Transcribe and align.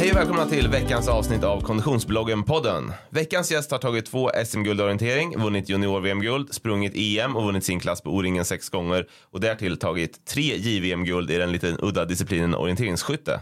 Hej 0.00 0.10
och 0.10 0.16
välkomna 0.16 0.46
till 0.46 0.68
veckans 0.68 1.08
avsnitt 1.08 1.44
av 1.44 1.60
Konditionsbloggen-podden. 1.62 2.92
Veckans 3.10 3.52
gäst 3.52 3.70
har 3.70 3.78
tagit 3.78 4.06
två 4.06 4.30
SM-guld 4.46 4.80
orientering, 4.80 5.38
vunnit 5.38 5.68
junior-VM-guld, 5.68 6.54
sprungit 6.54 6.92
EM 6.96 7.36
och 7.36 7.44
vunnit 7.44 7.64
sin 7.64 7.80
klass 7.80 8.00
på 8.02 8.10
O-ringen 8.10 8.44
sex 8.44 8.68
gånger 8.68 9.06
och 9.30 9.40
därtill 9.40 9.76
tagit 9.76 10.26
tre 10.26 10.56
JVM-guld 10.56 11.30
i 11.30 11.36
den 11.36 11.52
lite 11.52 11.76
udda 11.78 12.04
disciplinen 12.04 12.54
orienteringsskytte. 12.54 13.40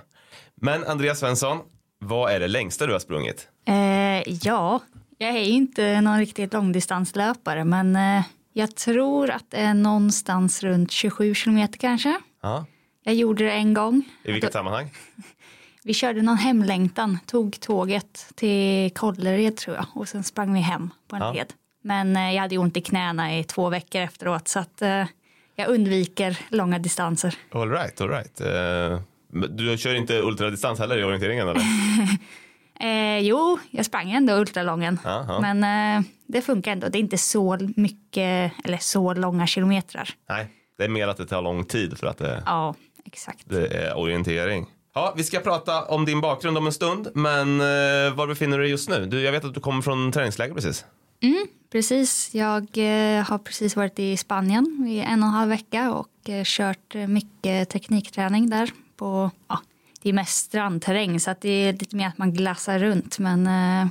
Men 0.61 0.85
Andreas 0.85 1.19
Svensson, 1.19 1.59
vad 1.99 2.33
är 2.33 2.41
det 2.41 2.49
längsta 2.49 2.87
du 2.87 2.93
har 2.93 3.01
sprungit? 3.01 3.49
Eh, 3.67 4.35
ja, 4.45 4.81
jag 5.19 5.31
är 5.31 5.45
inte 5.45 6.01
någon 6.01 6.19
riktigt 6.19 6.53
långdistanslöpare 6.53 7.65
men 7.65 7.97
eh, 7.97 8.23
jag 8.53 8.77
tror 8.77 9.31
att 9.31 9.51
det 9.51 9.57
är 9.57 9.75
någonstans 9.75 10.63
runt 10.63 10.91
27 10.91 11.35
kilometer 11.35 11.79
kanske. 11.79 12.21
Ja. 12.43 12.67
Jag 13.05 13.15
gjorde 13.15 13.45
det 13.45 13.53
en 13.53 13.75
gång. 13.75 14.03
I 14.25 14.33
vilket 14.33 14.53
sammanhang? 14.53 14.91
Vi 15.89 15.95
körde 15.95 16.23
någon 16.23 16.37
hemlängtan, 16.37 17.19
tog 17.27 17.61
tåget 17.61 18.27
till 18.35 18.91
Kållered 18.95 19.57
tror 19.57 19.77
jag 19.77 19.87
och 19.95 20.09
sen 20.09 20.25
sprang 20.25 20.53
vi 20.55 20.61
hem 20.61 20.91
på 21.09 21.17
en 21.17 21.23
Ja. 21.23 21.33
led. 21.33 21.53
Men 21.83 22.17
eh, 22.17 22.33
jag 22.35 22.41
hade 22.43 22.59
ont 22.59 22.77
i 22.77 22.81
knäna 22.81 23.39
i 23.39 23.45
två 23.45 23.69
veckor 23.69 24.01
efteråt 24.03 24.49
så 24.49 24.59
att 24.59 24.83
eh, 24.83 25.05
jag 25.55 25.69
undviker 25.69 26.39
långa 26.49 26.79
distanser. 26.79 27.35
All 27.53 27.71
right, 27.71 28.01
all 28.01 28.09
right. 28.09 28.41
Eh, 28.41 29.01
du 29.51 29.79
kör 29.79 29.95
inte 29.95 30.21
ultradistans 30.21 30.79
heller 30.79 30.99
i 30.99 31.05
orienteringen 31.05 31.49
eller? 31.49 31.63
Eh, 32.81 33.19
jo, 33.19 33.59
jag 33.71 33.87
sprang 33.87 34.11
ändå 34.13 34.33
ultralången. 34.35 35.01
Ja. 35.05 35.39
Men 35.41 35.65
eh, 35.99 36.05
det 36.27 36.43
funkar 36.43 36.73
ändå. 36.73 36.89
Det 36.89 36.99
är 36.99 37.01
inte 37.01 37.19
så 37.19 37.59
mycket 37.77 38.53
eller 38.65 38.79
så 38.79 39.15
långa 39.15 39.47
kilometrar. 39.47 40.11
Nej, 40.29 40.47
det 40.79 40.85
är 40.85 40.89
mer 40.89 41.09
att 41.09 41.17
det 41.17 41.27
tar 41.27 41.43
lång 41.43 41.65
tid 41.65 41.99
för 41.99 42.07
att 42.07 42.19
det, 42.19 42.43
Ja, 42.47 42.75
exakt. 43.05 43.43
det 43.45 43.67
är 43.67 43.99
orientering. 43.99 44.67
Ja, 44.95 45.15
vi 45.17 45.25
ska 45.25 45.41
prata 45.41 45.85
om 45.85 46.05
din 46.05 46.21
bakgrund 46.21 46.59
om 46.59 46.67
en 46.67 46.73
stund, 46.73 47.09
men 47.15 47.61
eh, 47.61 48.15
var 48.15 48.27
befinner 48.27 48.59
du 48.59 48.63
dig 48.63 48.71
just 48.71 48.89
nu? 48.89 49.07
Du, 49.07 49.21
jag 49.21 49.33
vet 49.33 49.45
att 49.45 49.55
du 49.55 49.61
kommer 49.61 49.83
från 49.83 50.13
träningsläger 50.13 50.55
precis. 50.55 50.85
Precis, 51.71 52.35
jag 52.35 52.63
eh, 52.63 53.25
har 53.25 53.39
precis 53.39 53.77
varit 53.77 53.99
i 53.99 54.17
Spanien 54.17 54.87
i 54.89 54.99
en 54.99 55.23
och 55.23 55.29
en 55.29 55.35
halv 55.35 55.49
vecka 55.49 55.93
och 55.93 56.31
eh, 56.31 56.43
kört 56.45 56.95
mycket 57.09 57.69
teknikträning 57.69 58.51
där. 58.51 58.71
På, 58.97 59.31
ja, 59.49 59.61
det 60.03 60.09
är 60.09 60.13
mest 60.13 60.45
strandterräng 60.47 61.21
så 61.21 61.31
att 61.31 61.41
det 61.41 61.49
är 61.49 61.73
lite 61.73 61.97
mer 61.97 62.07
att 62.07 62.19
man 62.19 62.33
glassar 62.33 62.79
runt. 62.79 63.19
Men 63.19 63.47
eh, 63.47 63.89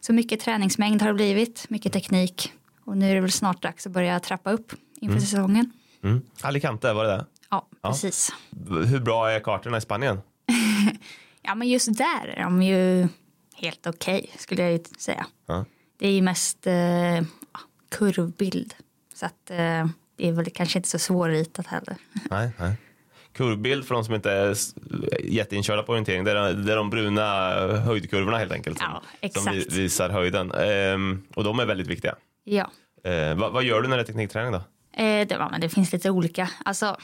så 0.00 0.12
mycket 0.12 0.40
träningsmängd 0.40 1.02
har 1.02 1.08
det 1.08 1.14
blivit, 1.14 1.70
mycket 1.70 1.92
teknik. 1.92 2.52
Och 2.84 2.96
nu 2.96 3.10
är 3.10 3.14
det 3.14 3.20
väl 3.20 3.32
snart 3.32 3.62
dags 3.62 3.86
att 3.86 3.92
börja 3.92 4.20
trappa 4.20 4.52
upp 4.52 4.72
inför 5.00 5.20
säsongen. 5.20 5.72
Mm. 6.02 6.22
Alicante, 6.42 6.92
var 6.92 7.04
det 7.04 7.10
det? 7.10 7.24
Ja, 7.50 7.68
precis. 7.82 8.32
Hur 8.88 9.00
bra 9.00 9.30
är 9.30 9.40
kartorna 9.40 9.76
i 9.76 9.80
Spanien? 9.80 10.20
Ja, 11.46 11.54
men 11.54 11.68
just 11.68 11.98
där 11.98 12.26
är 12.28 12.42
de 12.44 12.62
ju 12.62 13.08
helt 13.56 13.86
okej 13.86 14.30
skulle 14.38 14.62
jag 14.62 14.72
ju 14.72 14.78
säga. 14.98 15.26
Ja. 15.46 15.64
Det 15.98 16.08
är 16.08 16.12
ju 16.12 16.22
mest 16.22 16.66
eh, 16.66 16.74
ja, 17.14 17.22
kurvbild. 17.90 18.74
Så 19.14 19.26
att 19.26 19.50
eh, 19.50 19.86
det 20.16 20.28
är 20.28 20.32
väl 20.32 20.50
kanske 20.50 20.78
inte 20.78 20.88
så 20.88 20.98
svårritat 20.98 21.66
heller. 21.66 21.96
Nej, 22.30 22.50
nej. 22.58 22.76
Kurvbild 23.32 23.84
för 23.86 23.94
de 23.94 24.04
som 24.04 24.14
inte 24.14 24.32
är 24.32 24.56
jätteinkörda 25.24 25.82
på 25.82 25.92
orientering, 25.92 26.24
det 26.24 26.30
är, 26.30 26.52
det 26.54 26.72
är 26.72 26.76
de 26.76 26.90
bruna 26.90 27.50
höjdkurvorna 27.78 28.38
helt 28.38 28.52
enkelt. 28.52 28.78
Som, 28.78 29.00
Ja, 29.20 29.28
som 29.30 29.52
visar 29.76 30.10
höjden. 30.10 30.52
Ehm, 30.52 31.22
och 31.34 31.44
de 31.44 31.58
är 31.60 31.66
väldigt 31.66 31.86
viktiga. 31.86 32.14
Ja, 32.44 32.70
Ehm, 33.04 33.38
vad, 33.38 33.52
vad 33.52 33.64
gör 33.64 33.82
du 33.82 33.88
när 33.88 33.96
det 33.96 34.02
är 34.02 34.06
teknikträning 34.06 34.52
då? 34.52 34.58
eh, 34.58 35.26
det, 35.26 35.26
ja 35.30 35.48
men 35.50 35.60
det 35.60 35.68
finns 35.68 35.92
lite 35.92 36.10
olika. 36.10 36.50
Alltså, 36.64 36.96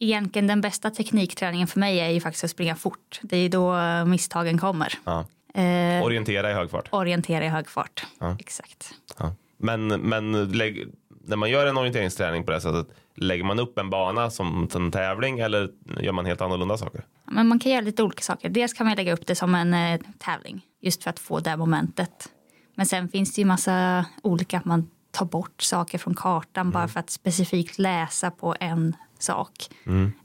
egentligen 0.00 0.46
den 0.46 0.60
bästa 0.60 0.90
teknikträningen 0.90 1.66
för 1.66 1.80
mig 1.80 1.98
är 2.00 2.08
ju 2.10 2.20
faktiskt 2.20 2.44
att 2.44 2.50
springa 2.50 2.76
fort. 2.76 3.20
Det 3.22 3.36
är 3.36 3.40
ju 3.40 3.48
då 3.48 3.74
misstagen 4.06 4.58
kommer. 4.58 4.92
Ja. 5.04 5.24
Eh, 5.54 6.04
Orientera 6.04 6.50
i 6.50 6.54
hög 6.54 6.70
fart. 6.70 6.88
orientera 6.90 7.44
i 7.44 7.48
hög 7.48 7.68
fart. 7.68 8.06
Ja. 8.18 8.36
Exakt. 8.40 8.90
Ja. 9.18 9.34
Men, 9.58 9.86
men 9.86 10.52
lägg, 10.52 10.86
när 11.24 11.36
man 11.36 11.50
gör 11.50 11.66
en 11.66 11.78
orienteringsträning 11.78 12.44
på 12.44 12.52
det 12.52 12.60
sättet, 12.60 12.86
lägger 13.14 13.44
man 13.44 13.58
upp 13.58 13.78
en 13.78 13.90
bana 13.90 14.30
som 14.30 14.68
en 14.74 14.90
tävling 14.90 15.38
eller 15.38 15.70
gör 16.00 16.12
man 16.12 16.26
helt 16.26 16.40
annorlunda 16.40 16.76
saker? 16.78 17.04
Men 17.24 17.46
man 17.46 17.58
kan 17.58 17.72
göra 17.72 17.80
lite 17.80 18.02
olika 18.02 18.22
saker. 18.22 18.48
Dels 18.48 18.72
kan 18.72 18.86
man 18.86 18.96
lägga 18.96 19.12
upp 19.12 19.26
det 19.26 19.34
som 19.34 19.54
en 19.54 19.74
eh, 19.74 20.00
tävling. 20.18 20.60
Just 20.80 21.02
för 21.02 21.10
att 21.10 21.18
få 21.18 21.40
det 21.40 21.56
momentet. 21.56 22.28
Men 22.74 22.86
sen 22.86 23.08
finns 23.08 23.34
det 23.34 23.40
ju 23.40 23.46
massa 23.46 24.04
olika. 24.22 24.58
Att 24.58 24.64
man 24.64 24.90
tar 25.10 25.26
bort 25.26 25.62
saker 25.62 25.98
från 25.98 26.14
kartan 26.14 26.70
bara 26.70 26.88
för 26.88 27.00
att 27.00 27.10
specifikt 27.10 27.78
läsa 27.78 28.30
på 28.30 28.56
en 28.60 28.96
sak. 29.18 29.68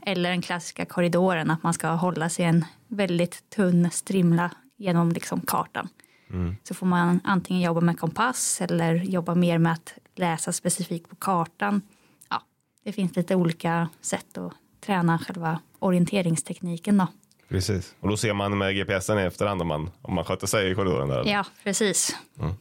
Eller 0.06 0.30
den 0.30 0.42
klassiska 0.42 0.84
korridoren. 0.84 1.50
Att 1.50 1.62
man 1.62 1.74
ska 1.74 1.88
hålla 1.88 2.28
sig 2.28 2.44
en 2.44 2.64
väldigt 2.88 3.50
tunn 3.50 3.90
strimla 3.90 4.50
genom 4.76 5.12
liksom 5.12 5.40
kartan. 5.40 5.88
Så 6.62 6.74
får 6.74 6.86
man 6.86 7.20
antingen 7.24 7.62
jobba 7.62 7.80
med 7.80 7.98
kompass 7.98 8.60
eller 8.60 8.94
jobba 8.94 9.34
mer 9.34 9.58
med 9.58 9.72
att 9.72 9.94
läsa 10.14 10.52
specifikt 10.52 11.08
på 11.08 11.16
kartan. 11.16 11.82
Ja, 12.30 12.42
det 12.84 12.92
finns 12.92 13.16
lite 13.16 13.34
olika 13.34 13.88
sätt 14.00 14.38
att 14.38 14.52
träna 14.80 15.18
själva 15.18 15.60
orienteringstekniken 15.78 16.98
då. 16.98 17.06
Precis. 17.52 17.94
Och 18.00 18.08
då 18.08 18.16
ser 18.16 18.32
man 18.32 18.58
med 18.58 18.76
GPSen 18.76 19.18
i 19.18 19.22
efterhand 19.22 19.60
om 19.60 19.68
man, 19.68 19.90
om 20.02 20.14
man 20.14 20.24
sköter 20.24 20.46
sig 20.46 20.70
i 20.70 20.74
korridoren 20.74 21.08
där. 21.08 21.22
Ja, 21.26 21.44
precis. 21.64 22.16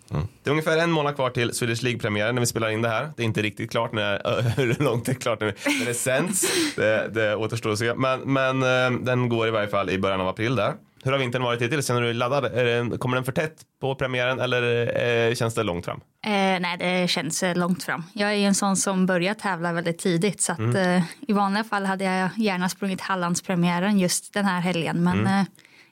Det 0.10 0.50
är 0.50 0.52
ungefär 0.52 0.78
en 0.78 0.92
månad 0.92 1.16
kvar 1.16 1.30
till 1.30 1.54
Swedish 1.54 1.84
League-premiären 1.84 2.36
när 2.36 2.40
vi 2.40 2.46
spelar 2.46 2.70
in 2.70 2.82
det 2.82 2.90
här. 2.90 3.10
Det 3.16 3.24
är 3.24 3.26
inte 3.26 3.42
riktigt 3.42 3.72
klart 3.72 3.92
när, 3.92 4.42
hur 4.58 4.84
långt 4.84 5.06
det 5.06 5.12
är 5.12 5.14
klart 5.14 5.40
när, 5.40 5.56
när 5.80 5.86
det 5.86 5.94
sänds. 5.94 6.46
Det, 6.76 7.10
det 7.14 7.36
återstår 7.36 7.72
att 7.72 7.80
se. 7.80 7.94
Men, 7.94 8.20
men 8.20 8.64
eh, 8.64 9.00
den 9.00 9.30
går 9.30 9.48
i 9.48 9.52
varje 9.52 9.68
fall 9.68 9.90
i 9.90 9.98
början 10.00 10.22
av 10.22 10.28
april 10.28 10.56
där. 10.56 10.74
Hur 11.04 11.12
har 11.12 11.20
vintern 11.20 11.44
varit 11.44 11.62
hittills? 11.62 11.88
Känner 11.88 12.02
du 12.02 12.08
dig 12.08 12.14
laddad? 12.14 12.46
Är 12.46 12.66
det, 12.66 12.98
kommer 12.98 13.16
den 13.16 13.24
för 13.24 13.32
tätt 13.32 13.56
på 13.82 13.96
premiären 13.96 14.40
eller 14.40 14.92
eh, 15.30 15.34
känns 15.34 15.56
det 15.56 15.64
långt 15.64 15.86
fram? 15.86 16.02
Eh, 16.26 16.32
nej, 16.60 16.78
det 16.78 17.10
känns 17.10 17.44
eh, 17.44 17.58
långt 17.58 17.84
fram. 17.84 18.04
Jag 18.14 18.34
är 18.34 18.38
en 18.38 18.56
sån 18.56 18.78
som 18.78 19.06
börjar 19.06 19.34
tävla 19.34 19.74
väldigt 19.74 19.98
tidigt. 19.98 20.42
Så 20.42 20.52
att, 20.52 20.76
eh, 20.76 21.04
i 21.28 21.34
vanliga 21.34 21.64
fall 21.64 21.86
hade 21.86 22.04
jag 22.04 22.30
gärna 22.38 22.70
sprungit 22.70 23.02
Hallandspremiären 23.02 24.00
just 24.00 24.34
den 24.34 24.46
här 24.46 24.62
helgen. 24.62 25.04
Men 25.04 25.28
eh, 25.28 25.44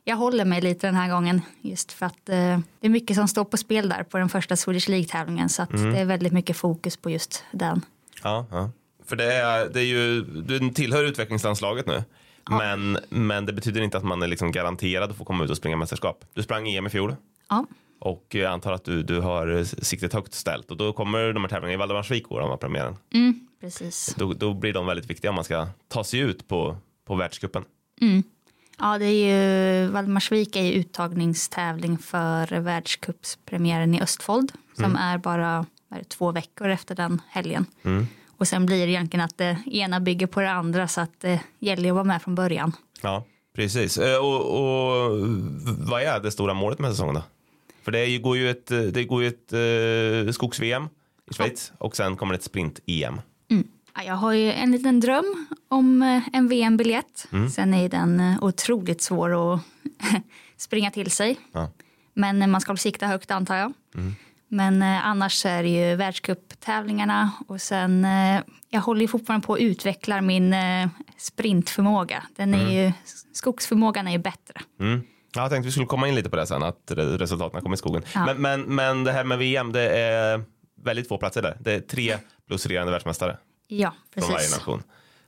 jag 0.04 0.16
håller 0.16 0.46
mig 0.46 0.62
lite 0.62 0.88
den 0.88 0.96
här 0.96 1.10
gången. 1.10 1.42
Just 1.62 1.92
för 1.92 2.06
att 2.06 2.30
eh, 2.30 2.60
det 2.80 2.88
är 2.88 2.90
mycket 2.90 3.16
som 3.16 3.28
står 3.28 3.46
på 3.46 3.58
spel 3.58 3.90
där 3.90 4.04
på 4.04 4.18
den 4.18 4.30
första 4.30 4.56
Swedish 4.56 4.90
League-tävlingen. 4.90 5.50
Så 5.50 5.62
att 5.62 5.72
det 5.72 6.00
är 6.00 6.06
väldigt 6.06 6.34
mycket 6.34 6.58
fokus 6.58 6.98
på 6.98 7.10
just 7.10 7.44
den. 7.52 7.82
Ja, 8.24 8.46
ja. 8.52 8.72
För 9.06 9.16
det 9.16 9.34
är, 9.34 9.70
det 9.70 9.80
är 9.80 9.86
ju, 9.86 10.22
du 10.22 10.70
tillhör 10.70 11.04
utvecklingslandslaget 11.04 11.88
nu. 11.88 12.04
Men, 12.50 12.98
men 13.10 13.46
det 13.46 13.54
betyder 13.54 13.82
inte 13.82 13.98
att 13.98 14.04
man 14.04 14.22
är 14.22 14.28
liksom 14.28 14.52
garanterad 14.52 15.12
att 15.12 15.18
få 15.18 15.26
komma 15.26 15.44
ut 15.44 15.50
och 15.50 15.58
springa 15.58 15.78
mästerskap. 15.78 16.26
Du 16.34 16.44
sprang 16.44 16.68
EM 16.68 16.88
i 16.88 16.90
fjol 16.90 17.16
Ja, 17.50 17.66
och 18.00 18.26
jag 18.30 18.46
antar 18.52 18.74
att 18.74 18.84
du, 18.84 19.04
du 19.04 19.20
har 19.20 19.64
siktet 19.84 20.14
högt 20.14 20.34
ställt 20.34 20.72
och 20.72 20.78
då 20.78 20.94
kommer 20.94 21.34
de 21.34 21.44
här 21.44 21.50
tävlingarna 21.50 21.74
i 21.74 21.78
Valdemarsvik 21.78 22.24
går 22.24 22.40
de 22.42 22.58
premiären. 22.58 22.96
mm, 23.14 23.48
precis. 23.62 24.16
Då, 24.18 24.34
då 24.34 24.54
blir 24.54 24.74
de 24.74 24.86
väldigt 24.86 25.10
viktiga 25.10 25.32
om 25.32 25.36
man 25.36 25.44
ska 25.44 25.68
ta 25.88 26.04
sig 26.04 26.20
ut 26.20 26.48
på, 26.48 26.78
på 27.08 27.16
världscupen. 27.16 27.64
Ja, 28.78 28.98
det 28.98 29.06
är 29.06 29.82
ju, 29.84 29.88
Valdemarsvik 29.88 30.56
är 30.56 30.62
ju 30.64 30.72
uttagningstävling 30.72 31.98
för 31.98 32.60
världscupspremiären 32.60 33.96
i 33.96 34.02
Östfold 34.02 34.52
som 34.76 34.96
är 34.96 35.18
bara 35.18 35.66
är 35.92 36.04
två 36.04 36.32
veckor 36.32 36.70
efter 36.70 36.96
den 36.96 37.22
helgen. 37.30 37.66
Och 38.38 38.48
sen 38.48 38.66
blir 38.66 38.86
det 38.86 38.92
egentligen 38.92 39.26
att 39.26 39.38
det 39.38 39.58
ena 39.66 40.00
bygger 40.00 40.28
på 40.28 40.42
det 40.42 40.52
andra 40.52 40.88
så 40.88 41.02
att 41.02 41.20
det 41.20 41.40
gäller 41.60 41.90
att 41.90 41.94
vara 41.96 42.04
med 42.04 42.22
från 42.22 42.36
början. 42.36 42.72
Ja, 43.02 43.24
precis. 43.56 43.98
Eh, 43.98 44.18
Och, 44.18 44.42
och 44.60 45.18
vad 45.90 46.02
är 46.02 46.20
det 46.20 46.32
stora 46.32 46.54
målet 46.54 46.80
med 46.80 46.92
säsongen 46.92 47.16
då? 47.16 47.22
För 47.90 47.92
det 47.92 48.18
går 48.18 48.38
ju 48.38 48.50
ett, 48.50 48.66
det 48.68 49.04
går 49.04 49.24
ju 49.24 49.28
ett 49.28 49.54
eh, 50.28 50.32
skogs-VM 50.32 50.90
i 51.32 51.34
Schweiz 51.34 51.72
och 51.78 51.96
sen 51.96 52.16
kommer 52.16 52.34
det 52.34 52.38
ett 52.38 52.44
sprint-EM. 52.44 53.22
Ja, 53.96 54.04
Jag 54.04 54.14
har 54.14 54.34
ju 54.34 54.52
en 54.52 54.72
liten 54.72 55.00
dröm 55.00 55.48
om 55.68 56.02
eh, 56.02 56.22
en 56.34 56.48
VM-biljett. 56.48 57.28
Sen 57.56 57.74
är 57.74 57.90
den 57.90 58.20
eh, 58.20 58.44
otroligt 58.44 59.02
svår 59.02 59.54
att 59.54 59.62
springa 60.58 60.92
till 60.92 61.12
sig. 61.12 61.40
Ja. 61.52 61.72
Men 62.14 62.42
eh, 62.42 62.48
man 62.48 62.62
ska 62.62 62.72
väl 62.72 62.78
sikta 62.78 63.08
högt 63.08 63.32
antar 63.32 63.56
jag. 63.56 63.74
Men 64.48 64.82
eh, 64.82 65.08
annars 65.08 65.46
är 65.46 65.64
det 65.64 65.70
ju 65.70 65.96
världscuptävlingarna 65.96 67.32
och 67.48 67.62
sen 67.62 68.06
eh, 68.06 68.42
jag 68.70 68.82
håller 68.82 69.02
ju 69.02 69.08
fortfarande 69.08 69.48
på 69.48 69.54
att 69.54 69.60
utveckla 69.60 70.22
min 70.22 70.54
eh, 70.54 70.90
sprintförmåga. 71.18 72.24
Den 72.36 72.54
är 72.54 72.84
ju, 72.86 72.92
skogsförmågan 73.34 74.08
är 74.08 74.12
ju 74.12 74.18
bättre. 74.18 74.62
Ja, 75.36 75.42
jag 75.42 75.50
tänkte 75.52 75.66
vi 75.66 75.72
skulle 75.72 75.86
komma 75.86 76.08
in 76.08 76.16
lite 76.16 76.30
på 76.30 76.36
det 76.36 76.46
sen, 76.48 76.64
att 76.64 76.80
re- 76.92 77.18
resultaten 77.18 77.62
kommer 77.62 77.74
i 77.76 77.78
skogen. 77.78 78.04
Ja. 78.16 78.26
Men, 78.26 78.38
men, 78.42 78.62
men 78.76 79.04
det 79.04 79.12
här 79.12 79.24
med 79.24 79.38
VM, 79.38 79.72
det 79.72 79.90
är 79.90 80.44
väldigt 80.84 81.08
få 81.08 81.18
platser 81.18 81.42
där. 81.42 81.58
Det 81.60 81.74
är 81.74 81.80
tre 81.80 82.18
plus 82.48 82.66
regerande 82.66 82.92
världsmästare 82.92 83.38
Ja, 83.68 83.94
från 84.14 84.22
varje 84.24 84.36
precis. 84.36 84.58
nation. 84.58 84.84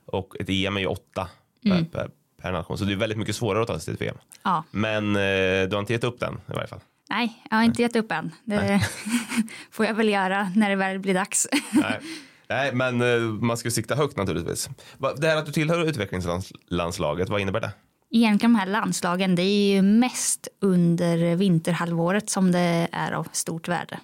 Och 0.06 0.36
ett 0.40 0.48
EM 0.48 0.76
är 0.76 0.80
ju 0.80 0.86
åtta 0.86 1.28
Mm. 1.64 1.84
per, 1.84 2.10
per, 2.42 2.52
nation, 2.52 2.78
så 2.78 2.84
det 2.84 2.92
är 2.92 2.96
väldigt 2.96 3.18
mycket 3.18 3.36
svårare 3.36 3.62
att 3.62 3.68
ta 3.68 3.78
sig 3.78 3.84
till 3.84 3.94
ett 3.94 4.00
VM. 4.00 4.16
Ja. 4.42 4.64
Men 4.70 5.16
eh, 5.16 5.68
du 5.68 5.68
har 5.72 5.78
inte 5.80 5.92
gett 5.92 6.04
upp 6.04 6.20
den 6.20 6.34
i 6.34 6.52
varje 6.52 6.66
fall. 6.66 6.80
Nej, 7.10 7.42
jag 7.50 7.56
har 7.56 7.64
inte 7.64 7.82
gett 7.82 7.96
upp 7.96 8.12
än. 8.12 8.30
Det 8.44 8.80
får 9.70 9.86
jag 9.86 9.94
väl 9.94 10.08
göra 10.08 10.52
när 10.56 10.70
det 10.70 10.76
väl 10.76 10.98
blir 10.98 11.14
dags. 11.14 11.46
Nej. 11.72 12.00
Nej, 12.48 12.74
men 12.74 13.00
eh, 13.00 13.18
man 13.20 13.56
ska 13.56 13.70
sikta 13.70 13.94
högt 13.94 14.16
naturligtvis. 14.16 14.68
Det 15.16 15.26
här 15.28 15.36
att 15.36 15.46
du 15.46 15.52
tillhör 15.52 15.84
utvecklingslandslaget, 15.84 17.28
vad 17.28 17.40
innebär 17.40 17.60
det? 17.60 17.70
Egentligen 18.14 18.52
de 18.52 18.58
här 18.58 18.66
landslagen, 18.66 19.34
det 19.34 19.42
är 19.42 19.74
ju 19.74 19.82
mest 19.82 20.48
under 20.60 21.36
vinterhalvåret 21.36 22.30
som 22.30 22.52
det 22.52 22.88
är 22.92 23.12
av 23.12 23.28
stort 23.32 23.68
värde. 23.68 23.98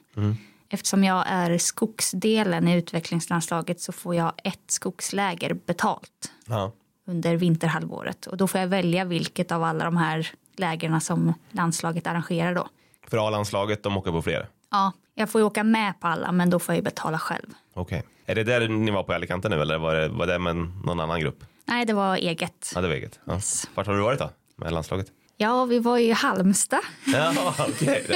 Eftersom 0.70 1.04
jag 1.04 1.24
är 1.28 1.58
skogsdelen 1.58 2.68
i 2.68 2.76
utvecklingslandslaget 2.76 3.80
så 3.80 3.92
får 3.92 4.14
jag 4.14 4.32
ett 4.44 4.60
skogsläger 4.66 5.54
betalt 5.54 6.32
Ja. 6.46 6.72
under 7.06 7.36
vinterhalvåret. 7.36 8.26
Och 8.26 8.36
då 8.36 8.46
får 8.46 8.60
jag 8.60 8.68
välja 8.68 9.04
vilket 9.04 9.52
av 9.52 9.62
alla 9.64 9.84
de 9.84 9.96
här 9.96 10.30
lägren 10.56 11.00
som 11.00 11.34
landslaget 11.50 12.06
arrangerar 12.06 12.54
då. 12.54 12.68
För 13.06 13.28
A-landslaget, 13.28 13.82
de 13.82 13.96
åker 13.96 14.10
på 14.10 14.22
fler. 14.22 14.48
Ja, 14.70 14.92
jag 15.14 15.30
får 15.30 15.40
ju 15.40 15.44
åka 15.44 15.64
med 15.64 16.00
på 16.00 16.06
alla 16.06 16.32
men 16.32 16.50
då 16.50 16.58
får 16.58 16.72
jag 16.72 16.76
ju 16.78 16.82
betala 16.84 17.18
själv. 17.18 17.46
Okej. 17.74 18.02
Är 18.26 18.34
det 18.34 18.44
där 18.44 18.68
ni 18.68 18.90
var 18.90 19.02
på 19.02 19.12
Alicante 19.12 19.48
nu 19.48 19.62
eller 19.62 19.78
var 19.78 19.94
det, 19.94 20.08
var 20.08 20.26
det 20.26 20.38
med 20.38 20.56
någon 20.56 21.00
annan 21.00 21.20
grupp? 21.20 21.44
Nej, 21.68 21.84
det 21.86 21.92
var 21.92 22.16
eget. 22.16 22.72
Ja, 22.74 22.80
det 22.80 22.88
var 22.88 22.94
eget. 22.94 23.20
Ja. 23.24 23.34
Yes. 23.34 23.68
Vart 23.74 23.86
har 23.86 23.94
du 23.94 24.00
varit 24.02 24.18
då 24.18 24.30
med 24.56 24.72
landslaget? 24.72 25.06
Ja, 25.36 25.64
vi 25.64 25.78
var 25.78 25.98
ju 25.98 26.04
i 26.04 26.12
Halmstad 26.12 26.80
Ja, 27.06 27.54
okej. 27.58 28.06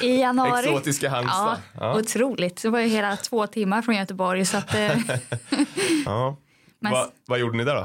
i 0.00 0.20
januari. 0.20 0.64
Exotiska 0.68 1.10
Halmstad. 1.10 1.56
Ja, 1.74 1.80
Ja. 1.80 1.98
otroligt. 2.00 2.62
Det 2.62 2.68
var 2.70 2.80
ju 2.80 2.88
hela 2.88 3.16
två 3.16 3.46
timmar 3.46 3.82
från 3.82 3.94
Göteborg. 3.96 4.44
Så 4.44 4.56
att, 4.56 4.74
eh, 4.74 4.80
Ja. 6.06 6.36
Men- 6.80 6.92
Va, 6.92 7.06
vad 7.26 7.38
gjorde 7.38 7.56
ni 7.56 7.64
där 7.64 7.74
då? 7.74 7.82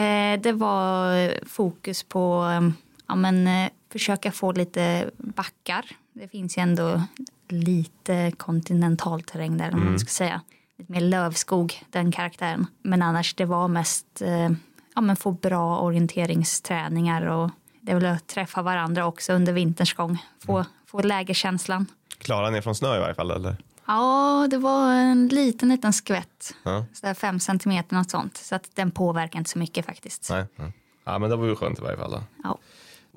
eh, 0.00 0.40
det 0.40 0.52
var 0.52 1.32
fokus 1.48 2.02
på 2.02 2.44
eh, 2.44 2.70
ja, 3.08 3.14
men, 3.14 3.68
försöka 3.92 4.32
få 4.32 4.52
lite 4.52 5.10
backar. 5.16 5.84
Det 6.12 6.28
finns 6.28 6.58
ju 6.58 6.62
ändå 6.62 7.02
lite 7.48 8.32
kontinentalterräng 8.36 9.56
där, 9.58 9.74
om 9.74 9.84
man 9.84 9.98
ska 9.98 10.08
säga. 10.08 10.40
Lite 10.78 10.92
mer 10.92 11.00
lövskog, 11.00 11.82
den 11.90 12.12
karaktären. 12.12 12.66
Men 12.82 13.02
annars, 13.02 13.34
det 13.34 13.44
var 13.44 13.68
mest 13.68 14.22
eh, 14.22 14.50
ja, 14.94 15.00
men 15.00 15.16
få 15.16 15.32
bra 15.32 15.80
orienteringsträningar 15.80 17.26
och 17.26 17.50
det 17.80 17.92
är 17.92 17.94
väl 17.94 18.06
att 18.06 18.26
träffa 18.26 18.62
varandra 18.62 19.06
också 19.06 19.32
under 19.32 19.52
vinterns 19.52 19.92
gång. 19.92 20.18
Få, 20.46 20.64
få 20.86 21.02
lägerkänslan. 21.02 21.86
Klara 22.18 22.50
ner 22.50 22.60
från 22.60 22.74
snö 22.74 22.96
i 22.96 23.00
varje 23.00 23.14
fall 23.14 23.30
eller? 23.30 23.56
Ja, 23.86 24.46
det 24.50 24.58
var 24.58 24.92
en 24.92 25.28
liten, 25.28 25.68
liten 25.68 25.92
skvätt. 25.92 26.54
Ja. 26.62 26.84
Sådär 26.92 27.14
fem 27.14 27.40
centimeter 27.40 27.96
något 27.96 28.10
sånt. 28.10 28.36
Så 28.36 28.54
att 28.54 28.70
den 28.74 28.90
påverkar 28.90 29.38
inte 29.38 29.50
så 29.50 29.58
mycket 29.58 29.86
faktiskt. 29.86 30.30
Nej. 30.30 30.44
Ja. 30.56 30.64
ja, 31.04 31.18
men 31.18 31.30
det 31.30 31.36
var 31.36 31.46
ju 31.46 31.56
skönt 31.56 31.78
i 31.78 31.82
varje 31.82 31.96
fall. 31.96 32.10
Då. 32.10 32.22
Ja. 32.44 32.58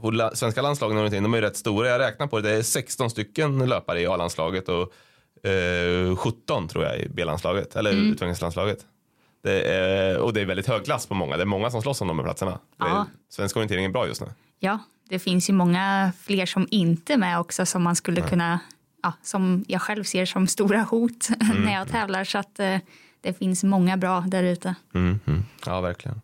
Och 0.02 0.38
svenska 0.38 0.62
landslagen 0.62 1.24
de 1.24 1.34
är 1.34 1.38
ju 1.38 1.42
rätt 1.42 1.58
stora. 1.58 1.90
Jag 1.90 2.00
räknar 2.00 2.28
på 2.28 2.40
det. 2.40 2.50
Det 2.50 2.56
är 2.56 2.62
16 2.62 3.10
stycken 3.10 3.70
löpare 3.70 4.02
i 4.02 4.08
A-landslaget 4.08 4.70
och 4.70 4.94
eh, 5.44 6.16
17 6.16 6.68
tror 6.68 6.84
jag 6.86 7.00
i 7.00 7.08
B-landslaget, 7.10 7.76
eller 7.76 7.92
Mm. 7.92 8.12
utvecklingslandslaget. 8.12 8.80
Det 9.44 9.62
är, 9.62 10.18
och 10.18 10.34
det 10.34 10.42
är 10.42 10.46
väldigt 10.46 10.68
hög 10.68 10.86
klass 10.86 11.06
på 11.08 11.14
många. 11.14 11.38
Det 11.38 11.44
är 11.44 11.46
många 11.46 11.72
som 11.72 11.82
slåss 11.82 12.02
om 12.02 12.08
de 12.08 12.20
här 12.20 12.26
platserna. 12.26 12.52
Är, 12.52 12.58
Ja. 12.88 13.06
Svensk 13.30 13.56
orientering 13.58 13.86
är 13.86 13.90
bra 13.90 14.08
just 14.08 14.22
nu. 14.22 14.28
ja, 14.60 14.80
det 15.10 15.20
finns 15.20 15.50
ju 15.50 15.54
många 15.54 16.12
fler 16.22 16.46
som 16.46 16.68
inte 16.72 17.14
är 17.14 17.18
med 17.18 17.40
också 17.40 17.66
som 17.66 17.84
man 17.84 17.96
skulle 17.96 18.22
kunna, 18.22 18.60
ja, 19.04 19.14
som 19.24 19.66
jag 19.68 19.82
själv 19.82 20.04
ser 20.04 20.26
som 20.26 20.48
stora 20.48 20.82
hot 20.82 21.30
när 21.66 21.74
jag 21.74 21.88
tävlar. 21.88 22.24
Så 22.24 22.38
att 22.38 22.60
eh, 22.60 22.78
det 23.22 23.34
finns 23.34 23.64
många 23.64 23.98
bra 23.98 24.24
där 24.28 24.44
ute. 24.44 24.76
Mm, 24.94 25.20
mm. 25.28 25.44
Ja, 25.66 25.82
verkligen. 25.82 26.22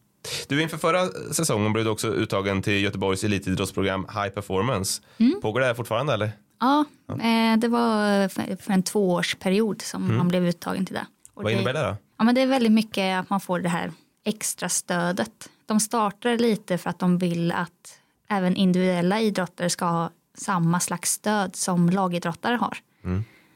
Du, 0.47 0.61
inför 0.61 0.77
förra 0.77 1.07
säsongen 1.33 1.73
blev 1.73 1.85
du 1.85 1.91
också 1.91 2.07
uttagen 2.07 2.61
till 2.61 2.83
Göteborgs 2.83 3.23
elitidrottsprogram 3.23 4.07
High 4.13 4.29
Performance. 4.29 5.01
Mm. 5.17 5.39
Pågår 5.41 5.59
det 5.59 5.65
här 5.65 5.73
fortfarande 5.73 6.13
eller? 6.13 6.31
Ja, 6.59 6.85
eh, 7.09 7.59
det 7.59 7.67
var 7.67 8.27
för 8.27 8.55
för 8.55 8.73
en 8.73 8.83
tvåårsperiod 8.83 9.81
som 9.81 10.17
man 10.17 10.27
blev 10.27 10.43
uttagen 10.43 10.85
till 10.85 10.95
det. 10.95 11.05
Och 11.33 11.43
Vad 11.43 11.51
innebär 11.51 11.73
det 11.73 11.81
då? 11.81 11.95
Ja, 12.17 12.23
men 12.23 12.35
det 12.35 12.41
är 12.41 12.47
väldigt 12.47 12.71
mycket 12.71 13.19
att 13.19 13.29
man 13.29 13.39
får 13.39 13.59
det 13.59 13.69
här 13.69 13.91
extra 14.25 14.69
stödet. 14.69 15.49
De 15.65 15.79
startar 15.79 16.37
lite 16.37 16.77
för 16.77 16.89
att 16.89 16.99
de 16.99 17.17
vill 17.17 17.51
att 17.51 17.99
även 18.29 18.55
individuella 18.55 19.19
idrottare 19.19 19.69
ska 19.69 19.85
ha 19.85 20.09
samma 20.37 20.79
slags 20.79 21.11
stöd 21.11 21.55
som 21.55 21.89
lagidrottare 21.89 22.55
har. 22.55 22.77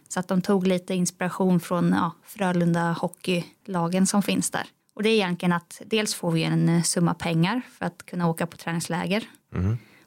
Så 0.08 0.20
att 0.20 0.28
de 0.28 0.42
tog 0.42 0.68
lite 0.68 0.94
inspiration 0.94 1.60
från 1.60 1.90
ja, 1.90 2.12
Frölunda 2.26 2.92
hockeylagen 2.92 4.08
som 4.08 4.22
finns 4.22 4.50
där. 4.52 4.64
Och 4.94 5.04
det 5.04 5.10
är 5.10 5.14
egentligen 5.14 5.54
att 5.54 5.82
dels 5.86 6.14
får 6.16 6.32
vi 6.32 6.44
en 6.44 6.84
summa 6.84 7.14
pengar 7.14 7.62
för 7.78 7.86
att 7.86 8.06
kunna 8.06 8.28
åka 8.28 8.48
på 8.48 8.58
träningsläger. 8.58 9.24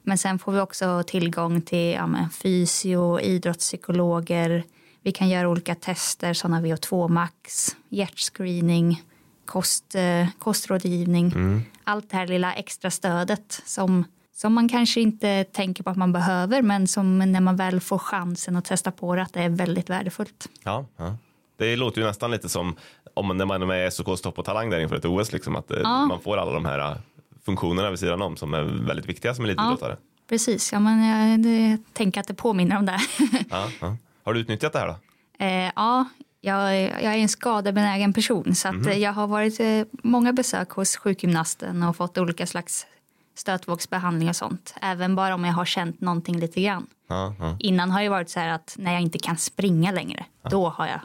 Men 0.05 0.17
sen 0.17 0.39
får 0.39 0.51
vi 0.51 0.59
också 0.59 1.03
tillgång 1.07 1.61
till 1.61 1.91
ja, 1.93 2.09
fysio, 2.41 3.19
idrottspsykologer. 3.19 4.63
Vi 5.01 5.11
kan 5.11 5.29
göra 5.29 5.49
olika 5.49 5.75
tester, 5.75 6.33
sådana 6.33 6.61
VO2 6.61 7.09
max, 7.09 7.75
hjärtscreening, 7.89 9.01
kost, 9.45 9.95
eh, 9.95 10.27
kostrådgivning. 10.39 11.33
Allt 11.83 12.09
det 12.09 12.17
här 12.17 12.27
lilla 12.27 12.53
extra 12.53 12.91
stödet 12.91 13.61
som, 13.65 14.03
som 14.35 14.53
man 14.53 14.69
kanske 14.69 15.01
inte 15.01 15.43
tänker 15.43 15.83
på 15.83 15.89
att 15.89 15.97
man 15.97 16.13
behöver 16.13 16.61
men 16.61 16.87
som 16.87 17.19
när 17.31 17.41
man 17.41 17.55
väl 17.55 17.79
får 17.79 17.97
chansen 17.97 18.55
att 18.55 18.65
testa 18.65 18.91
på 18.91 19.15
det 19.15 19.21
att 19.21 19.33
det 19.33 19.41
är 19.43 19.49
väldigt 19.49 19.89
värdefullt. 19.89 20.49
Ja, 20.63 20.85
ja. 20.97 21.17
Det 21.57 21.75
låter 21.75 22.01
ju 22.01 22.07
nästan 22.07 22.31
lite 22.31 22.49
som 22.49 22.75
om 23.13 23.37
när 23.37 23.45
man 23.45 23.61
är 23.61 23.65
med 23.65 23.93
SOKs 23.93 24.21
topp 24.21 24.39
och 24.39 24.45
talang 24.45 24.69
där 24.69 24.79
inför 24.79 24.95
ett 24.95 25.05
OS, 25.05 25.33
liksom, 25.33 25.55
att 25.55 25.71
eh, 25.71 25.77
Ja. 25.83 26.05
man 26.05 26.21
får 26.21 26.37
alla 26.37 26.51
de 26.51 26.65
här 26.65 26.79
eh, 26.91 26.97
funktionerna 27.45 27.89
vid 27.89 27.99
sidan 27.99 28.21
om 28.21 28.37
som 28.37 28.53
är 28.53 28.63
väldigt 28.63 29.05
viktiga 29.05 29.35
som 29.35 29.45
elitidrottare. 29.45 29.97
Precis, 30.29 30.71
ja, 30.73 30.79
men 30.79 31.05
jag, 31.05 31.51
jag 31.71 31.79
tänker 31.93 32.21
att 32.21 32.27
det 32.27 32.33
påminner 32.33 32.77
om 32.77 32.85
det. 32.85 32.99
Ja. 33.49 33.69
Ja, 33.81 33.97
Har 34.23 34.33
du 34.33 34.39
utnyttjat 34.39 34.73
det 34.73 34.79
här 34.79 34.87
då? 34.87 34.95
Eh, 35.45 35.71
ja, 35.75 36.05
jag, 36.41 36.81
jag 36.81 37.13
är 37.13 37.17
en 37.17 37.29
skadebenägen 37.29 38.13
person 38.13 38.55
så 38.55 38.67
eh, 38.67 38.97
jag 38.97 39.13
har 39.13 39.27
varit 39.27 39.59
eh, 39.59 39.81
många 40.03 40.33
besök 40.33 40.69
hos 40.69 40.97
sjukgymnasten 40.97 41.83
och 41.83 41.95
fått 41.95 42.17
olika 42.17 42.47
slags 42.47 42.85
stötvågsbehandling 43.35 44.29
och 44.29 44.35
sånt. 44.35 44.75
Även 44.81 45.15
bara 45.15 45.35
om 45.35 45.45
jag 45.45 45.53
har 45.53 45.65
känt 45.65 46.01
någonting 46.01 46.39
lite 46.39 46.61
grann. 46.61 46.87
Ja, 47.07 47.35
ja. 47.39 47.57
Innan 47.59 47.91
har 47.91 48.01
det 48.01 48.09
varit 48.09 48.29
så 48.29 48.39
här 48.39 48.49
att 48.49 48.75
när 48.79 48.93
jag 48.93 49.01
inte 49.01 49.19
kan 49.19 49.37
springa 49.37 49.91
längre, 49.91 50.25
då 50.49 50.69
har 50.69 50.87
jag 50.87 50.99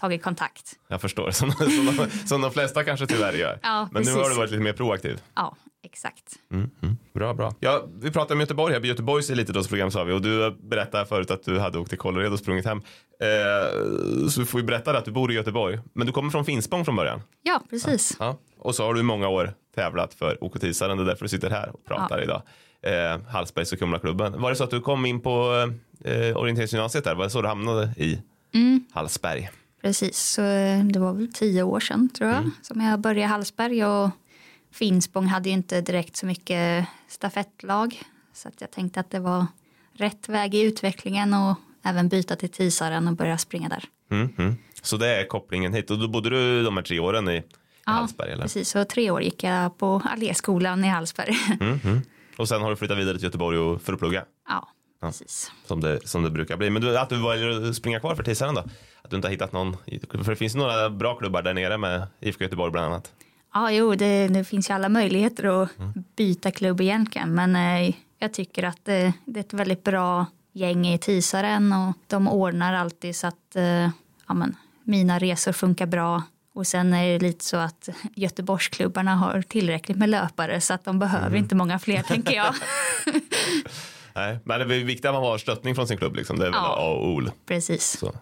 tagit 0.00 0.22
kontakt. 0.22 0.76
Jag 0.88 1.00
förstår, 1.00 1.30
som, 1.30 1.52
som, 1.52 1.66
de, 1.96 2.10
som 2.26 2.40
de 2.40 2.50
flesta 2.52 2.84
kanske 2.84 3.06
tyvärr 3.06 3.32
gör. 3.32 3.58
Ja, 3.62 3.88
Men 3.92 4.02
nu 4.02 4.06
precis. 4.06 4.22
har 4.22 4.30
du 4.30 4.36
varit 4.36 4.50
lite 4.50 4.62
mer 4.62 4.72
proaktiv. 4.72 5.20
Ja, 5.34 5.56
exakt. 5.82 6.34
Mm, 6.52 6.70
mm. 6.82 6.96
Bra, 7.14 7.34
bra. 7.34 7.54
Ja, 7.60 7.84
vi 8.00 8.10
pratade 8.10 8.34
om 8.34 8.40
Göteborg 8.40 8.74
här, 8.74 8.80
Göteborgs 8.80 9.30
elitidrottsprogram 9.30 9.90
sa 9.90 10.04
vi 10.04 10.12
och 10.12 10.22
du 10.22 10.50
berättade 10.62 11.06
förut 11.06 11.30
att 11.30 11.42
du 11.44 11.58
hade 11.58 11.78
åkt 11.78 11.88
till 11.88 11.98
Kållered 11.98 12.32
och 12.32 12.38
sprungit 12.38 12.64
hem. 12.66 12.78
Eh, 13.20 14.28
så 14.28 14.40
vi 14.40 14.46
får 14.46 14.60
ju 14.60 14.66
berätta 14.66 14.98
att 14.98 15.04
du 15.04 15.10
bor 15.10 15.32
i 15.32 15.34
Göteborg, 15.34 15.78
men 15.92 16.06
du 16.06 16.12
kommer 16.12 16.30
från 16.30 16.44
Finspång 16.44 16.84
från 16.84 16.96
början. 16.96 17.20
Ja, 17.42 17.62
precis. 17.70 18.16
Ja. 18.18 18.38
Och 18.58 18.74
så 18.74 18.84
har 18.84 18.94
du 18.94 19.00
i 19.00 19.02
många 19.02 19.28
år 19.28 19.52
tävlat 19.74 20.14
för 20.14 20.44
OK 20.44 20.60
Tisaren, 20.60 20.96
det 20.96 21.02
är 21.02 21.06
därför 21.06 21.24
du 21.24 21.28
sitter 21.28 21.50
här 21.50 21.68
och 21.74 21.84
pratar 21.84 22.18
Ja. 22.18 22.24
idag. 22.24 22.42
Eh, 22.82 23.20
Hallsbergs 23.28 23.72
och 23.72 23.78
Kumlaklubben. 23.78 24.40
Var 24.40 24.50
det 24.50 24.56
så 24.56 24.64
att 24.64 24.70
du 24.70 24.80
kom 24.80 25.06
in 25.06 25.20
på 25.20 25.52
eh, 26.04 26.36
orienteringsgymnasiet 26.36 27.04
där? 27.04 27.14
Var 27.14 27.24
det 27.24 27.30
så 27.30 27.42
du 27.42 27.48
hamnade 27.48 27.92
i 27.96 28.22
Mm. 28.54 28.84
Hallsberg? 28.92 29.50
Precis, 29.82 30.18
så 30.18 30.42
eh, 30.42 30.84
det 30.84 30.98
var 30.98 31.12
väl 31.12 31.32
tio 31.32 31.62
år 31.62 31.80
sedan 31.80 32.08
tror 32.08 32.30
jag 32.30 32.50
som 32.62 32.80
jag 32.80 33.00
började 33.00 33.20
i 33.20 33.24
Hallsberg 33.24 33.84
och 33.84 34.10
Finspång 34.72 35.26
hade 35.26 35.48
ju 35.48 35.54
inte 35.54 35.80
direkt 35.80 36.16
så 36.16 36.26
mycket 36.26 36.86
stafettlag 37.08 38.02
så 38.32 38.48
att 38.48 38.60
jag 38.60 38.70
tänkte 38.70 39.00
att 39.00 39.10
det 39.10 39.20
var 39.20 39.46
rätt 39.92 40.28
väg 40.28 40.54
i 40.54 40.60
utvecklingen 40.60 41.34
och 41.34 41.56
även 41.82 42.08
byta 42.08 42.36
till 42.36 42.48
Tisaren 42.48 43.08
och 43.08 43.16
börja 43.16 43.38
springa 43.38 43.68
där. 43.68 43.84
Mm, 44.10 44.28
mm. 44.38 44.56
Så 44.82 44.96
det 44.96 45.06
är 45.08 45.26
kopplingen 45.26 45.74
hit 45.74 45.90
och 45.90 45.98
då 45.98 46.08
bodde 46.08 46.30
du 46.30 46.62
de 46.62 46.76
här 46.76 46.84
tre 46.84 46.98
åren 46.98 47.28
i, 47.28 47.36
i 47.36 47.42
Hallsberg? 47.84 48.32
Eller? 48.32 48.42
precis. 48.42 48.68
Så 48.68 48.84
tre 48.84 49.10
år 49.10 49.22
gick 49.22 49.42
jag 49.42 49.78
på 49.78 50.02
Alléskolan 50.04 50.84
i 50.84 50.88
Hallsberg. 50.88 51.36
Mm, 51.60 51.80
mm. 51.84 52.00
Och 52.36 52.48
sen 52.48 52.62
har 52.62 52.70
du 52.70 52.76
flyttat 52.76 52.98
vidare 52.98 53.14
till 53.14 53.24
Göteborg 53.24 53.78
för 53.78 53.92
att 53.92 53.98
plugga? 53.98 54.24
ja, 54.48 54.68
precis. 55.00 55.52
som 55.64 55.80
det, 55.80 56.08
som 56.08 56.22
det 56.22 56.30
brukar 56.30 56.56
bli. 56.56 56.70
Men 56.70 56.82
du, 56.82 56.98
att 56.98 57.08
du 57.08 57.22
väljer 57.22 57.68
att 57.68 57.76
springa 57.76 58.00
kvar 58.00 58.14
för 58.14 58.22
Tisaren 58.22 58.54
då? 58.54 58.64
Att 59.02 59.10
du 59.10 59.16
inte 59.16 59.28
har 59.28 59.32
hittat 59.32 59.52
någon? 59.52 59.76
För 60.10 60.30
det 60.30 60.36
finns 60.36 60.54
några 60.54 60.90
bra 60.90 61.14
klubbar 61.14 61.42
där 61.42 61.54
nere 61.54 61.78
med 61.78 62.06
IFK 62.20 62.44
Göteborg 62.44 62.72
bland 62.72 62.86
annat. 62.86 63.12
Ja, 63.54 63.70
jo, 63.72 63.94
det, 63.94 64.28
det 64.28 64.44
finns 64.44 64.70
ju 64.70 64.74
alla 64.74 64.88
möjligheter 64.88 65.62
att 65.62 65.68
byta 66.16 66.50
klubb 66.50 66.80
egentligen. 66.80 67.34
Men 67.34 67.56
eh, 67.56 67.94
jag 68.18 68.32
tycker 68.34 68.62
att 68.62 68.88
eh, 68.88 69.10
det 69.24 69.40
är 69.40 69.44
ett 69.44 69.52
väldigt 69.52 69.84
bra 69.84 70.26
gäng 70.52 70.86
i 70.86 70.98
Tisaren 70.98 71.72
och 71.72 71.96
de 72.06 72.28
ordnar 72.28 72.72
alltid 72.74 73.16
så 73.16 73.26
att 73.26 73.56
eh, 73.56 73.88
ja, 74.28 74.34
men, 74.34 74.56
mina 74.84 75.18
resor 75.18 75.52
funkar 75.52 75.86
bra. 75.86 76.22
Och 76.54 76.66
sen 76.66 76.94
är 76.94 77.12
det 77.12 77.18
lite 77.18 77.44
så 77.44 77.56
att 77.56 77.88
Göteborgsklubbarna 78.14 79.14
har 79.16 79.42
tillräckligt 79.42 79.96
med 79.98 80.08
löpare 80.08 80.60
så 80.60 80.74
att 80.74 80.84
de 80.84 80.98
behöver 80.98 81.26
Mm. 81.26 81.38
inte 81.38 81.54
många 81.54 81.78
fler 81.78 82.02
tänker 82.02 82.32
jag. 82.34 82.54
Nej, 84.14 84.38
men 84.44 84.68
det 84.68 84.74
är 84.74 84.84
viktigt 84.84 85.04
att 85.04 85.14
man 85.14 85.22
har 85.22 85.38
stöttning 85.38 85.74
från 85.74 85.86
sin 85.88 85.98
klubb. 85.98 86.16
Liksom. 86.16 86.38
Det 86.38 86.46
är 86.46 86.50
väl 86.50 86.60
Ja. 86.62 86.76
A 86.78 86.90
och 86.90 87.08
O. 87.08 87.22
Precis. 87.46 87.98
Så, 87.98 88.12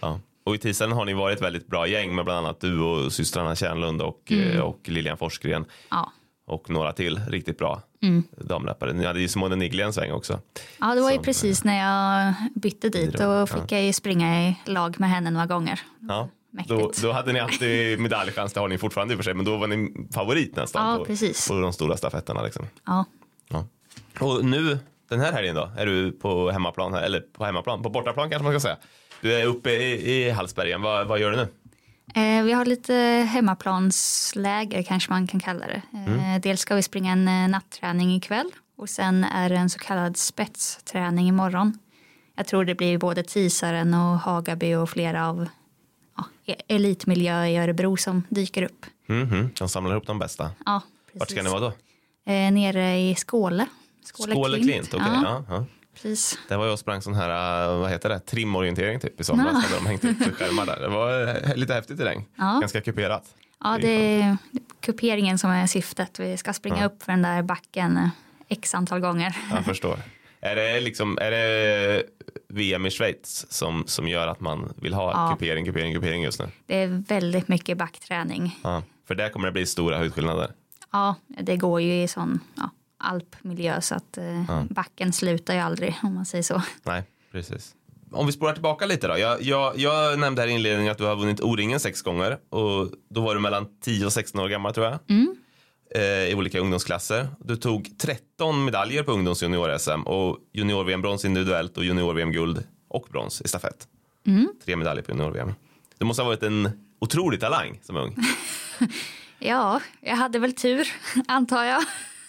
ja. 0.00 0.20
Och 0.44 0.54
i 0.54 0.58
Tisaren 0.58 0.92
har 0.92 1.04
ni 1.04 1.14
varit 1.14 1.40
väldigt 1.42 1.66
bra 1.66 1.86
gäng 1.86 2.14
med 2.14 2.24
bland 2.24 2.46
annat 2.46 2.60
du 2.60 2.80
och 2.80 3.12
systrarna 3.12 3.54
Kärnlund 3.56 4.02
och, 4.02 4.22
Mm. 4.32 4.50
eh, 4.56 4.60
och 4.60 4.80
Lilian 4.88 5.16
Forsgren 5.18 5.64
Ja. 5.90 6.12
och 6.46 6.70
några 6.70 6.92
till 6.92 7.20
riktigt 7.28 7.58
bra 7.58 7.82
Mm. 8.02 8.22
damlöpare. 8.36 8.92
Ni 8.92 9.04
hade 9.04 9.20
ju 9.20 9.28
Simone 9.28 9.56
Nigli 9.56 9.82
en 9.82 9.92
sväng 9.92 10.12
också. 10.12 10.40
ja, 10.80 10.94
det 10.94 11.00
var 11.00 11.10
ju 11.10 11.16
Som, 11.16 11.24
precis 11.24 11.64
när 11.64 11.78
jag 11.78 12.34
bytte 12.54 12.88
dit. 12.88 13.12
Då 13.18 13.46
fick 13.46 13.72
jag 13.72 13.82
ju 13.82 13.92
springa 13.92 14.48
i 14.48 14.56
lag 14.66 15.00
med 15.00 15.10
henne 15.10 15.30
några 15.30 15.46
gånger. 15.46 15.80
Ja. 16.08 16.28
Mäktigt. 16.54 16.78
Då, 16.80 16.92
då 17.02 17.12
hade 17.12 17.32
ni 17.32 17.40
alltid 17.40 18.00
medaljchans, 18.00 18.52
det 18.52 18.60
har 18.60 18.68
ni 18.68 18.78
fortfarande 18.78 19.14
i 19.14 19.16
och 19.16 19.18
för 19.18 19.24
sig, 19.24 19.34
men 19.34 19.44
då 19.44 19.56
var 19.56 19.66
ni 19.66 20.06
favorit 20.14 20.56
nästan 20.56 20.90
Ja, 20.92 20.98
på, 20.98 21.04
precis. 21.04 21.48
på 21.48 21.60
de 21.60 21.72
stora 21.72 21.96
stafetterna. 21.96 22.42
Liksom. 22.42 22.66
Ja. 22.86 23.04
Ja. 23.48 23.66
Och 24.20 24.44
nu, 24.44 24.78
den 25.08 25.20
här 25.20 25.32
helgen 25.32 25.54
då, 25.54 25.70
är 25.78 25.86
du 25.86 26.12
på 26.12 26.50
hemmaplan, 26.50 26.94
här, 26.94 27.02
eller 27.02 27.20
på 27.20 27.44
hemmaplan, 27.44 27.82
på 27.82 27.90
bortaplan 27.90 28.30
kanske 28.30 28.44
man 28.44 28.52
ska 28.52 28.60
säga. 28.60 28.76
Du 29.22 29.32
är 29.34 29.44
uppe 29.46 29.70
i, 29.70 30.12
i 30.26 30.30
Hallsbergen, 30.30 30.82
vad, 30.82 31.06
vad 31.06 31.20
gör 31.20 31.30
du 31.30 31.36
nu? 31.36 31.48
Eh, 32.14 32.44
vi 32.44 32.52
har 32.52 32.64
lite 32.64 32.94
hemmaplansläger 33.30 34.82
kanske 34.82 35.12
man 35.12 35.26
kan 35.26 35.40
kalla 35.40 35.66
det. 35.66 35.82
Eh, 35.94 36.40
dels 36.42 36.60
ska 36.60 36.74
vi 36.74 36.82
springa 36.82 37.12
en 37.12 37.28
eh, 37.28 37.48
natträning 37.48 38.14
ikväll 38.16 38.50
och 38.76 38.88
sen 38.90 39.24
är 39.24 39.48
det 39.48 39.56
en 39.56 39.70
så 39.70 39.78
kallad 39.78 40.16
spetsträning 40.16 41.28
imorgon. 41.28 41.78
Jag 42.36 42.46
tror 42.46 42.64
det 42.64 42.74
blir 42.74 42.98
både 42.98 43.22
Tisaren 43.22 43.94
och 43.94 44.00
Hagaby 44.18 44.74
och 44.74 44.90
flera 44.90 45.28
av 45.28 45.46
ja, 46.16 46.24
e- 46.46 46.62
elitmiljö 46.68 47.44
i 47.46 47.58
Örebro 47.58 47.96
som 47.96 48.22
dyker 48.28 48.62
upp. 48.62 48.86
Mhm, 49.06 49.50
De 49.58 49.68
samlar 49.68 49.92
ihop 49.92 50.06
de 50.06 50.18
bästa. 50.18 50.50
Ja, 50.66 50.82
Vart 51.12 51.28
ska 51.30 51.34
precis. 51.36 51.44
ni 51.44 51.50
vara 51.50 51.60
då? 51.60 51.72
Eh, 52.32 52.52
nere 52.52 52.98
i 53.00 53.14
Skåle. 53.14 53.66
Skåle, 54.04 54.32
Skåle 54.32 54.58
Klint, 54.60 54.94
okej. 54.94 55.06
Ja, 55.12 55.22
Ja. 55.24 55.44
Ja, 55.48 55.64
precis. 55.94 56.38
Det 56.48 56.56
var 56.56 56.64
jag 56.64 56.72
och 56.72 56.78
sprang 56.78 57.02
sån 57.02 57.14
här, 57.14 57.68
uh, 57.72 57.80
vad 57.80 57.90
heter 57.90 58.08
det, 58.08 58.20
trimorientering 58.20 59.00
typ 59.00 59.20
i 59.20 59.24
somras. 59.24 59.54
Ah. 59.54 59.58
Hade 59.58 59.74
de 59.74 59.86
hängt 59.86 60.04
upp 60.04 60.34
skärmar 60.36 60.66
där. 60.66 60.80
Det 60.80 60.88
var 60.88 61.26
eh, 61.28 61.56
lite 61.56 61.74
häftigt 61.74 61.98
terräng. 61.98 62.24
Ja. 62.36 62.58
Ganska 62.60 62.80
kuperat. 62.80 63.24
Ja, 63.64 63.78
det 63.80 64.20
är 64.20 64.36
kuperingen 64.80 65.38
som 65.38 65.50
är 65.50 65.66
syftet. 65.66 66.18
Vi 66.20 66.36
ska 66.36 66.52
springa 66.52 66.78
Ja. 66.80 66.86
upp 66.86 67.02
för 67.02 67.12
den 67.12 67.22
där 67.22 67.42
backen 67.42 67.96
eh, 67.96 68.08
x 68.48 68.74
antal 68.74 69.00
gånger. 69.00 69.36
Jag 69.50 69.64
förstår. 69.64 69.98
Är 70.40 70.56
det, 70.56 70.80
liksom, 70.80 71.18
är 71.20 71.30
det 71.30 72.02
VM 72.48 72.86
i 72.86 72.90
Schweiz 72.90 73.46
som, 73.52 73.84
som 73.86 74.08
gör 74.08 74.26
att 74.28 74.40
man 74.40 74.72
vill 74.76 74.94
ha 74.94 75.12
Ja. 75.12 75.32
kupering, 75.34 75.64
kupering, 75.64 75.94
kupering 75.94 76.22
just 76.22 76.40
nu? 76.40 76.48
Det 76.66 76.76
är 76.82 76.86
väldigt 77.08 77.48
mycket 77.48 77.78
backträning. 77.78 78.58
Ja. 78.62 78.82
För 79.08 79.14
där 79.14 79.28
kommer 79.28 79.46
det 79.48 79.52
bli 79.52 79.66
stora 79.66 79.98
höjdskillnader. 79.98 80.50
Ja, 80.92 81.14
det 81.28 81.56
går 81.56 81.80
ju 81.80 82.02
i 82.02 82.08
sån 82.08 82.40
ja, 82.54 82.70
alpmiljö 83.02 83.80
så 83.80 83.94
att 83.94 84.18
eh, 84.18 84.64
backen 84.70 85.12
slutar 85.12 85.54
ju 85.54 85.60
aldrig 85.60 85.98
om 86.02 86.14
man 86.14 86.26
säger 86.26 86.42
så. 86.42 86.62
Nej, 86.82 87.02
precis. 87.32 87.74
Om 88.12 88.26
vi 88.26 88.32
spårar 88.32 88.52
tillbaka 88.52 88.86
lite 88.86 89.08
då. 89.08 89.18
Jag, 89.18 89.42
jag, 89.42 89.78
jag 89.78 90.18
nämnde 90.18 90.42
här 90.42 90.48
i 90.48 90.52
inledningen 90.52 90.92
att 90.92 90.98
du 90.98 91.04
har 91.04 91.16
vunnit 91.16 91.40
O-ringen 91.40 91.80
sex 91.80 92.02
gånger 92.02 92.38
och 92.48 92.90
då 93.08 93.20
var 93.20 93.34
du 93.34 93.40
mellan 93.40 93.66
10 93.80 94.06
och 94.06 94.12
16 94.12 94.40
år 94.40 94.48
gammal 94.48 94.74
tror 94.74 94.86
jag. 94.86 94.98
Eh, 95.94 96.30
I 96.30 96.34
olika 96.34 96.58
ungdomsklasser. 96.60 97.28
Du 97.44 97.56
tog 97.56 97.98
13 97.98 98.64
medaljer 98.64 99.02
på 99.02 99.12
ungdoms 99.12 99.42
junior-SM 99.42 100.02
och 100.02 100.38
junior-VM-brons 100.52 101.24
individuellt 101.24 101.76
och 101.76 101.84
junior-VM-guld 101.84 102.64
och 102.88 103.06
brons 103.10 103.42
i 103.42 103.48
stafett. 103.48 103.88
Tre 104.64 104.76
medaljer 104.76 105.04
på 105.04 105.10
junior-VM. 105.10 105.54
Du 105.98 106.04
måste 106.04 106.22
ha 106.22 106.28
varit 106.28 106.42
en 106.42 106.70
otrolig 106.98 107.40
talang 107.40 107.80
som 107.82 107.96
ung. 107.96 108.16
Ja, 109.44 109.80
jag 110.00 110.16
hade 110.16 110.38
väl 110.38 110.52
tur 110.52 110.88
antar 111.28 111.64
jag 111.64 111.84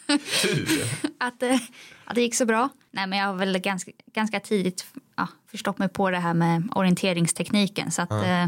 Tur! 0.08 0.84
att, 1.20 1.44
eh, 1.44 1.60
att 2.06 2.16
det 2.16 2.22
gick 2.22 2.36
så 2.36 2.46
bra. 2.46 2.70
Nej, 2.92 3.08
men 3.08 3.20
jag 3.20 3.28
har 3.28 3.34
väl 3.34 3.58
ganska, 3.60 3.92
ganska 4.14 4.40
tidigt 4.40 4.86
ja, 5.16 5.28
förstått 5.52 5.78
mig 5.78 5.90
på 5.90 6.10
det 6.10 6.18
här 6.20 6.34
med 6.34 6.70
orienteringstekniken 6.76 7.92
så 7.92 8.02
att 8.02 8.12
eh, 8.12 8.48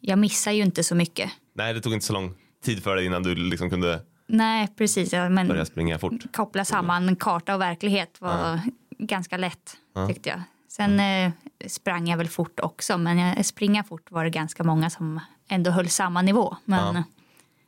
jag 0.00 0.18
missar 0.18 0.52
ju 0.52 0.62
inte 0.62 0.84
så 0.84 0.94
mycket. 0.94 1.30
Nej, 1.54 1.74
det 1.74 1.80
tog 1.80 1.92
inte 1.92 2.06
så 2.06 2.12
lång 2.12 2.34
tid 2.64 2.82
för 2.82 2.96
dig 2.96 3.06
innan 3.06 3.22
du 3.22 3.34
liksom 3.34 3.70
kunde 3.70 4.02
Nej, 4.26 4.68
precis. 4.76 5.12
Ja, 5.12 5.28
men 5.28 5.48
börja 5.48 5.64
springa 5.66 5.98
fort. 5.98 6.32
koppla 6.32 6.64
samman 6.64 7.16
karta 7.16 7.54
och 7.54 7.60
verklighet 7.60 8.20
var 8.20 8.60
ganska 8.98 9.36
lätt 9.36 9.76
tyckte 10.08 10.28
jag. 10.28 10.40
Sen 10.68 11.00
eh, 11.00 11.32
sprang 11.66 12.08
jag 12.08 12.16
väl 12.16 12.28
fort 12.28 12.60
också 12.60 12.98
men 12.98 13.18
jag, 13.18 13.46
springa 13.46 13.84
fort 13.84 14.10
var 14.10 14.24
det 14.24 14.30
ganska 14.30 14.64
många 14.64 14.90
som 14.90 15.20
ändå 15.48 15.70
höll 15.70 15.88
samma 15.88 16.22
nivå. 16.22 16.56
Men 16.64 16.94
Ja. 16.96 17.02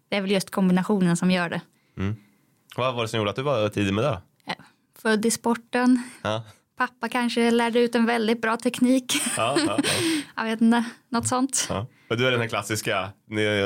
det 0.09 0.17
är 0.17 0.21
väl 0.21 0.31
just 0.31 0.51
kombinationen 0.51 1.17
som 1.17 1.31
gör 1.31 1.49
det. 1.51 1.61
Vad 2.79 2.95
var 2.95 3.03
det 3.03 3.09
som 3.09 3.19
gjorde 3.19 3.31
att 3.31 3.37
du 3.37 3.43
var 3.43 3.69
tidig 3.69 3.95
med 3.95 4.05
det? 4.05 4.21
Eh, 4.47 4.55
Född 4.99 5.27
i 5.27 5.31
sporten, 5.31 6.03
Ja, 6.23 6.43
pappa 6.77 7.09
kanske 7.09 7.51
lärde 7.51 7.79
ut 7.81 7.95
en 7.95 8.07
väldigt 8.07 8.41
bra 8.43 8.57
teknik. 8.57 9.13
ja, 9.37 9.57
ja, 9.67 9.79
ja. 9.79 9.95
jag 10.37 10.45
vet 10.45 10.61
inte, 10.61 10.85
något 11.09 11.29
sånt. 11.29 11.69
Och 12.11 12.17
du 12.17 12.27
är 12.27 12.31
den 12.31 12.41
här 12.41 12.49
klassiska 12.49 13.09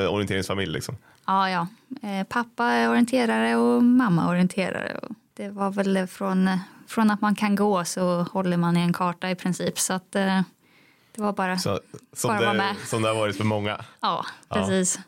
orienteringsfamilj 0.09 0.71
liksom. 0.71 0.97
Ja, 1.25 1.49
ja. 1.49 1.67
Eh, 2.09 2.27
pappa 2.27 2.65
är 2.65 2.89
orienterare 2.89 3.55
och 3.55 3.83
mamma 3.83 4.29
orienterare. 4.29 4.99
Det 5.33 5.49
var 5.49 5.69
väl 5.71 6.07
från, 6.07 6.49
från 6.87 7.11
att 7.11 7.21
man 7.21 7.35
kan 7.35 7.55
gå 7.55 7.85
så 7.85 8.21
håller 8.21 8.57
man 8.57 8.77
i 8.77 8.81
en 8.81 8.93
karta 8.93 9.29
i 9.29 9.35
princip. 9.35 9.79
Så 9.79 9.93
att 9.93 10.15
eh, 10.15 10.41
det 11.15 11.21
var 11.21 11.33
bara, 11.33 11.57
Så, 11.57 11.79
som, 12.13 12.27
Bara 12.27 12.39
vara 12.39 12.51
det, 12.51 12.57
med. 12.57 12.75
som 12.85 13.01
det 13.01 13.07
har 13.07 13.15
varit 13.15 13.37
för 13.37 13.43
många. 13.43 13.81
ja, 14.01 14.25
precis. 14.49 14.99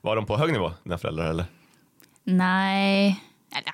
Var 0.00 0.16
de 0.16 0.26
på 0.26 0.36
hög 0.36 0.52
nivå, 0.52 0.72
dina 0.84 0.98
föräldrar? 0.98 1.26
Eller? 1.30 1.44
Nej, 2.28 3.22
eller, 3.52 3.66
ja, 3.66 3.72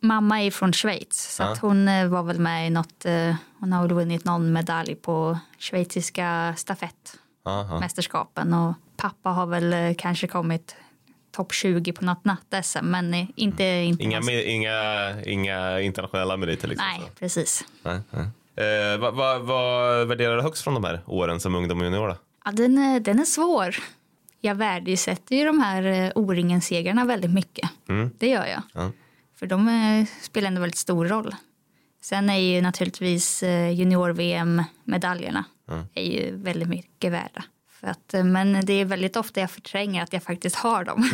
mamma 0.00 0.42
är 0.42 0.50
från 0.50 0.72
Schweiz 0.72 1.34
så 1.36 1.42
Ja. 1.42 1.56
hon 1.60 1.88
eh, 1.88 2.06
var 2.08 2.22
väl 2.22 2.38
med 2.38 2.66
i 2.66 2.70
något, 2.70 3.04
eh, 3.04 3.34
hon 3.60 3.72
har 3.72 3.82
väl 3.82 3.92
vunnit 3.96 4.24
någon 4.24 4.52
medalj 4.52 4.94
på 4.94 5.38
schweiziska 5.58 6.54
stafettmästerskapen 6.56 8.54
och 8.54 8.74
pappa 8.96 9.30
har 9.30 9.46
väl 9.46 9.72
eh, 9.72 9.94
kanske 9.98 10.26
kommit 10.26 10.76
topp 11.36 11.52
20 11.52 11.92
på 11.92 12.04
något 12.04 12.24
natt-SM 12.24 12.82
men 12.84 13.14
inte, 13.14 13.64
inte 13.64 14.02
Inga, 14.04 14.20
någon- 14.20 14.28
me- 14.28 14.42
inga, 14.44 15.14
inga 15.24 15.80
internationella 15.80 16.36
meriter? 16.36 16.68
Liksom, 16.68 16.86
Nej, 16.88 17.00
så. 17.08 17.12
precis. 17.18 17.64
Nej, 17.82 18.00
nej. 18.10 18.26
Eh, 18.56 18.98
vad, 18.98 19.14
vad, 19.14 19.40
vad 19.42 20.06
värderar 20.08 20.36
du 20.36 20.42
högst 20.42 20.64
från 20.64 20.74
de 20.74 20.84
här 20.84 21.00
åren 21.06 21.40
som 21.40 21.54
ungdom 21.54 21.78
och 21.78 21.84
junior? 21.84 22.08
Då? 22.08 22.16
Ja, 22.44 22.50
den, 22.52 22.78
är, 22.78 23.00
den 23.00 23.18
är 23.20 23.24
svår. 23.24 23.76
Jag 24.44 24.54
värdesätter 24.54 25.36
ju 25.36 25.44
de 25.44 25.60
här 25.60 25.82
eh, 25.82 26.12
O-ringen-segrarna 26.14 27.04
väldigt 27.04 27.30
mycket. 27.30 27.70
Det 28.18 28.28
gör 28.28 28.46
jag. 28.46 28.62
Ja. 28.74 28.90
För 29.36 29.46
de 29.46 29.68
eh, 29.68 30.06
spelar 30.22 30.48
ändå 30.48 30.60
väldigt 30.60 30.78
stor 30.78 31.06
roll. 31.06 31.34
Sen 32.00 32.30
är 32.30 32.38
ju 32.38 32.60
naturligtvis 32.60 33.42
eh, 33.42 33.70
junior-VM-medaljerna 33.70 35.44
är 35.94 36.04
ju 36.04 36.36
väldigt 36.36 36.68
mycket 36.68 37.12
värda. 37.12 37.44
För 37.80 37.86
att, 37.86 38.14
men 38.24 38.66
det 38.66 38.72
är 38.72 38.84
väldigt 38.84 39.16
ofta 39.16 39.40
jag 39.40 39.50
förtränger 39.50 40.02
att 40.02 40.12
jag 40.12 40.22
faktiskt 40.22 40.56
har 40.56 40.84
dem. 40.84 41.04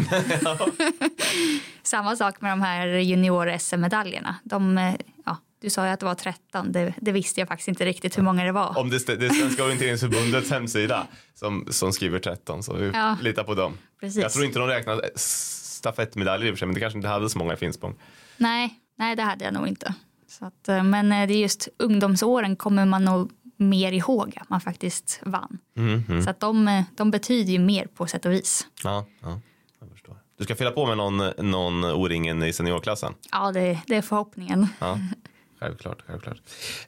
Samma 1.82 2.16
sak 2.16 2.40
med 2.40 2.52
de 2.52 2.62
här 2.62 2.86
junior-SM-medaljerna. 2.86 4.34
De, 4.44 4.92
ja, 5.24 5.36
du 5.60 5.70
sa 5.70 5.84
ju 5.86 5.90
att 5.92 6.00
det 6.00 6.06
var 6.06 6.14
13, 6.14 6.72
det, 6.72 6.94
det 7.00 7.12
visste 7.12 7.40
jag 7.40 7.48
faktiskt 7.48 7.68
inte 7.68 7.84
riktigt 7.84 8.18
hur 8.18 8.22
många 8.22 8.44
det 8.44 8.52
var. 8.52 8.78
Om 8.78 8.90
det, 8.90 9.06
det 9.06 9.26
är 9.26 9.30
Svenska 9.30 9.64
orienteringsförbundets 9.64 10.50
hemsida 10.50 11.06
som, 11.34 11.66
som 11.70 11.92
skriver 11.92 12.18
13 12.18 12.62
så 12.62 12.74
vi 12.76 12.90
Ja. 12.94 13.16
litar 13.22 13.44
på 13.44 13.54
dem. 13.54 13.78
Precis. 14.00 14.22
Jag 14.22 14.32
tror 14.32 14.44
inte 14.44 14.58
de 14.58 14.68
räknar 14.68 15.00
stafettmedaljer 15.14 16.46
i 16.48 16.50
och 16.50 16.54
för 16.54 16.58
sig 16.58 16.66
men 16.68 16.74
det 16.74 16.80
kanske 16.80 16.98
inte 16.98 17.08
hade 17.08 17.30
så 17.30 17.38
många 17.38 17.54
i 17.54 17.56
Finspång. 17.56 17.94
Nej, 18.36 18.80
nej, 18.98 19.16
det 19.16 19.22
hade 19.22 19.44
jag 19.44 19.54
nog 19.54 19.68
inte. 19.68 19.94
Så 20.28 20.44
att, 20.44 20.68
eh, 20.68 20.82
men 20.82 21.12
eh, 21.12 21.26
det 21.28 21.34
är 21.34 21.38
just 21.40 21.68
ungdomsåren 21.78 22.56
kommer 22.56 22.84
man 22.86 23.04
nog 23.04 23.30
mer 23.56 23.92
ihåg 23.92 24.38
att 24.40 24.50
man 24.50 24.60
faktiskt 24.60 25.20
vann. 25.24 25.58
Mm, 25.76 26.22
Så 26.24 26.30
att 26.30 26.40
de, 26.40 26.68
eh, 26.68 26.82
de 26.96 27.10
betyder 27.10 27.52
ju 27.52 27.58
mer 27.58 27.86
på 27.86 28.06
sätt 28.06 28.24
och 28.26 28.32
vis. 28.32 28.66
Ja, 28.84 29.06
ja, 29.22 29.40
jag 29.80 29.90
förstår. 29.90 30.16
Du 30.38 30.44
ska 30.44 30.54
fylla 30.56 30.70
på 30.70 30.86
med 30.86 30.96
någon, 30.96 31.16
någon 31.50 31.84
O-ringen 31.84 32.42
i 32.42 32.52
seniorklassen? 32.52 33.14
Ja, 33.32 33.52
det, 33.52 33.78
det 33.86 33.96
är 33.96 34.02
förhoppningen. 34.02 34.66
Ja, 34.78 34.98
självklart, 35.60 36.02
självklart. 36.06 36.36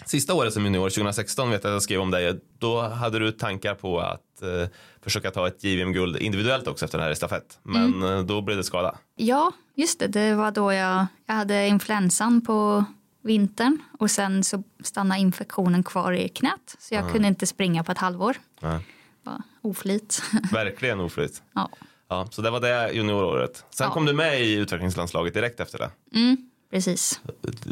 Sista 0.06 0.34
året 0.34 0.52
som 0.52 0.64
junior, 0.64 0.90
2016, 0.90 1.50
vet 1.50 1.64
jag 1.64 1.70
att 1.70 1.74
jag 1.74 1.82
skrev 1.82 2.00
om 2.00 2.10
dig. 2.10 2.40
Då 2.58 2.80
hade 2.80 3.18
du 3.18 3.32
tankar 3.32 3.74
på 3.74 4.00
att 4.00 4.42
eh, 4.42 4.68
försöka 5.02 5.30
ta 5.30 5.46
ett 5.46 5.64
JVM-guld 5.64 6.16
individuellt 6.16 6.66
också 6.68 6.84
efter 6.84 6.98
den 6.98 7.06
här 7.06 7.14
stafett. 7.14 7.58
Men 7.62 8.02
eh, 8.02 8.20
då 8.22 8.40
blev 8.42 8.56
det 8.56 8.64
skada. 8.64 8.98
Ja, 9.16 9.52
just 9.74 9.98
det. 9.98 10.06
Det 10.06 10.34
var 10.34 10.50
då 10.50 10.72
jag, 10.72 11.06
jag 11.26 11.34
hade 11.34 11.66
influensan 11.66 12.40
på 12.40 12.84
vintern 13.22 13.78
och 13.98 14.10
sen 14.10 14.44
så 14.44 14.62
stannade 14.84 15.20
infektionen 15.20 15.82
kvar 15.82 16.12
i 16.12 16.28
knät. 16.28 16.76
Så 16.78 16.94
jag 16.94 17.12
kunde 17.12 17.28
inte 17.28 17.46
springa 17.46 17.84
på 17.84 17.92
ett 17.92 17.98
halvår. 17.98 18.36
Ja. 18.60 18.80
Bara 19.24 19.42
oflyt. 19.62 20.22
Verkligen 20.52 21.00
oflyt. 21.00 21.42
ja. 21.54 21.68
Ja, 22.12 22.28
så 22.30 22.42
det 22.42 22.50
var 22.50 22.60
det 22.60 22.92
junioråret. 22.92 23.64
Sen 23.70 23.86
Ja. 23.86 23.92
kom 23.94 24.06
du 24.06 24.12
med 24.12 24.40
i 24.40 24.52
utvecklingslandslaget 24.54 25.34
direkt 25.34 25.60
efter 25.60 25.78
det. 25.78 25.90
mm, 26.14 26.49
precis. 26.70 27.20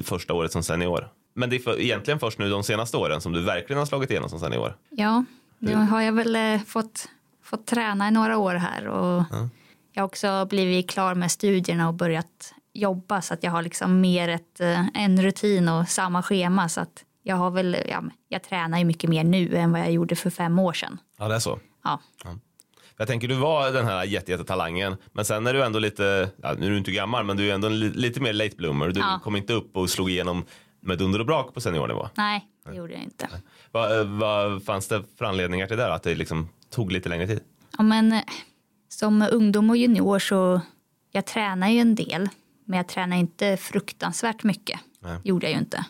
Första 0.03 0.35
året 0.35 0.53
som 0.53 0.63
senior. 0.63 1.09
Men 1.35 1.51
det 1.51 1.57
är 1.57 1.61
för, 1.61 1.81
egentligen 1.81 2.21
först 2.21 2.39
nu 2.39 2.51
de 2.51 2.63
senaste 2.63 2.97
åren 2.97 3.21
som 3.21 3.33
du 3.33 3.43
verkligen 3.43 3.79
har 3.79 3.87
slagit 3.87 4.11
igenom 4.11 4.29
som 4.31 4.41
senior. 4.41 4.77
Ja, 4.91 5.25
nu 5.59 5.75
har 5.75 6.01
jag 6.01 6.13
väl 6.13 6.37
eh, 6.37 6.61
fått, 6.67 7.09
fått 7.43 7.67
träna 7.67 8.09
i 8.09 8.11
några 8.11 8.39
år 8.39 8.55
här 8.55 8.89
och 8.89 9.25
jag 9.93 10.03
har 10.03 10.07
också 10.07 10.47
blivit 10.51 10.91
klar 10.91 11.15
med 11.15 11.31
studierna 11.31 11.89
och 11.89 11.95
börjat 11.95 12.55
jobba 12.73 13.23
så 13.23 13.35
att 13.35 13.43
jag 13.43 13.51
har 13.51 13.63
liksom 13.63 14.01
mer 14.01 14.29
ett, 14.29 14.61
eh, 14.61 14.87
en 14.95 15.23
rutin 15.23 15.69
och 15.69 15.89
samma 15.89 16.23
schema 16.23 16.69
så 16.69 16.81
att 16.81 17.05
jag 17.23 17.37
har 17.37 17.51
väl, 17.51 17.77
ja, 17.89 18.05
jag 18.29 18.43
tränar 18.43 18.79
ju 18.79 18.85
mycket 18.85 19.11
mer 19.11 19.25
nu 19.25 19.57
än 19.57 19.73
vad 19.73 19.81
jag 19.81 19.93
gjorde 19.93 20.17
för 20.17 20.31
fem 20.31 20.59
år 20.59 20.73
sedan. 20.73 20.99
Ja, 21.19 21.29
det 21.29 21.35
är 21.35 21.39
så. 21.39 21.59
Ja, 21.85 22.01
Jag 22.99 23.07
tänker 23.09 23.29
du 23.29 23.35
var 23.35 23.71
den 23.73 23.87
här 23.87 24.05
jätte, 24.05 24.31
jättetalangen 24.31 24.97
men 25.13 25.25
sen 25.25 25.47
är 25.47 25.55
du 25.55 25.63
ändå 25.65 25.79
lite, 25.79 26.31
ja, 26.43 26.55
nu 26.59 26.67
är 26.67 26.71
du 26.71 26.79
inte 26.79 26.91
gammal 26.93 27.25
men 27.25 27.37
du 27.37 27.51
är 27.51 27.55
ändå 27.55 27.69
lite 27.69 28.21
mer 28.21 28.33
late 28.33 28.57
bloomer. 28.57 28.89
Du 28.89 29.01
Ja. 29.01 29.21
kom 29.25 29.37
inte 29.37 29.53
upp 29.53 29.77
och 29.77 29.91
slog 29.91 30.11
igenom 30.11 30.45
med 30.81 30.99
dunder 30.99 31.19
och 31.21 31.27
brak 31.27 31.55
på 31.55 31.61
seniornivå. 31.61 32.09
nej, 32.15 32.47
det 32.67 32.75
gjorde 32.77 32.93
jag 32.93 33.03
inte. 33.03 33.29
Vad, 33.73 34.07
vad 34.07 34.65
fanns 34.65 34.89
det 34.89 35.03
för 35.19 35.25
anledningar 35.25 35.67
till 35.67 35.77
det? 35.77 35.95
Att 35.95 36.03
det 36.03 36.15
liksom 36.15 36.49
tog 36.71 36.93
lite 36.93 37.09
längre 37.09 37.27
tid? 37.27 37.41
Ja, 37.79 37.83
men 37.85 38.13
eh, 38.13 38.21
som 38.89 39.29
ungdom 39.33 39.71
och 39.71 39.77
junior 39.77 40.19
så 40.19 40.61
jag 41.13 41.27
tränar 41.27 41.69
ju 41.69 41.79
en 41.81 41.95
del 41.95 42.29
men 42.65 42.77
jag 42.77 42.89
tränar 42.89 43.17
inte 43.17 43.57
fruktansvärt 43.57 44.43
mycket. 44.43 44.81
Nej. 45.01 45.19
gjorde 45.25 45.47
jag 45.47 45.53
ju 45.53 45.59
inte. 45.59 45.85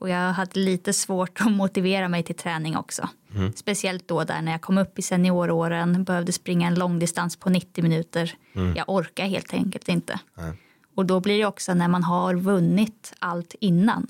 Och 0.00 0.08
jag 0.08 0.32
hade 0.32 0.60
lite 0.60 0.92
svårt 0.92 1.40
att 1.40 1.52
motivera 1.52 2.08
mig 2.08 2.22
till 2.22 2.34
träning 2.34 2.76
också. 2.76 3.08
Speciellt 3.54 4.08
då 4.08 4.24
där 4.24 4.42
när 4.42 4.52
jag 4.52 4.60
kom 4.60 4.78
upp 4.78 4.98
i 4.98 5.02
senioråren, 5.02 6.04
behövde 6.04 6.32
springa 6.32 6.68
en 6.68 6.74
långdistans 6.74 7.36
på 7.36 7.50
90 7.50 7.82
minuter. 7.82 8.34
Jag 8.76 8.84
orkar 8.88 9.26
helt 9.26 9.54
enkelt 9.54 9.88
inte. 9.88 10.20
Nej. 10.34 10.52
Och 10.94 11.06
då 11.06 11.20
blir 11.20 11.38
det 11.38 11.46
också 11.46 11.74
när 11.74 11.88
man 11.88 12.04
har 12.04 12.34
vunnit 12.34 13.12
allt 13.18 13.54
innan 13.60 14.06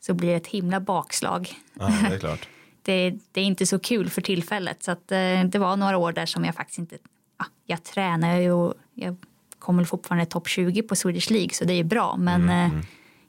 så 0.00 0.14
blir 0.14 0.28
det 0.28 0.36
ett 0.36 0.46
himla 0.46 0.80
bakslag. 0.80 1.52
Ja, 1.74 1.92
det 2.08 2.14
är 2.14 2.18
klart. 2.18 2.48
Det, 2.84 3.18
det 3.32 3.40
är 3.40 3.44
inte 3.44 3.66
så 3.66 3.78
kul 3.78 4.10
för 4.10 4.20
tillfället. 4.20 4.82
Så 4.82 4.90
att, 4.90 5.12
eh, 5.12 5.44
det 5.44 5.58
var 5.58 5.76
några 5.76 5.96
år 5.96 6.12
där 6.12 6.26
som 6.26 6.44
jag 6.44 6.54
faktiskt 6.54 6.78
inte... 6.78 6.96
Ja, 7.38 7.44
jag 7.66 7.84
tränar 7.84 8.36
ju 8.36 8.52
och 8.52 8.74
jag 8.94 9.16
kommer 9.58 9.84
fortfarande 9.84 10.26
topp 10.26 10.48
20 10.48 10.82
på 10.82 10.96
Swedish 10.96 11.30
League 11.30 11.50
så 11.52 11.64
det 11.64 11.72
är 11.72 11.84
bra. 11.84 12.16
Men 12.16 12.48
eh, 12.48 12.84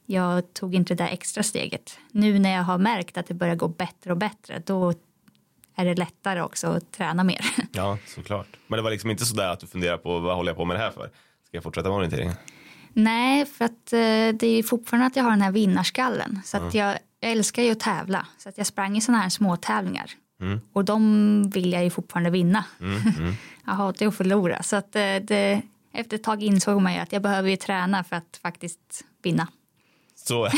jag 0.06 0.54
tog 0.54 0.74
inte 0.74 0.94
det 0.94 1.04
där 1.04 1.10
extra 1.10 1.42
steget. 1.42 1.98
Nu 2.10 2.38
när 2.38 2.54
jag 2.54 2.62
har 2.62 2.78
märkt 2.78 3.18
att 3.18 3.26
det 3.26 3.34
börjar 3.34 3.54
gå 3.54 3.68
bättre 3.68 4.10
och 4.10 4.16
bättre 4.16 4.62
då 4.66 4.94
är 5.76 5.84
det 5.84 5.94
lättare 5.94 6.40
också 6.40 6.66
att 6.66 6.92
träna 6.92 7.24
mer. 7.24 7.40
Ja, 7.72 7.98
såklart. 8.06 8.46
Men 8.66 8.76
det 8.76 8.82
var 8.82 8.90
liksom 8.90 9.10
inte 9.10 9.24
sådär 9.24 9.48
att 9.48 9.60
du 9.60 9.66
funderar 9.66 9.96
på 9.96 10.18
vad 10.18 10.36
håller 10.36 10.50
jag 10.50 10.56
på 10.56 10.64
med 10.64 10.76
det 10.76 10.80
här 10.80 10.90
för? 10.90 11.10
Ska 11.46 11.56
jag 11.56 11.62
fortsätta 11.62 11.88
med 11.88 11.96
orienteringen? 11.96 12.34
Nej, 12.92 13.46
för 13.46 13.64
att 13.64 13.92
eh, 13.92 14.38
det 14.38 14.46
är 14.46 14.62
fortfarande 14.62 15.06
att 15.06 15.16
jag 15.16 15.24
har 15.24 15.30
den 15.30 15.42
här 15.42 15.52
vinnarskallen. 15.52 16.40
Så 16.44 16.56
att 16.56 16.74
jag, 16.74 16.98
jag 17.20 17.30
älskar 17.30 17.62
ju 17.62 17.70
att 17.70 17.80
tävla. 17.80 18.26
Så 18.38 18.48
att 18.48 18.58
jag 18.58 18.66
sprang 18.66 18.96
i 18.96 19.00
sådana 19.00 19.22
här 19.22 19.28
små 19.28 19.56
tävlingar. 19.56 20.10
Och 20.72 20.84
de 20.84 21.50
vill 21.50 21.72
jag 21.72 21.84
ju 21.84 21.90
fortfarande 21.90 22.30
vinna. 22.30 22.64
jag 23.64 23.72
hatar 23.72 24.06
ju 24.06 24.08
att 24.08 24.16
förlora. 24.16 24.62
Så 24.62 24.76
att 24.76 24.96
eh, 24.96 25.16
det, 25.22 25.62
efter 25.92 26.16
ett 26.16 26.22
tag 26.24 26.42
insåg 26.42 26.82
man 26.82 26.94
ju 26.94 26.98
att 26.98 27.12
jag 27.12 27.22
behöver 27.22 27.50
ju 27.50 27.56
träna 27.56 28.04
för 28.04 28.16
att 28.16 28.40
faktiskt 28.42 29.04
vinna. 29.22 29.48
Så, 30.28 30.48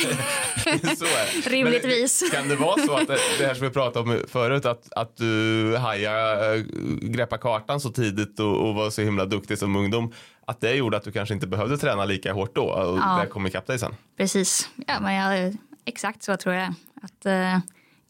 så 0.96 1.04
är 1.04 1.42
det. 1.42 1.50
Rimligtvis. 1.50 2.22
Men 2.22 2.30
kan 2.30 2.48
det 2.48 2.56
vara 2.56 2.86
så 2.86 2.92
att 2.94 3.08
det, 3.38 3.46
här 3.46 3.54
som 3.54 3.66
vi 3.66 3.72
pratade 3.72 4.10
om 4.10 4.20
förut, 4.28 4.64
att, 4.64 4.92
att 4.92 5.16
du 5.16 5.76
hajade, 5.76 6.54
äh, 6.56 6.62
greppa 7.00 7.38
kartan 7.38 7.80
så 7.80 7.90
tidigt 7.90 8.40
och, 8.40 8.68
och 8.68 8.74
var 8.74 8.90
så 8.90 9.02
himla 9.02 9.24
duktig 9.24 9.58
som 9.58 9.76
ungdom, 9.76 10.12
att 10.46 10.60
det 10.60 10.74
gjorde 10.74 10.96
att 10.96 11.04
du 11.04 11.12
kanske 11.12 11.34
inte 11.34 11.46
behövde 11.46 11.78
träna 11.78 12.04
lika 12.04 12.32
hårt 12.32 12.54
då 12.54 12.62
och 12.64 12.98
Ja. 12.98 13.18
det 13.22 13.26
kom 13.30 13.46
ikapp 13.46 13.66
dig 13.66 13.78
sen? 13.78 13.94
Precis. 14.16 14.68
Ja, 14.86 15.00
men 15.00 15.14
jag, 15.14 15.56
exakt 15.84 16.22
så 16.22 16.36
tror 16.36 16.54
jag. 16.54 16.74
Att, 17.02 17.26
eh, 17.26 17.58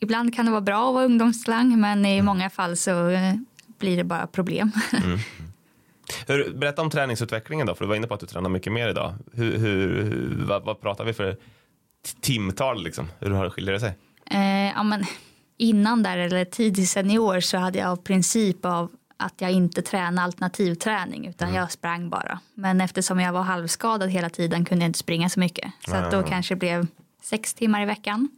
ibland 0.01 0.35
kan 0.37 0.45
det 0.45 0.51
vara 0.51 0.61
bra 0.61 0.89
att 0.89 0.95
vara 0.95 1.05
ungdomsslang 1.05 1.81
men 1.81 2.07
i 2.07 2.23
många 2.23 2.51
fall 2.51 2.77
så 2.77 3.09
eh, 3.09 3.35
blir 3.79 3.97
det 3.97 4.05
bara 4.05 4.27
problem. 4.27 4.73
Hur, 6.27 6.55
berätta 6.55 6.83
om 6.83 6.91
träningsutvecklingen 6.91 7.67
då, 7.67 7.75
för 7.75 7.85
du 7.85 7.89
var 7.89 7.97
inne 7.97 8.07
på 8.07 8.15
att 8.15 8.21
du 8.21 8.27
tränar 8.27 8.51
mycket 8.51 8.73
mer 8.73 8.89
idag. 8.89 9.15
Hur, 9.33 9.59
hur, 9.59 10.45
vad, 10.49 10.65
vad 10.65 10.81
pratar 10.81 11.05
vi 11.05 11.13
för 11.13 11.37
timtal 12.21 12.83
liksom? 12.83 13.09
Hur 13.19 13.31
har 13.31 13.45
det 13.45 13.51
skiljer 13.51 13.73
det 13.73 13.81
sig? 13.81 13.95
Eh, 14.31 14.73
ja, 14.75 14.83
men 14.83 15.05
innan 15.57 16.03
där, 16.03 16.19
eller 16.19 16.45
tidig 16.45 16.89
senior, 16.89 17.41
så 17.41 17.59
hade 17.59 17.79
jag 17.79 17.89
av 17.89 17.97
princip 17.97 18.65
av 18.65 18.91
att 19.17 19.41
jag 19.41 19.51
inte 19.51 19.83
tränade 19.83 20.23
alternativträning 20.23 21.27
utan 21.27 21.55
jag 21.55 21.73
sprang 21.73 22.11
bara. 22.11 22.41
Men 22.55 22.81
eftersom 22.81 23.21
jag 23.21 23.33
var 23.33 23.43
halvskadad 23.43 24.11
hela 24.11 24.31
tiden 24.31 24.65
kunde 24.65 24.85
jag 24.85 24.89
inte 24.89 24.99
springa 24.99 25.29
så 25.29 25.41
mycket. 25.41 25.73
Så 25.89 25.95
att 25.95 26.11
då 26.11 26.23
kanske 26.23 26.55
det 26.55 26.59
blev 26.59 26.87
sex 27.23 27.55
timmar 27.55 27.83
i 27.83 27.85
veckan. 27.85 28.29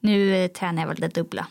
Nu 0.00 0.36
eh, 0.36 0.48
tränar 0.48 0.82
jag 0.82 0.88
väl 0.88 0.96
det 0.96 1.14
dubbla, 1.14 1.46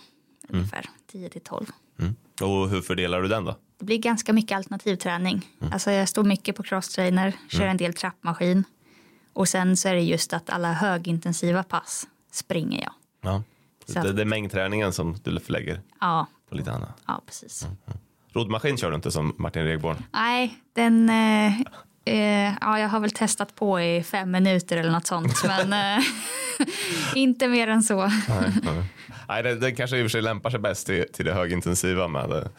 ungefär 0.50 0.86
10 1.12 1.30
till 1.30 1.42
12. 1.42 1.66
Mm. 2.00 2.16
Och 2.42 2.70
hur 2.70 2.82
fördelar 2.82 3.22
du 3.22 3.28
den 3.28 3.46
då? 3.46 3.56
Det 3.80 3.86
blir 3.86 3.98
ganska 3.98 4.34
mycket 4.34 4.56
alternativträning. 4.58 5.48
Alltså 5.72 5.92
jag 5.92 6.10
står 6.10 6.24
mycket 6.24 6.56
på 6.56 6.64
crosstrainer, 6.64 7.34
kör 7.50 7.66
en 7.68 7.78
del 7.78 7.94
trappmaskin. 7.94 8.64
Och 9.34 9.48
sen 9.48 9.78
så 9.78 9.88
är 9.90 9.94
det 9.94 10.02
just 10.02 10.34
att 10.34 10.50
alla 10.50 10.74
högintensiva 10.74 11.64
pass 11.64 12.08
springer 12.32 12.82
jag. 12.82 12.94
Ja. 13.22 13.44
Så 13.88 14.00
Det, 14.02 14.14
det 14.14 14.22
är 14.22 14.26
mängdträningen 14.26 14.94
som 14.94 15.18
du 15.24 15.40
förlägger 15.40 15.82
Ja, 16.00 16.28
på 16.50 16.56
lite 16.56 16.72
annat. 16.72 17.02
ja 17.08 17.22
precis. 17.26 17.68
Roddmaskin 18.34 18.78
kör 18.78 18.90
du 18.90 18.96
inte 18.96 19.12
som 19.12 19.34
Martin 19.38 19.64
Regborn? 19.64 20.04
Nej, 20.12 20.58
den... 20.74 21.10
Eh, 21.10 21.62
eh, 22.06 22.54
ja, 22.62 22.80
jag 22.80 22.90
har 22.90 23.00
väl 23.00 23.12
testat 23.12 23.56
på 23.56 23.82
i 23.82 24.04
fem 24.04 24.32
minuter 24.32 24.78
eller 24.78 24.92
något 24.92 25.08
sånt. 25.08 25.34
men 25.48 25.74
eh, 25.98 26.06
inte 27.16 27.48
mer 27.48 27.68
än 27.68 27.84
så. 27.84 28.08
Nej, 28.08 28.54
nej. 28.64 28.84
Nej, 29.28 29.44
den, 29.44 29.60
den 29.60 29.76
kanske 29.76 29.98
i 29.98 30.02
och 30.02 30.04
för 30.04 30.10
sig 30.10 30.22
lämpar 30.22 30.50
sig 30.50 30.60
bäst 30.60 30.86
till, 30.88 31.06
till 31.14 31.26
det 31.26 31.34
högintensiva 31.34 32.08
med. 32.08 32.30
Det, 32.30 32.50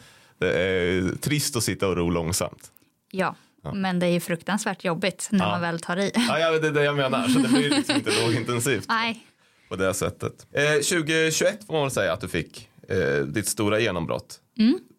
det 0.41 0.53
är 0.63 1.15
trist 1.15 1.55
att 1.55 1.63
sitta 1.63 1.87
och 1.87 1.97
ro 1.97 2.09
långsamt. 2.09 2.71
Ja, 3.11 3.35
men 3.73 3.99
det 3.99 4.05
är 4.05 4.09
ju 4.11 4.19
fruktansvärt 4.19 4.83
jobbigt 4.83 5.27
när 5.31 5.45
Ja. 5.45 5.51
man 5.51 5.61
väl 5.61 5.79
tar 5.79 5.97
i. 5.97 6.11
Ja, 6.15 6.39
ja, 6.39 6.51
det 6.59 6.67
är 6.67 6.71
det 6.71 6.83
jag 6.83 6.95
menar, 6.95 7.27
så 7.27 7.39
det 7.39 7.47
blir 7.49 7.69
liksom 7.69 7.95
inte 7.95 8.11
lågintensivt 8.25 8.85
Nej, 8.87 9.25
på 9.69 9.75
det 9.75 9.93
sättet. 9.93 10.47
Eh, 10.53 10.63
2021 10.73 11.65
får 11.67 11.73
man 11.73 11.81
väl 11.81 11.91
säga 11.91 12.13
att 12.13 12.21
du 12.21 12.27
fick 12.27 12.69
eh, 12.87 13.25
ditt 13.25 13.47
stora 13.47 13.79
genombrott. 13.79 14.39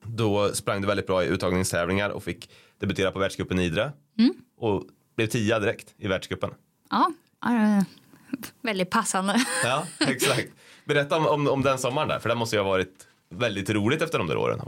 Då 0.04 0.48
sprang 0.54 0.80
du 0.80 0.86
väldigt 0.86 1.06
bra 1.06 1.24
i 1.24 1.26
uttagningstävlingar 1.26 2.10
och 2.10 2.22
fick 2.24 2.50
debutera 2.80 3.10
på 3.12 3.18
världscupen 3.18 3.58
i 3.58 3.64
Idre. 3.64 3.92
Och 4.58 4.82
blev 5.16 5.26
tia 5.26 5.58
direkt 5.58 5.94
i 5.98 6.08
världscupen. 6.08 6.50
ja, 6.90 7.12
ja, 7.40 7.84
väldigt 8.60 8.90
passande. 8.90 9.44
Ja, 9.64 9.86
exakt. 10.00 10.48
Berätta 10.84 11.16
om, 11.16 11.26
om, 11.26 11.48
om 11.48 11.62
den 11.62 11.78
sommaren 11.78 12.08
där, 12.08 12.18
för 12.18 12.28
det 12.28 12.34
måste 12.34 12.56
ju 12.56 12.62
ha 12.62 12.68
varit 12.70 13.06
väldigt 13.30 13.70
roligt 13.70 14.02
efter 14.02 14.18
de 14.18 14.26
där 14.26 14.36
åren. 14.36 14.60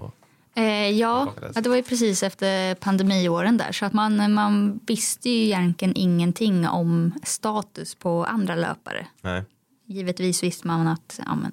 Eh, 0.57 0.90
ja, 0.90 1.33
ja, 1.55 1.61
det 1.61 1.69
var 1.69 1.77
ju 1.77 1.83
precis 1.83 2.23
efter 2.23 2.75
pandemiåren 2.75 3.57
där. 3.57 3.73
Så 3.73 3.87
att 3.87 3.93
man, 3.93 4.33
man 4.33 4.81
visste 4.87 5.31
ju 5.31 5.45
egentligen 5.45 5.95
ingenting 5.97 6.69
om 6.69 7.12
status 7.23 7.95
på 7.95 8.25
andra 8.25 8.55
löpare. 8.55 9.07
Nej. 9.23 9.45
Givetvis 9.87 10.43
visste 10.43 10.67
man 10.67 10.87
att 10.87 11.21
ja, 11.27 11.35
men, 11.35 11.53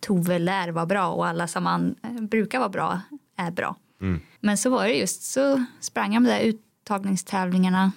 Tove 0.00 0.38
lär 0.38 0.68
vara 0.68 0.86
bra 0.86 1.08
och 1.08 1.26
alla 1.26 1.46
som 1.46 1.64
man 1.64 1.94
eh, 2.02 2.22
brukar 2.22 2.58
vara 2.58 2.68
bra 2.68 3.00
är 3.36 3.50
bra. 3.50 3.76
Men 4.40 4.58
så 4.58 4.70
var 4.70 4.84
det 4.84 4.94
just, 4.94 5.22
så 5.22 5.64
sprang 5.80 6.14
jag 6.14 6.22
med 6.22 6.32
de 6.32 6.38
där 6.38 6.44
uttagningstävlingarna. 6.44 7.92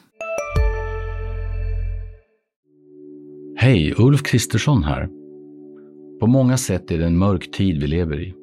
Hej, 3.58 3.94
Ulf 3.98 4.24
Kristersson 4.24 4.84
här. 4.84 5.10
På 6.20 6.28
många 6.28 6.58
sätt 6.58 6.92
är 6.92 6.98
det 6.98 7.06
en 7.06 7.18
mörk 7.18 7.52
tid 7.52 7.82
vi 7.82 7.88
lever 7.88 8.22
i. 8.22 8.43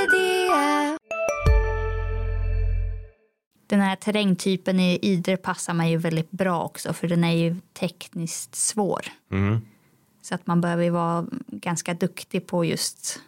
Den 3.71 3.81
här 3.81 3.95
terrängtypen 3.95 4.79
i 4.79 4.99
Idre 5.01 5.37
passar 5.37 5.73
mig 5.73 5.91
ju 5.91 5.97
väldigt 5.97 6.31
bra 6.31 6.63
också 6.63 6.93
för 6.93 7.07
den 7.07 7.23
är 7.23 7.31
ju 7.31 7.55
tekniskt 7.73 8.55
svår. 8.55 9.01
Mm. 9.31 9.61
Så 10.21 10.35
att 10.35 10.47
man 10.47 10.61
behöver 10.61 10.83
ju 10.83 10.89
vara 10.89 11.27
ganska 11.47 11.93
duktig 11.93 12.47
på 12.47 12.65
just 12.65 13.19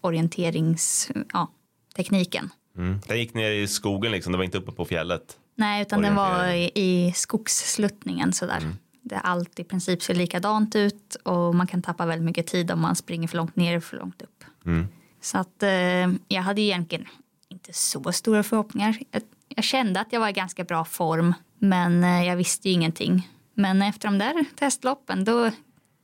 orienteringstekniken. 0.00 2.50
Ja. 2.74 2.82
Mm. 2.82 3.00
Den 3.06 3.18
gick 3.18 3.34
ner 3.34 3.50
i 3.50 3.66
skogen 3.66 4.12
liksom, 4.12 4.32
det 4.32 4.38
var 4.38 4.44
inte 4.44 4.58
uppe 4.58 4.72
på 4.72 4.84
fjället. 4.84 5.38
Nej, 5.54 5.82
utan 5.82 6.02
den 6.02 6.14
var 6.14 6.48
i, 6.48 6.70
i 6.74 7.12
skogssluttningen 7.12 8.32
sådär. 8.32 8.62
det 9.02 9.18
allt 9.18 9.58
i 9.58 9.64
princip 9.64 10.02
ser 10.02 10.14
likadant 10.14 10.76
ut 10.76 11.14
och 11.14 11.54
man 11.54 11.66
kan 11.66 11.82
tappa 11.82 12.06
väldigt 12.06 12.26
mycket 12.26 12.46
tid 12.46 12.70
om 12.70 12.80
man 12.80 12.96
springer 12.96 13.28
för 13.28 13.36
långt 13.36 13.56
ner 13.56 13.76
och 13.76 13.84
för 13.84 13.96
långt 13.96 14.22
upp. 14.22 14.44
Mm. 14.66 14.86
Så 15.20 15.38
att 15.38 15.62
eh, 15.62 16.12
jag 16.28 16.42
hade 16.42 16.60
egentligen 16.60 17.06
inte 17.48 17.72
så 17.72 18.12
stora 18.12 18.42
förhoppningar. 18.42 18.98
Jag, 19.10 19.22
jag 19.56 19.64
kände 19.64 20.00
att 20.00 20.12
jag 20.12 20.20
var 20.20 20.28
i 20.28 20.32
ganska 20.32 20.64
bra 20.64 20.84
form 20.84 21.34
men 21.58 22.04
eh, 22.04 22.26
jag 22.26 22.36
visste 22.36 22.68
ju 22.68 22.74
ingenting. 22.74 23.28
Men 23.54 23.82
efter 23.82 24.08
de 24.08 24.18
där 24.18 24.44
testloppen 24.56 25.24
då, 25.24 25.50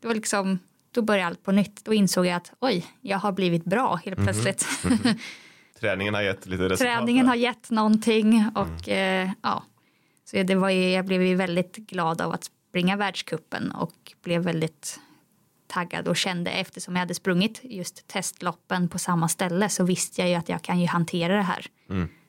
då, 0.03 0.13
liksom, 0.13 0.59
då 0.91 1.03
började 1.03 1.27
allt 1.27 1.43
på 1.43 1.53
nytt. 1.53 1.85
Då 1.85 1.95
insåg 1.95 2.27
jag 2.27 2.35
att 2.35 2.53
oj, 2.61 2.87
jag 3.01 3.19
har 3.19 3.33
blivit 3.33 3.65
bra 3.65 4.01
helt 4.05 4.17
plötsligt. 4.17 4.67
Träningen 5.81 6.15
har 6.15 6.23
gett 6.23 6.47
lite 6.47 6.63
resultat. 6.63 6.79
Träningen 6.79 7.27
där. 7.27 7.31
har 7.31 7.37
gett 7.37 7.71
någonting 7.71 8.51
och 8.55 8.89
eh, 8.89 9.31
ja. 9.43 9.65
Så 10.25 10.43
det 10.43 10.55
var 10.55 10.71
ju, 10.71 10.91
jag 10.91 11.05
blev 11.05 11.23
ju 11.23 11.35
väldigt 11.35 11.77
glad 11.77 12.21
av 12.21 12.33
att 12.33 12.51
springa 12.69 12.97
världskuppen 12.97 13.71
och 13.71 14.15
blev 14.23 14.43
väldigt 14.43 15.01
taggad 15.67 16.09
och 16.09 16.17
kände 16.17 16.51
eftersom 16.51 16.95
jag 16.95 17.01
hade 17.01 17.15
sprungit 17.15 17.61
just 17.63 18.09
testloppen 18.09 18.89
på 18.89 18.99
samma 18.99 19.29
ställe 19.29 19.69
så 19.69 19.85
visste 19.85 20.21
jag 20.21 20.31
ju 20.31 20.35
att 20.35 20.49
jag 20.49 20.63
kan 20.63 20.81
ju 20.81 20.87
hantera 20.87 21.37
det 21.37 21.43
här. 21.43 21.67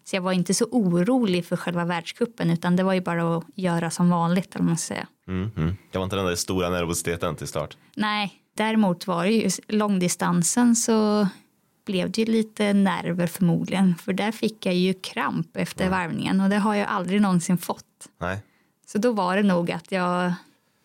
Så 0.10 0.16
jag 0.16 0.22
var 0.22 0.32
inte 0.32 0.54
så 0.54 0.66
orolig 0.66 1.46
för 1.46 1.56
själva 1.56 1.86
världskuppen 1.86 2.50
utan 2.50 2.76
det 2.76 2.84
var 2.84 2.94
ju 2.94 3.02
bara 3.02 3.38
att 3.38 3.44
göra 3.56 3.90
som 3.90 4.10
vanligt 4.10 4.56
vad 4.56 4.64
man 4.64 4.78
säga. 4.78 5.08
Mm, 5.28 5.52
mm. 5.58 5.76
Det 5.92 5.98
var 5.98 6.04
inte 6.04 6.16
den 6.16 6.26
där 6.26 6.36
stora 6.36 6.70
nervositeten 6.70 7.36
till 7.36 7.48
start. 7.48 7.78
Nej, 7.96 8.34
däremot 8.58 9.08
var 9.08 9.26
det 9.26 9.32
ju 9.32 9.50
långdistansen 9.68 10.76
så 10.76 11.28
blev 11.86 12.12
det 12.12 12.22
ju 12.22 12.32
lite 12.32 12.74
nerver 12.74 13.28
förmodligen 13.28 13.96
för 13.96 14.14
där 14.14 14.32
fick 14.32 14.66
jag 14.66 14.76
ju 14.76 14.94
kramp 14.94 15.58
efter 15.58 15.90
varvningen 15.90 16.42
och 16.42 16.50
det 16.50 16.58
har 16.58 16.76
jag 16.76 16.88
aldrig 16.88 17.22
någonsin 17.22 17.58
fått. 17.58 18.10
Nej. 18.20 18.44
Så 18.86 18.98
då 18.98 19.12
var 19.12 19.38
det 19.38 19.44
nog 19.44 19.72
att 19.72 19.92
jag, 19.92 20.34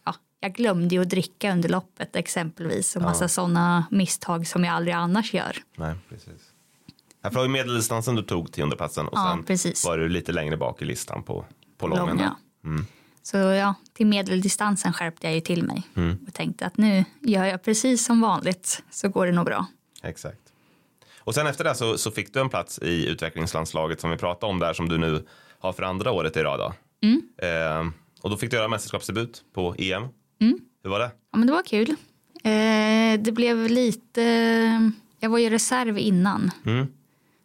ja, 0.05 0.15
jag 0.41 0.53
glömde 0.53 0.95
ju 0.95 1.03
att 1.03 1.11
dricka 1.11 1.53
under 1.53 1.69
loppet 1.69 2.17
exempelvis 2.17 2.97
och 2.97 3.03
massa 3.03 3.29
sådana 3.29 3.87
misstag 3.91 4.47
som 4.47 4.65
jag 4.65 4.75
aldrig 4.75 4.95
annars 4.95 5.35
gör. 5.35 5.57
Nej, 5.77 5.95
precis. 6.09 6.54
Här 7.25 7.31
var 7.31 7.43
ju 7.43 7.49
medeldistansen 7.49 8.15
du 8.15 8.23
tog 8.23 8.53
tiondeplatsen 8.53 9.07
och 9.09 9.19
Ja, 9.19 9.33
sen 9.37 9.45
precis. 9.45 9.85
var 9.85 9.99
du 9.99 10.09
lite 10.09 10.33
längre 10.33 10.57
bak 10.57 10.83
i 10.83 10.85
listan 10.85 11.23
på, 11.23 11.45
på 11.79 11.87
lången. 11.89 12.07
Lång, 12.07 12.21
ja. 12.21 12.37
Så 13.23 13.37
ja, 13.37 13.75
till 13.93 14.07
medeldistansen 14.07 14.93
skärpte 14.93 15.27
jag 15.27 15.35
ju 15.35 15.41
till 15.41 15.63
mig 15.63 15.83
Mm. 15.97 16.19
och 16.29 16.35
tänkte 16.35 16.67
att 16.67 16.77
nu 16.77 17.05
gör 17.21 17.45
jag 17.45 17.63
precis 17.63 18.05
som 18.05 18.21
vanligt 18.21 18.83
så 18.91 19.09
går 19.09 19.27
det 19.27 19.33
nog 19.33 19.45
bra. 19.45 19.67
Exakt. 20.03 20.41
Och 21.19 21.35
sen 21.35 21.47
efter 21.47 21.65
det 21.65 21.75
så, 21.75 21.99
så 21.99 22.11
fick 22.11 22.35
du 22.35 22.41
en 22.41 22.49
plats 22.49 22.79
i 22.83 23.07
utvecklingslandslaget 23.09 24.01
som 24.01 24.11
vi 24.11 24.17
pratade 24.17 24.51
om 24.53 24.59
där 24.59 24.73
som 24.73 24.89
du 24.89 24.99
nu 24.99 25.27
har 25.59 25.73
för 25.73 25.83
andra 25.83 26.13
året 26.13 26.37
i 26.37 26.41
rad. 26.43 26.61
Då. 26.61 26.73
Mm. 27.07 27.23
Eh, 27.39 27.93
och 28.23 28.31
då 28.31 28.37
fick 28.37 28.51
du 28.51 28.57
göra 28.57 28.69
mästerskapsdebut 28.69 29.43
på 29.55 29.75
EM. 29.79 30.03
Mm. 30.41 30.59
Hur 30.83 30.91
var 30.91 30.99
det? 30.99 31.11
Ja, 31.33 31.39
men 31.39 31.47
det 31.47 31.53
var 31.53 31.63
kul. 31.63 31.91
Eh, 32.45 33.21
det 33.23 33.33
blev 33.33 33.69
lite... 33.71 34.23
Jag 35.21 35.31
var 35.31 35.39
ju 35.39 35.51
reserv 35.51 35.99
innan. 35.99 36.51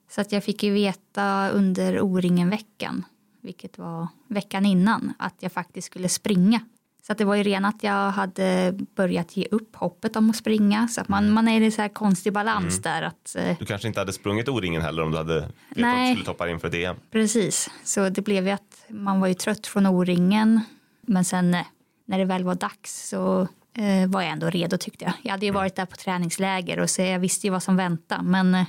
Mm. 0.09 0.15
Så 0.15 0.21
att 0.21 0.31
jag 0.31 0.43
fick 0.43 0.63
ju 0.63 0.73
veta 0.73 1.49
under 1.49 2.01
O-ringen-veckan, 2.01 3.05
vilket 3.41 3.77
var 3.77 4.07
veckan 4.27 4.65
innan, 4.65 5.13
att 5.19 5.35
jag 5.39 5.51
faktiskt 5.51 5.85
skulle 5.87 6.09
springa. 6.09 6.59
Så 7.07 7.11
att 7.11 7.17
det 7.17 7.25
var 7.25 7.35
ju 7.35 7.43
redan 7.43 7.65
att 7.65 7.83
jag 7.83 8.11
hade 8.11 8.77
börjat 8.95 9.37
ge 9.37 9.47
upp 9.51 9.75
hoppet 9.75 10.15
om 10.15 10.29
att 10.29 10.35
springa. 10.35 10.87
Så 10.87 11.01
att 11.01 11.07
man, 11.07 11.31
man 11.31 11.47
är 11.47 11.61
i 11.61 11.71
så 11.71 11.81
här 11.81 11.89
konstig 11.89 12.33
balans 12.33 12.81
där. 12.81 13.01
att 13.01 13.35
eh, 13.35 13.57
Du 13.59 13.65
kanske 13.65 13.87
inte 13.87 13.99
hade 13.99 14.13
sprungit 14.13 14.49
O-ringen 14.49 14.81
heller 14.81 15.03
om 15.03 15.11
du 15.11 15.17
hade 15.17 15.33
vetat 15.35 15.93
att 15.93 16.07
du 16.07 16.11
skulle 16.11 16.25
toppa 16.25 16.49
in 16.49 16.59
för 16.59 16.67
ett 16.67 16.73
EM. 16.73 16.95
Precis, 17.11 17.69
så 17.83 18.09
det 18.09 18.21
blev 18.21 18.45
ju 18.47 18.51
att 18.51 18.85
man 18.89 19.19
var 19.19 19.27
ju 19.27 19.33
trött 19.33 19.67
från 19.67 19.85
O-ringen. 19.85 20.61
Men 21.01 21.25
sen 21.25 21.53
eh, 21.53 21.65
när 22.05 22.17
det 22.17 22.25
väl 22.25 22.43
var 22.43 22.55
dags 22.55 23.09
så 23.09 23.47
eh, 23.73 24.07
var 24.09 24.21
jag 24.21 24.31
ändå 24.31 24.49
redo 24.49 24.77
tyckte 24.77 25.05
jag. 25.05 25.13
Jag 25.21 25.31
hade 25.31 25.45
ju 25.45 25.51
varit 25.51 25.75
där 25.75 25.85
på 25.85 25.95
träningsläger 25.95 26.79
och 26.79 26.89
så 26.89 27.01
jag 27.01 27.19
visste 27.19 27.47
ju 27.47 27.51
vad 27.51 27.63
som 27.63 27.75
väntade. 27.75 28.23
Men 28.23 28.65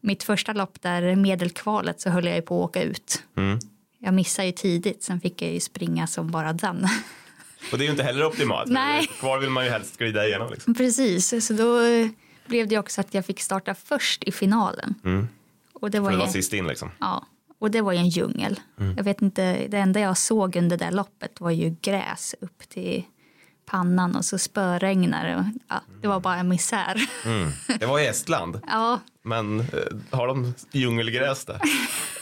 mitt 0.00 0.22
första 0.22 0.52
lopp 0.52 0.82
där, 0.82 1.16
medelkvalet, 1.16 2.00
så 2.00 2.10
höll 2.10 2.26
jag 2.26 2.36
ju 2.36 2.42
på 2.42 2.64
att 2.64 2.70
åka 2.70 2.82
ut. 2.82 3.22
Mm. 3.36 3.58
Jag 3.98 4.14
missade 4.14 4.46
ju 4.46 4.52
tidigt, 4.52 5.02
sen 5.02 5.20
fick 5.20 5.42
jag 5.42 5.50
ju 5.52 5.60
springa 5.60 6.06
som 6.06 6.30
bara 6.30 6.52
den. 6.52 6.88
Och 7.72 7.78
det 7.78 7.84
är 7.84 7.86
ju 7.86 7.90
inte 7.90 8.02
heller 8.02 8.24
optimalt. 8.24 8.68
Nej. 8.70 9.06
Kvar 9.06 9.38
vill 9.38 9.50
man 9.50 9.64
ju 9.64 9.70
helst 9.70 9.94
skrida 9.94 10.26
igenom. 10.26 10.50
Liksom. 10.50 10.74
Precis, 10.74 11.46
så 11.46 11.52
då 11.52 11.80
blev 12.46 12.68
det 12.68 12.78
också 12.78 13.00
att 13.00 13.14
jag 13.14 13.26
fick 13.26 13.40
starta 13.40 13.74
först 13.74 14.24
i 14.24 14.32
finalen. 14.32 14.94
Och 15.72 15.90
det 15.90 16.00
var 16.00 16.10
För 16.10 16.18
ju... 16.18 16.24
var 16.24 16.26
sist 16.26 16.52
in 16.52 16.66
liksom. 16.66 16.90
Ja, 16.98 17.26
och 17.58 17.70
det 17.70 17.80
var 17.80 17.92
ju 17.92 17.98
en 17.98 18.08
djungel. 18.08 18.60
Jag 18.96 19.04
vet 19.04 19.22
inte, 19.22 19.66
det 19.68 19.78
enda 19.78 20.00
jag 20.00 20.18
såg 20.18 20.56
under 20.56 20.76
det 20.76 20.90
loppet 20.90 21.40
var 21.40 21.50
ju 21.50 21.76
gräs 21.82 22.34
upp 22.40 22.68
till 22.68 23.04
pannan 23.68 24.16
och 24.16 24.24
så 24.24 24.38
spöregnade 24.38 25.36
och 25.36 25.44
ja, 25.68 25.80
det 26.00 26.08
var 26.08 26.20
bara 26.20 26.36
en 26.36 26.48
misär. 26.48 27.08
Mm. 27.24 27.50
Det 27.78 27.86
var 27.86 27.98
i 27.98 28.06
Estland. 28.06 28.60
Ja, 28.68 29.00
Men 29.22 29.60
eh, 29.60 29.66
har 30.10 30.26
de 30.26 30.54
djungelgräs 30.72 31.44
där? 31.44 31.60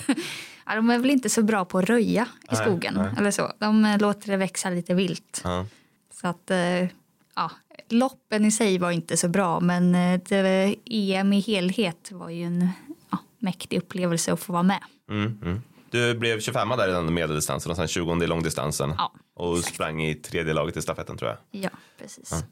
ja, 0.66 0.74
de 0.74 0.90
är 0.90 0.98
väl 0.98 1.10
inte 1.10 1.30
så 1.30 1.42
bra 1.42 1.64
på 1.64 1.78
att 1.78 1.84
röja 1.84 2.26
i 2.42 2.54
Nej, 2.54 2.62
skogen 2.62 2.94
nej. 2.94 3.10
eller 3.18 3.30
så. 3.30 3.52
De 3.58 3.84
eh, 3.84 3.98
låter 3.98 4.30
det 4.30 4.36
växa 4.36 4.70
lite 4.70 4.94
vilt. 4.94 5.40
Ja. 5.44 5.66
Så 6.12 6.28
att, 6.28 6.50
eh, 6.50 6.88
ja, 7.34 7.50
loppen 7.88 8.44
i 8.44 8.52
sig 8.52 8.78
var 8.78 8.90
inte 8.90 9.16
så 9.16 9.28
bra 9.28 9.60
men 9.60 9.92
det, 10.28 10.74
EM 10.84 11.32
i 11.32 11.40
helhet 11.40 12.12
var 12.12 12.30
ju 12.30 12.42
en 12.42 12.68
ja, 13.10 13.18
mäktig 13.38 13.78
upplevelse 13.78 14.32
att 14.32 14.40
få 14.40 14.52
vara 14.52 14.62
med. 14.62 14.80
Mm, 15.10 15.38
mm. 15.42 15.62
Du 15.90 16.14
blev 16.14 16.40
25 16.40 16.68
där 16.68 16.88
i 16.88 16.92
den 16.92 17.14
medeldistansen 17.14 17.70
och 17.70 17.76
sen 17.76 17.88
20 17.88 18.22
i 18.22 18.26
långdistansen. 18.26 18.94
Ja, 18.98 19.12
och 19.36 19.58
sprang 19.58 20.02
i 20.02 20.14
tredje 20.14 20.54
laget 20.54 20.76
i 20.76 20.82
stafetten 20.82 21.16
tror 21.16 21.30
jag. 21.30 21.62
Ja, 21.62 21.70
precis. 21.98 22.44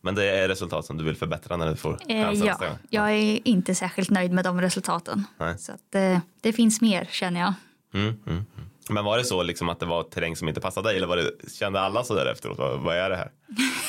Men 0.00 0.14
det 0.14 0.24
är 0.30 0.48
resultat 0.48 0.84
som 0.86 0.96
du 0.96 1.04
vill 1.04 1.16
förbättra 1.16 1.56
när 1.56 1.66
du 1.70 1.76
får 1.76 1.98
Eh, 2.08 2.24
chansen 2.24 2.46
ja, 2.46 2.52
nästa 2.52 2.68
gång. 2.68 2.78
jag 2.90 3.10
är 3.10 3.48
inte 3.48 3.74
särskilt 3.74 4.10
nöjd 4.10 4.32
med 4.32 4.44
de 4.44 4.60
resultaten. 4.60 5.24
Nej. 5.38 5.58
Så 5.58 5.72
att, 5.72 5.94
eh, 5.94 6.18
det 6.40 6.52
finns 6.52 6.80
mer 6.80 7.08
känner 7.10 7.40
jag. 7.40 7.54
Mm, 7.94 8.08
mm, 8.08 8.20
mm. 8.26 8.44
Men 8.88 9.04
var 9.04 9.18
det 9.18 9.24
så 9.24 9.42
liksom 9.42 9.68
att 9.68 9.80
det 9.80 9.86
var 9.86 10.02
terräng 10.02 10.36
som 10.36 10.48
inte 10.48 10.60
passade 10.60 10.88
dig 10.88 10.96
eller 10.96 11.06
var 11.06 11.16
det, 11.16 11.30
kände 11.52 11.80
alla 11.80 12.04
så 12.04 12.14
där 12.14 12.26
efteråt? 12.32 12.58
Vad, 12.58 12.80
vad 12.80 12.96
är 12.96 13.10
det 13.10 13.16
här? 13.16 13.30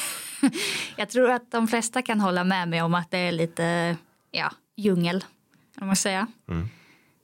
Jag 0.95 1.09
tror 1.09 1.31
att 1.31 1.51
de 1.51 1.67
flesta 1.67 2.01
kan 2.01 2.19
hålla 2.19 2.43
med 2.43 2.67
mig 2.67 2.81
om 2.81 2.95
att 2.95 3.11
det 3.11 3.17
är 3.17 3.31
lite 3.31 3.97
ja, 4.31 4.51
djungel. 4.75 5.25
Om 5.81 5.87
man 5.87 5.95
säga. 5.95 6.27
Mm. 6.49 6.69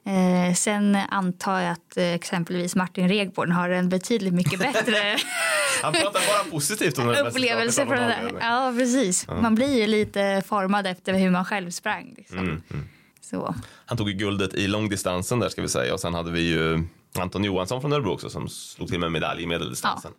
Eh, 0.05 0.53
sen 0.53 0.95
antar 0.95 1.59
jag 1.59 1.71
att 1.71 1.97
eh, 1.97 2.13
exempelvis 2.13 2.75
Martin 2.75 3.09
Regborn 3.09 3.51
har 3.51 3.69
en 3.69 3.89
betydligt 3.89 4.33
mycket 4.33 4.59
bättre 4.59 4.95
Han 5.81 5.93
pratar 5.93 6.11
bara 6.27 6.51
positivt 6.51 6.97
om 6.99 7.07
det 7.07 7.21
upplevelse 7.21 7.85
från 7.85 7.97
det 7.97 8.05
där. 8.05 8.31
Ja, 8.41 8.73
precis. 8.77 9.27
Man 9.27 9.55
blir 9.55 9.79
ju 9.79 9.87
lite 9.87 10.43
formad 10.45 10.87
efter 10.87 11.13
hur 11.13 11.29
man 11.29 11.45
själv 11.45 11.71
sprang. 11.71 12.13
Liksom. 12.17 12.37
Mm, 12.37 12.61
mm. 12.71 12.89
Så. 13.21 13.55
Han 13.85 13.97
tog 13.97 14.09
ju 14.09 14.15
guldet 14.15 14.53
i 14.53 14.67
långdistansen 14.67 15.39
där 15.39 15.49
ska 15.49 15.61
vi 15.61 15.69
säga 15.69 15.93
och 15.93 15.99
sen 15.99 16.13
hade 16.13 16.31
vi 16.31 16.41
ju 16.41 16.83
Anton 17.19 17.43
Johansson 17.43 17.81
från 17.81 17.93
Örebro 17.93 18.11
också 18.11 18.29
som 18.29 18.49
slog 18.49 18.89
till 18.89 18.99
med 18.99 19.11
medalj 19.11 19.43
i 19.43 19.47
medeldistansen. 19.47 20.11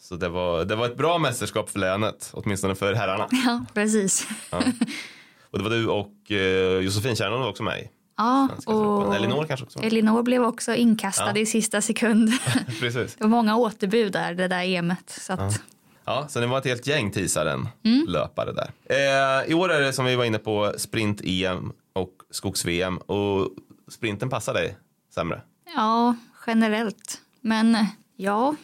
Så 0.00 0.16
det 0.16 0.28
var, 0.28 0.64
det 0.64 0.76
var 0.76 0.86
ett 0.86 0.96
bra 0.96 1.18
mästerskap 1.18 1.70
för 1.70 1.78
länet, 1.78 2.30
åtminstone 2.32 2.74
för 2.74 2.94
herrarna. 2.94 3.28
Ja, 3.30 3.64
precis. 3.74 4.28
Och 5.50 5.58
det 5.58 5.64
var 5.64 5.70
du 5.70 5.86
och 5.86 6.30
eh, 6.30 6.84
Josefin 6.84 7.16
Kärnholm 7.16 7.42
var 7.42 7.48
också 7.48 7.62
med 7.62 7.80
i. 7.80 7.88
Ja, 8.16 8.48
och 8.66 9.16
Elinor 9.16 9.44
kanske 9.46 9.66
också. 9.66 9.78
Elinor 9.78 10.22
blev 10.22 10.42
också 10.44 10.74
inkastad 10.74 11.32
Ja. 11.34 11.36
i 11.38 11.46
sista 11.46 11.80
sekund. 11.80 12.30
Precis. 12.80 13.14
Det 13.14 13.24
var 13.24 13.28
många 13.28 13.56
återbud 13.56 14.12
där, 14.12 14.34
det 14.34 14.48
där 14.48 14.62
EMet. 14.64 15.10
Så 15.20 15.32
att, 15.32 15.60
Ja, 16.04 16.26
så 16.28 16.40
det 16.40 16.46
var 16.46 16.58
ett 16.58 16.64
helt 16.64 16.86
gäng 16.86 17.10
tisaren 17.10 17.68
Mm. 17.84 18.06
löpare 18.08 18.52
där. 18.52 18.70
Eh, 18.84 19.50
I 19.50 19.54
år 19.54 19.72
är 19.72 19.80
det 19.80 19.92
som 19.92 20.04
vi 20.04 20.16
var 20.16 20.24
inne 20.24 20.38
på 20.38 20.72
sprint-EM 20.76 21.72
och 21.92 22.10
skogs-VM 22.30 22.96
och 22.98 23.48
sprinten 23.90 24.30
passar 24.30 24.54
dig 24.54 24.76
sämre. 25.14 25.40
Ja, 25.74 26.16
generellt. 26.46 27.20
Men 27.40 27.76
ja, 28.16 28.54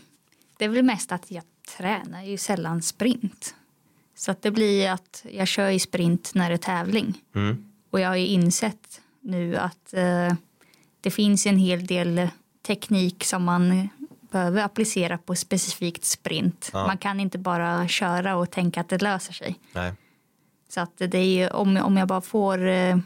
det 0.58 0.64
är 0.64 0.68
väl 0.68 0.82
mest 0.82 1.12
att 1.12 1.30
jag 1.30 1.42
tränar 1.76 2.22
ju 2.22 2.36
sällan 2.38 2.82
sprint. 2.82 3.54
Så 4.16 4.30
att 4.30 4.42
det 4.42 4.50
blir 4.50 4.90
att 4.90 5.24
jag 5.30 5.48
kör 5.48 5.68
i 5.70 5.78
sprint 5.78 6.30
när 6.34 6.48
det 6.48 6.54
är 6.54 6.58
tävling. 6.58 7.22
Mm. 7.34 7.64
Och 7.90 8.00
jag 8.00 8.08
har 8.08 8.16
ju 8.16 8.26
insett 8.26 9.00
nu 9.22 9.56
att 9.56 9.94
eh, 9.94 10.34
det 11.00 11.10
finns 11.10 11.46
en 11.46 11.58
hel 11.58 11.86
del 11.86 12.28
teknik 12.66 13.24
som 13.24 13.44
man 13.44 13.88
behöver 14.30 14.62
applicera 14.62 15.18
på 15.18 15.34
specifikt 15.34 16.04
sprint. 16.04 16.70
Ja. 16.72 16.86
Man 16.86 16.98
kan 16.98 17.20
inte 17.20 17.38
bara 17.38 17.88
köra 17.88 18.36
och 18.36 18.50
tänka 18.50 18.80
att 18.80 18.88
det 18.88 19.02
löser 19.02 19.32
sig. 19.32 19.58
Nej. 19.72 19.92
Så 20.68 20.80
att 20.80 20.98
det 20.98 21.18
är 21.18 21.24
ju, 21.24 21.48
om, 21.48 21.76
om 21.76 21.96
jag 21.96 22.08
bara 22.08 22.20
får 22.20 22.66
eh, 22.66 22.96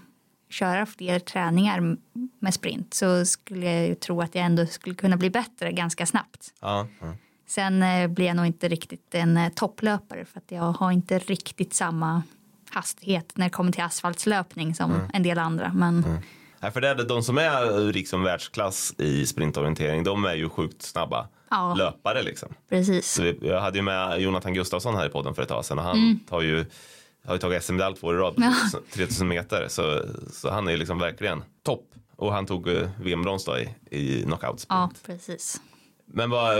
köra 0.50 0.86
fler 0.86 1.18
träningar 1.18 1.96
med 2.38 2.54
sprint 2.54 2.94
så 2.94 3.24
skulle 3.24 3.72
jag 3.72 3.88
ju 3.88 3.94
tro 3.94 4.22
att 4.22 4.34
jag 4.34 4.44
ändå 4.44 4.66
skulle 4.66 4.94
kunna 4.94 5.16
bli 5.16 5.30
bättre 5.30 5.72
ganska 5.72 6.06
snabbt. 6.06 6.54
Ja, 6.60 6.86
ja. 7.00 7.14
Sen 7.46 7.82
eh, 7.82 8.08
blir 8.08 8.26
jag 8.26 8.36
nog 8.36 8.46
inte 8.46 8.68
riktigt 8.68 9.14
en 9.14 9.36
eh, 9.36 9.52
topplöpare 9.52 10.24
för 10.24 10.38
att 10.38 10.50
jag 10.50 10.72
har 10.72 10.92
inte 10.92 11.18
riktigt 11.18 11.74
samma 11.74 12.22
hastighet 12.70 13.32
när 13.34 13.46
det 13.46 13.50
kommer 13.50 13.72
till 13.72 13.82
asfaltslöpning 13.82 14.74
som 14.74 15.08
en 15.12 15.22
del 15.22 15.38
andra. 15.38 15.72
Men 15.74 16.20
Nej, 16.60 16.70
för 16.70 16.80
det 16.80 16.88
är 16.88 16.94
det, 16.94 17.04
de 17.04 17.22
som 17.22 17.38
är 17.38 17.92
liksom 17.92 18.22
världsklass 18.22 18.94
i 18.98 19.26
sprintorientering, 19.26 20.04
de 20.04 20.24
är 20.24 20.34
ju 20.34 20.48
sjukt 20.48 20.82
snabba. 20.82 21.28
Ja. 21.50 21.74
löpare 21.74 22.22
liksom. 22.22 22.54
Precis. 22.68 23.12
Så 23.12 23.22
vi, 23.22 23.38
jag 23.42 23.60
hade 23.60 23.78
ju 23.78 23.82
med 23.82 24.20
Jonathan 24.20 24.54
Gustafsson 24.54 24.94
här 24.94 25.06
i 25.06 25.08
podden 25.08 25.34
för 25.34 25.42
ett 25.42 25.48
tag 25.48 25.64
sedan 25.64 25.78
och 25.78 25.84
han 25.84 26.20
tar 26.28 26.40
ju 26.40 26.64
har 27.26 27.34
ju 27.34 27.38
tagit 27.38 27.64
SM-medalj 27.64 27.96
två 27.96 28.06
år 28.06 28.14
i 28.14 28.18
rad 28.18 28.34
på 28.34 28.40
3000 28.40 28.80
3000 28.92 29.28
meter 29.28 29.66
så, 29.68 30.02
så 30.32 30.50
han 30.50 30.66
är 30.66 30.72
ju 30.72 30.76
liksom 30.76 30.98
verkligen 30.98 31.44
topp 31.62 31.84
och 32.16 32.32
han 32.32 32.46
tog 32.46 32.68
uh, 32.68 32.88
VM-brons 33.00 33.44
då 33.44 33.58
i, 33.58 33.68
i 33.90 34.22
knockout 34.22 34.66
Ja, 34.68 34.90
precis. 35.06 35.60
Men 36.06 36.30
vad, 36.30 36.54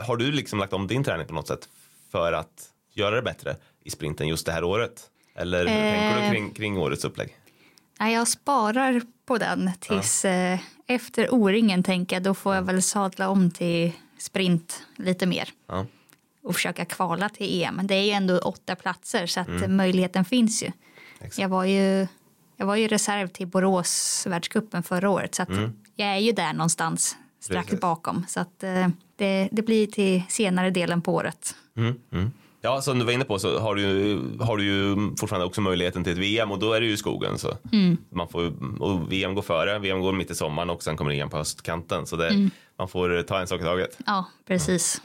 har 0.00 0.16
du 0.16 0.32
liksom 0.32 0.58
lagt 0.58 0.72
om 0.72 0.86
din 0.86 1.04
träning 1.04 1.26
på 1.26 1.34
något 1.34 1.48
sätt 1.48 1.68
för 2.12 2.32
att 2.32 2.68
göra 2.92 3.14
det 3.14 3.22
bättre 3.22 3.56
i 3.84 3.90
sprinten 3.90 4.28
just 4.28 4.46
det 4.46 4.52
här 4.52 4.64
året? 4.64 5.10
Eller 5.34 5.58
hur 5.58 5.66
tänker 5.66 6.16
du 6.16 6.22
Eh. 6.26 6.30
kring, 6.30 6.50
kring 6.50 6.78
årets 6.78 7.04
upplägg? 7.04 7.36
Nej, 8.00 8.14
jag 8.14 8.28
sparar 8.28 9.02
på 9.26 9.38
den 9.38 9.70
tills 9.80 10.24
eh, 10.24 10.58
efter 10.86 11.34
O-ringen 11.34 11.82
tänker 11.82 12.16
jag. 12.16 12.22
Då 12.22 12.34
får 12.34 12.54
jag 12.54 12.62
väl 12.62 12.82
sadla 12.82 13.28
om 13.28 13.50
till 13.50 13.92
sprint 14.18 14.82
lite 14.96 15.26
mer. 15.26 15.48
Ja. 15.68 15.86
och 16.44 16.54
försöka 16.54 16.84
kvala 16.84 17.28
till 17.28 17.62
EM. 17.62 17.80
Det 17.86 17.94
är 17.94 18.02
ju 18.02 18.10
ändå 18.10 18.38
åtta 18.38 18.74
platser 18.76 19.26
så 19.26 19.40
att 19.40 19.70
möjligheten 19.70 20.24
finns 20.24 20.62
ju. 20.62 20.72
Exakt. 21.20 21.38
Jag 21.38 21.48
var 21.48 21.64
ju, 21.64 22.06
jag 22.56 22.66
var 22.66 22.76
ju 22.76 22.88
reserv 22.88 23.28
till 23.28 23.46
Borås 23.46 24.26
världscupen 24.26 24.82
förra 24.82 25.10
året 25.10 25.34
så 25.34 25.42
att 25.42 25.48
jag 25.96 26.08
är 26.08 26.18
ju 26.18 26.32
där 26.32 26.52
någonstans 26.52 27.16
strax 27.40 27.66
Precis. 27.66 27.80
bakom. 27.80 28.24
Så 28.28 28.40
att 28.40 28.62
eh, 28.62 28.88
det, 29.16 29.48
det 29.52 29.62
blir 29.62 29.86
till 29.86 30.22
senare 30.28 30.70
delen 30.70 31.02
på 31.02 31.14
året. 31.14 31.54
Mm, 31.76 32.00
mm. 32.12 32.30
Ja, 32.64 32.82
som 32.82 32.98
du 32.98 33.04
var 33.04 33.12
inne 33.12 33.24
på 33.24 33.38
så 33.38 33.58
har 33.58 33.74
du, 33.74 34.20
har 34.40 34.56
du 34.56 34.64
ju 34.64 34.96
fortfarande 35.16 35.46
också 35.46 35.60
möjligheten 35.60 36.04
till 36.04 36.12
ett 36.12 36.18
VM 36.18 36.50
och 36.50 36.58
då 36.58 36.72
är 36.72 36.80
det 36.80 36.86
ju 36.86 36.92
i 36.92 36.96
skogen. 36.96 37.38
Så 37.38 37.56
man 38.10 38.28
får, 38.28 38.52
och 38.82 39.12
VM 39.12 39.34
går 39.34 39.42
före, 39.42 39.78
VM 39.78 40.00
går 40.00 40.12
mitt 40.12 40.30
i 40.30 40.34
sommaren 40.34 40.70
och 40.70 40.82
sen 40.82 40.96
kommer 40.96 41.10
EM 41.10 41.30
på 41.30 41.36
höstkanten. 41.36 42.06
Så 42.06 42.16
det, 42.16 42.50
man 42.78 42.88
får 42.88 43.22
ta 43.22 43.40
en 43.40 43.46
sak 43.46 43.60
i 43.60 43.64
taget. 43.64 43.98
Ja, 44.06 44.26
precis. 44.46 45.02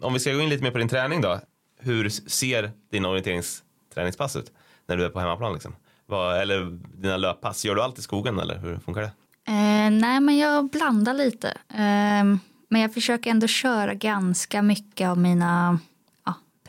Om 0.00 0.12
vi 0.12 0.18
ska 0.20 0.32
gå 0.32 0.40
in 0.40 0.48
lite 0.48 0.62
mer 0.62 0.70
på 0.70 0.78
din 0.78 0.88
träning 0.88 1.20
då. 1.20 1.40
Hur 1.80 2.08
ser 2.08 2.70
dina 2.90 3.08
orienteringsträningspass 3.08 4.36
ut 4.36 4.52
när 4.86 4.96
du 4.96 5.04
är 5.04 5.08
på 5.08 5.20
hemmaplan? 5.20 5.52
Liksom? 5.52 5.74
Vad, 6.06 6.40
eller 6.40 6.78
dina 7.02 7.16
löppass, 7.16 7.64
gör 7.64 7.74
du 7.74 7.82
allt 7.82 7.98
i 7.98 8.02
skogen 8.02 8.38
eller 8.38 8.58
hur 8.58 8.78
funkar 8.78 9.00
det? 9.00 9.12
Eh, 9.52 9.90
nej, 9.90 10.20
men 10.20 10.38
jag 10.38 10.70
blandar 10.70 11.14
lite. 11.14 11.48
Eh, 11.68 12.24
men 12.68 12.80
jag 12.80 12.94
försöker 12.94 13.30
ändå 13.30 13.46
köra 13.46 13.94
ganska 13.94 14.62
mycket 14.62 15.08
av 15.08 15.18
mina 15.18 15.78
ja, 15.82 15.89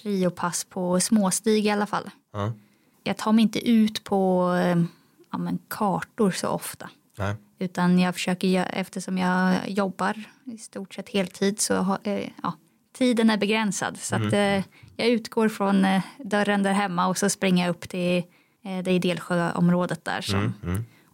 priopass 0.04 0.64
på 0.64 1.00
småstig 1.00 1.66
i 1.66 1.70
alla 1.70 1.86
fall. 1.86 2.10
Ja. 2.34 2.54
Jag 3.04 3.18
tar 3.18 3.32
mig 3.32 3.42
inte 3.42 3.70
ut 3.70 4.04
på 4.04 4.54
eh, 4.56 4.84
ja, 5.32 5.38
men 5.38 5.60
kartor 5.68 6.32
så 6.32 6.48
ofta. 6.48 6.90
Nej. 7.18 7.36
Utan 7.60 8.00
jag 8.00 8.14
försöker, 8.14 8.68
eftersom 8.74 9.18
jag 9.18 9.70
jobbar 9.70 10.24
i 10.46 10.58
stort 10.58 10.94
sett 10.94 11.10
heltid 11.10 11.60
så 11.60 11.76
har, 11.76 12.00
eh, 12.04 12.30
ja, 12.44 12.54
tiden 12.98 13.30
är 13.30 13.38
begränsad. 13.38 13.98
Så 13.98 14.16
att, 14.16 14.34
eh, 14.34 14.64
jag 14.96 15.08
utgår 15.08 15.50
från 15.50 15.86
dörren 16.18 16.64
där 16.64 16.74
hemma 16.74 17.08
och 17.08 17.18
så 17.18 17.30
springer 17.30 17.66
jag 17.66 17.72
upp 17.72 17.90
till 17.90 18.24
det 18.84 18.92
Idelsjöområdet 18.92 20.06
där. 20.06 20.22
Som, 20.22 20.54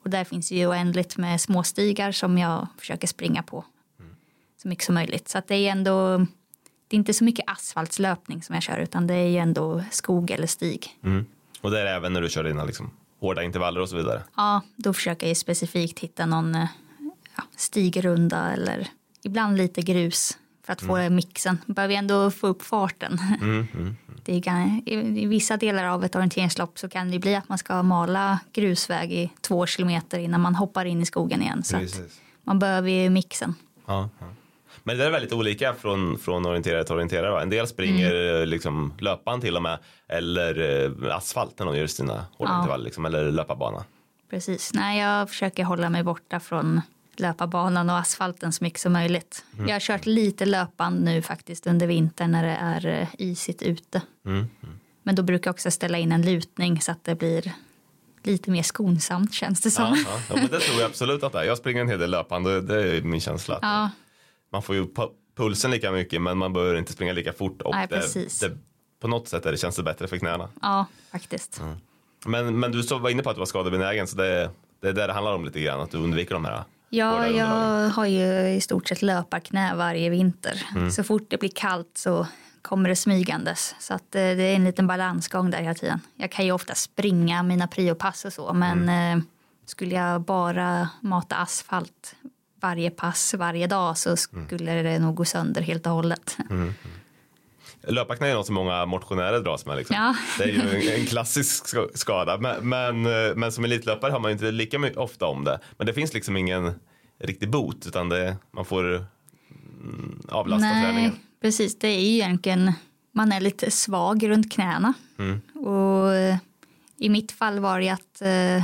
Och 0.03 0.09
där 0.09 0.23
finns 0.23 0.51
ju 0.51 0.67
oändligt 0.67 1.17
med 1.17 1.41
småstigar 1.41 2.11
som 2.11 2.37
jag 2.37 2.67
försöker 2.77 3.07
springa 3.07 3.43
på 3.43 3.65
så 4.61 4.67
mycket 4.67 4.85
som 4.85 4.95
möjligt. 4.95 5.29
Så 5.29 5.37
att 5.37 5.47
det 5.47 5.55
är 5.55 5.71
ändå, 5.71 6.25
det 6.87 6.95
är 6.95 6.97
inte 6.97 7.13
så 7.13 7.23
mycket 7.23 7.45
asfaltslöpning 7.49 8.43
som 8.43 8.55
jag 8.55 8.63
kör 8.63 8.77
utan 8.77 9.07
det 9.07 9.13
är 9.13 9.27
ju 9.27 9.37
ändå 9.37 9.83
skog 9.91 10.31
eller 10.31 10.47
stig. 10.47 10.97
Mm. 11.03 11.25
Och 11.61 11.71
det 11.71 11.79
är 11.81 11.85
även 11.85 12.13
när 12.13 12.21
du 12.21 12.29
kör 12.29 12.43
dina 12.43 12.63
liksom, 12.63 12.91
hårda 13.19 13.43
intervaller 13.43 13.81
och 13.81 13.89
så 13.89 13.95
vidare. 13.95 14.23
Ja, 14.35 14.61
då 14.75 14.93
försöker 14.93 15.27
jag 15.27 15.37
specifikt 15.37 15.99
hitta 15.99 16.25
någon 16.25 16.55
eh, 16.55 16.67
ja, 17.37 17.43
stigrunda 17.55 18.51
eller 18.53 18.87
ibland 19.23 19.57
lite 19.57 19.81
grus 19.81 20.37
för 20.65 20.73
att 20.73 20.81
få 20.81 21.09
mixen. 21.09 21.57
Behöver 21.65 21.93
jag 21.93 21.99
ändå 21.99 22.31
få 22.31 22.47
upp 22.47 22.61
farten. 22.63 23.17
Det 24.23 24.35
är, 24.35 24.39
gan- 24.41 24.81
i, 24.85 25.23
I 25.23 25.25
vissa 25.25 25.57
delar 25.57 25.83
av 25.83 26.03
ett 26.05 26.15
orienteringslopp 26.15 26.79
så 26.79 26.89
kan 26.89 27.11
det 27.11 27.19
bli 27.19 27.35
att 27.35 27.49
man 27.49 27.57
ska 27.57 27.83
mala 27.83 28.39
grusväg 28.53 29.13
i 29.13 29.31
två 29.41 29.65
kilometer 29.65 30.19
innan 30.19 30.41
man 30.41 30.55
hoppar 30.55 30.85
in 30.85 31.01
i 31.01 31.05
skogen 31.05 31.41
igen. 31.41 31.63
Så 31.63 31.79
man 32.43 32.59
behöver 32.59 32.89
ju 32.89 33.09
mixen. 33.09 33.55
Ja, 33.85 34.09
ja. 34.19 34.25
Men 34.83 34.97
det 34.97 35.05
är 35.05 35.09
väldigt 35.11 35.33
olika 35.33 35.73
från, 35.73 36.17
från 36.19 36.45
orienterare 36.45 36.83
till 36.83 36.93
orienterare. 36.95 37.31
Va? 37.31 37.41
En 37.41 37.49
del 37.49 37.67
springer 37.67 38.39
eh, 38.39 38.45
liksom, 38.45 38.93
löpan 38.99 39.41
till 39.41 39.55
och 39.55 39.61
med 39.63 39.79
eller 40.07 40.83
eh, 41.09 41.15
asfalt 41.15 41.59
när 41.59 41.65
de 41.65 41.77
gör 41.77 41.87
sina 41.87 42.25
hårda 42.37 42.65
Ja. 42.69 42.77
liksom, 42.77 43.05
eller 43.05 43.31
löparbana. 43.31 43.83
Precis. 44.29 44.71
Nej, 44.73 44.99
jag 44.99 45.29
försöker 45.29 45.63
hålla 45.63 45.89
mig 45.89 46.03
borta 46.03 46.39
från 46.39 46.81
löparbanan 47.17 47.89
och 47.89 47.97
asfalten 47.97 48.53
så 48.53 48.63
mycket 48.63 48.79
som 48.79 48.93
möjligt. 48.93 49.45
Jag 49.67 49.75
har 49.75 49.79
kört 49.79 50.05
lite 50.05 50.45
löpband 50.45 51.03
nu 51.03 51.21
faktiskt 51.21 51.67
under 51.67 51.87
vintern 51.87 52.31
när 52.31 52.43
det 52.43 52.57
är 52.61 53.01
eh, 53.01 53.07
isigt 53.17 53.61
ute. 53.61 54.01
Mm. 54.25 54.47
Men 55.03 55.15
då 55.15 55.23
brukar 55.23 55.47
jag 55.47 55.53
också 55.53 55.71
ställa 55.71 55.97
in 55.97 56.11
en 56.11 56.21
lutning 56.21 56.81
så 56.81 56.91
att 56.91 57.03
det 57.03 57.15
blir 57.15 57.51
lite 58.23 58.51
mer 58.51 58.63
skonsamt 58.63 59.33
känns 59.33 59.61
det 59.61 59.71
som. 59.71 59.83
Ja, 59.85 59.97
ja. 60.05 60.19
ja, 60.29 60.35
men 60.35 60.47
det 60.47 60.59
tror 60.59 60.79
jag 60.81 60.89
absolut 60.89 61.23
att 61.23 61.33
det 61.33 61.39
är. 61.39 61.43
Jag 61.43 61.57
springer 61.57 61.81
en 61.81 61.89
hel 61.89 61.99
del 61.99 62.11
löpande, 62.11 62.61
det 62.61 62.97
är 62.97 63.01
min 63.01 63.21
känsla. 63.21 63.59
Ja, 63.61 63.89
Man 64.51 64.61
får 64.61 64.75
ju 64.75 64.83
pu- 64.85 65.11
pulsen 65.37 65.71
lika 65.71 65.91
mycket 65.91 66.21
men 66.21 66.37
man 66.37 66.53
behöver 66.53 66.75
inte 66.75 66.93
springa 66.93 67.13
lika 67.13 67.33
fort. 67.33 67.61
Och 67.61 67.75
Nej, 67.75 67.87
det, 67.89 68.39
det, 68.41 68.57
på 68.99 69.07
något 69.07 69.27
sätt 69.27 69.45
är 69.45 69.51
det, 69.51 69.57
känns 69.57 69.75
det 69.75 69.83
bättre 69.83 70.07
för 70.07 70.17
knäna. 70.17 70.49
ja 70.61 70.85
faktiskt. 71.11 71.61
Men, 72.25 72.59
men 72.59 72.71
du 72.71 72.83
så 72.83 72.97
var 72.97 73.09
inne 73.09 73.23
på 73.23 73.29
att 73.29 73.35
du 73.35 73.39
var 73.39 73.45
skadebenägen 73.45 74.07
så 74.07 74.17
det, 74.17 74.49
det 74.81 74.87
är 74.87 74.93
där 74.93 75.07
det 75.07 75.13
handlar 75.13 75.33
om 75.33 75.45
lite 75.45 75.59
grann. 75.61 75.79
Att 75.81 75.91
du 75.91 75.97
undviker 75.97 76.33
de 76.33 76.45
här 76.45 76.63
Ja, 76.89 77.27
jag 77.27 77.89
har 77.89 78.05
ju 78.05 78.49
i 78.49 78.61
stort 78.61 78.87
sett 78.87 79.01
löparknä 79.01 79.75
varje 79.75 80.09
vinter. 80.09 80.63
Mm. 80.75 80.91
Så 80.91 81.03
fort 81.03 81.25
det 81.29 81.37
blir 81.39 81.51
kallt 81.55 81.91
så 81.97 82.27
kommer 82.61 82.89
det 82.89 82.95
smygandes. 82.95 83.75
Så 83.79 83.93
att 83.93 84.15
eh, 84.15 84.21
det 84.21 84.43
är 84.43 84.55
en 84.55 84.63
liten 84.63 84.87
balansgång 84.87 85.51
där 85.51 85.57
hela 85.61 85.73
tiden. 85.73 85.99
Jag 86.15 86.31
kan 86.31 86.45
ju 86.45 86.51
ofta 86.51 86.75
springa 86.75 87.43
mina 87.43 87.67
priopass 87.67 88.25
och 88.25 88.33
så, 88.33 88.53
men 88.53 88.83
Mm. 88.89 89.17
eh, 89.19 89.23
skulle 89.65 89.95
jag 89.95 90.21
bara 90.21 90.89
mata 91.01 91.35
asfalt 91.35 92.15
varje 92.67 92.89
pass 92.91 93.33
varje 93.37 93.67
dag 93.67 93.83
Mm. 93.87 93.95
så 93.95 94.17
skulle 94.17 94.71
det 94.83 94.99
nog 94.99 95.15
gå 95.15 95.25
sönder 95.25 95.61
helt 95.61 95.85
och 95.85 95.91
hållet. 95.91 96.37
Löparknä 97.87 98.27
är 98.27 98.33
något 98.35 98.45
som 98.45 98.55
många 98.55 98.85
motionärer 98.85 99.39
dras 99.39 99.65
med. 99.65 99.77
Liksom. 99.77 99.95
Ja. 99.95 100.15
Det 100.37 100.43
är 100.43 100.81
ju 100.81 100.89
en, 100.91 101.05
klassisk 101.05 101.67
ska- 101.67 101.87
skada. 101.93 102.37
Men, 102.37 102.69
men, 102.69 103.05
eh, 103.05 103.35
men 103.35 103.51
som 103.51 103.63
elitlöpare 103.63 104.11
har 104.11 104.19
man 104.19 104.31
inte 104.31 104.51
lika 104.51 104.79
mycket, 104.79 104.97
ofta 104.97 105.25
om 105.25 105.43
det. 105.43 105.59
Men 105.77 105.87
det 105.87 105.93
finns 105.93 106.13
liksom 106.13 106.37
ingen 106.37 106.73
riktig 107.19 107.49
bot 107.49 107.87
utan 107.87 108.09
det, 108.09 108.37
man 108.51 108.65
får 108.65 108.83
mm, 108.95 110.21
avlasta 110.29 110.69
träningen. 110.69 111.11
precis. 111.41 111.79
Det 111.79 111.87
är 111.87 111.99
ju 111.99 112.07
egentligen, 112.13 112.73
man 113.11 113.31
är 113.31 113.39
lite 113.39 113.71
svag 113.71 114.29
runt 114.29 114.51
knäna. 114.51 114.93
Mm. 115.19 115.41
Och 115.65 116.13
eh, 116.15 116.37
i 116.97 117.09
mitt 117.09 117.31
fall 117.31 117.59
var 117.59 117.79
det 117.79 117.89
att 117.89 118.21
eh, 118.21 118.57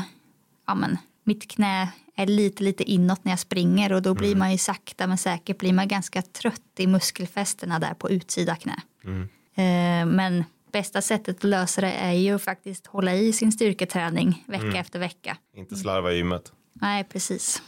ja, 0.68 0.76
men, 0.76 0.98
mitt 1.24 1.48
knä 1.52 1.90
är 2.16 2.26
lite, 2.26 2.64
lite 2.64 2.84
inåt 2.84 3.26
när 3.26 3.32
jag 3.32 3.40
springer 3.40 3.94
och 3.94 4.02
då 4.02 4.10
Mm. 4.10 4.20
blir 4.22 4.36
man 4.36 4.52
ju 4.52 4.58
sakta 4.58 5.08
men 5.08 5.18
säkert 5.18 5.58
blir 5.58 5.74
man 5.74 5.88
ganska 5.88 6.22
trött 6.22 6.62
i 6.78 6.88
muskelfästena 6.88 7.80
där 7.80 7.94
på 7.94 8.10
utsida 8.10 8.56
knä. 8.56 8.76
Mm. 9.04 9.22
Eh, 9.56 10.14
men 10.16 10.44
bästa 10.72 11.02
sättet 11.02 11.38
att 11.38 11.44
lösa 11.44 11.82
det 11.82 11.92
är 11.92 12.12
ju 12.12 12.40
faktiskt 12.40 12.88
hålla 12.88 13.14
i 13.14 13.34
sin 13.34 13.52
styrketräning 13.52 14.44
vecka 14.48 14.64
Mm. 14.64 14.76
efter 14.76 15.00
vecka. 15.00 15.38
Inte 15.56 15.76
slarva 15.76 16.12
i 16.12 16.16
gymmet. 16.16 16.52
Nej, 16.74 17.04
precis. 17.04 17.62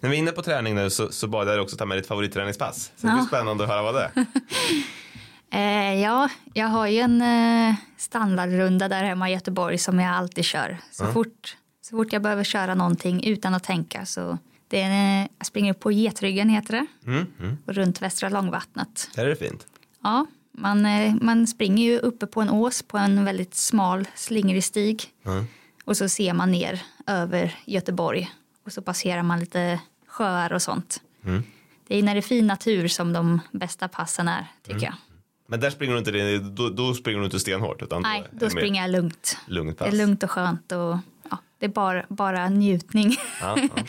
När 0.00 0.10
vi 0.10 0.16
är 0.16 0.18
inne 0.18 0.30
på 0.32 0.42
träning 0.42 0.74
nu 0.74 0.90
så, 0.90 1.12
så 1.12 1.28
bad 1.28 1.40
jag 1.48 1.54
dig 1.54 1.60
också 1.60 1.76
ta 1.76 1.86
med 1.86 1.98
ditt 1.98 2.06
favoritträningspass. 2.06 2.92
Så 2.96 3.06
det 3.06 3.12
blir 3.12 3.22
Ja. 3.22 3.26
spännande 3.26 3.64
att 3.64 3.70
höra 3.70 3.82
vad 3.82 3.94
det 3.94 4.10
är. 4.14 4.26
Eh, 5.50 6.00
ja, 6.02 6.28
jag 6.54 6.66
har 6.66 6.86
ju 6.86 6.98
en 7.00 7.22
eh, 7.22 7.74
standardrunda 7.96 8.88
där 8.88 9.04
hemma 9.04 9.30
i 9.30 9.32
Göteborg 9.32 9.78
som 9.78 9.98
jag 10.00 10.14
alltid 10.14 10.44
kör. 10.44 10.78
Så, 10.90 11.06
fort, 11.12 11.56
så 11.84 11.96
fort 11.96 12.12
jag 12.12 12.22
behöver 12.22 12.44
köra 12.44 12.74
någonting 12.74 13.24
utan 13.24 13.54
att 13.54 13.64
tänka 13.64 14.06
så 14.06 14.38
det 14.68 14.80
är, 14.80 14.90
en- 14.90 15.28
jag 15.38 15.46
springer 15.46 15.70
upp 15.72 15.80
på 15.80 15.92
Getryggen 15.92 16.48
heter 16.48 16.72
det 16.72 16.86
Mm, 17.10 17.26
mm. 17.40 17.56
och 17.66 17.74
runt 17.74 18.02
Västra 18.02 18.28
Långvattnet. 18.28 19.10
Här 19.16 19.24
är 19.24 19.28
det 19.28 19.36
fint. 19.36 19.66
Ja, 20.02 20.26
man, 20.52 20.86
eh, 20.86 21.14
man 21.20 21.46
springer 21.46 21.84
ju 21.84 21.98
uppe 21.98 22.26
på 22.26 22.40
en 22.40 22.50
ås 22.50 22.82
på 22.82 22.98
en 22.98 23.24
väldigt 23.24 23.54
smal 23.54 24.08
slingrig 24.14 24.64
stig 24.64 25.02
Mm. 25.26 25.44
och 25.84 25.96
så 25.96 26.08
ser 26.08 26.32
man 26.32 26.50
ner 26.50 26.82
över 27.06 27.56
Göteborg 27.64 28.30
och 28.66 28.72
så 28.72 28.82
passerar 28.82 29.22
man 29.22 29.40
lite 29.40 29.80
sjöar 30.06 30.52
och 30.52 30.62
sånt. 30.62 31.00
Mm. 31.24 31.42
Det 31.88 31.96
är 31.98 32.02
när 32.02 32.14
det 32.14 32.20
är 32.20 32.22
fin 32.22 32.46
natur 32.46 32.88
som 32.88 33.12
de 33.12 33.40
bästa 33.52 33.88
passen 33.88 34.28
är 34.28 34.46
tycker 34.62 34.82
jag. 34.84 34.94
Men 35.48 35.60
där 35.60 35.70
springer 35.70 35.92
du 35.94 35.98
inte, 35.98 36.38
då, 36.48 36.68
då 36.68 36.94
springer 36.94 37.18
du 37.18 37.24
inte 37.24 37.40
stenhårt 37.40 37.82
utan 37.82 38.02
Nej, 38.02 38.24
då 38.32 38.38
det 38.44 38.50
springer 38.50 38.82
jag 38.82 38.90
lugnt. 38.90 39.36
lugnt 39.46 39.78
Det 39.78 39.84
pass. 39.84 39.94
är 39.94 39.98
lugnt 39.98 40.22
och 40.22 40.30
skönt 40.30 40.72
och 40.72 40.96
det 41.58 41.66
är 41.66 41.70
bara, 41.70 42.04
bara 42.08 42.48
njutning. 42.48 43.16
Ja, 43.40 43.54
ja, 43.58 43.68
ja. 43.76 43.82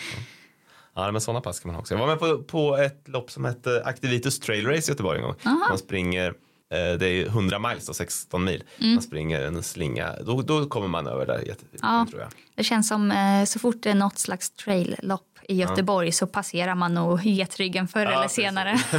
ja 1.06 1.12
men 1.12 1.22
sådana 1.22 1.42
pass 1.42 1.60
kan 1.60 1.72
man 1.72 1.80
också. 1.82 1.94
Jag 1.94 2.00
var 2.00 2.08
med 2.08 2.20
på, 2.20 2.44
på 2.44 2.78
ett 2.78 3.08
lopp 3.08 3.32
som 3.32 3.46
hette 3.46 3.82
Activitus 3.86 4.40
Trail 4.40 4.68
Race 4.68 4.92
i 4.92 4.94
Göteborg 4.94 5.18
en 5.20 5.24
gång. 5.26 5.36
Aha. 5.46 5.66
Man 5.70 5.78
springer 5.78 6.28
eh, 6.72 6.98
det 7.00 7.08
är 7.08 7.26
100 7.26 7.60
miles 7.60 7.90
och 7.90 7.96
16 7.96 8.44
mil. 8.44 8.64
Man 8.78 9.02
springer 9.02 9.42
en 9.42 9.64
slinga. 9.64 10.14
Då, 10.26 10.42
då 10.42 10.66
kommer 10.66 10.88
man 10.88 11.08
över 11.08 11.26
där 11.26 11.40
jättefint 11.40 11.80
Ja. 11.82 12.08
tror 12.10 12.22
jag. 12.22 12.30
Det 12.56 12.64
känns 12.64 12.88
som 12.88 13.12
eh, 13.12 13.44
så 13.46 13.60
fort 13.60 13.76
det 13.84 13.90
är 13.90 13.96
något 13.96 14.18
slags 14.20 14.52
trail-lopp 14.52 15.22
i 15.50 15.56
Göteborg 15.56 16.12
så 16.12 16.28
passerar 16.28 16.76
man 16.76 16.94
nog 16.94 17.26
getryggen 17.26 17.88
förr 17.88 18.02
Ja, 18.04 18.10
eller 18.12 18.22
precis. 18.22 18.36
senare. 18.36 18.80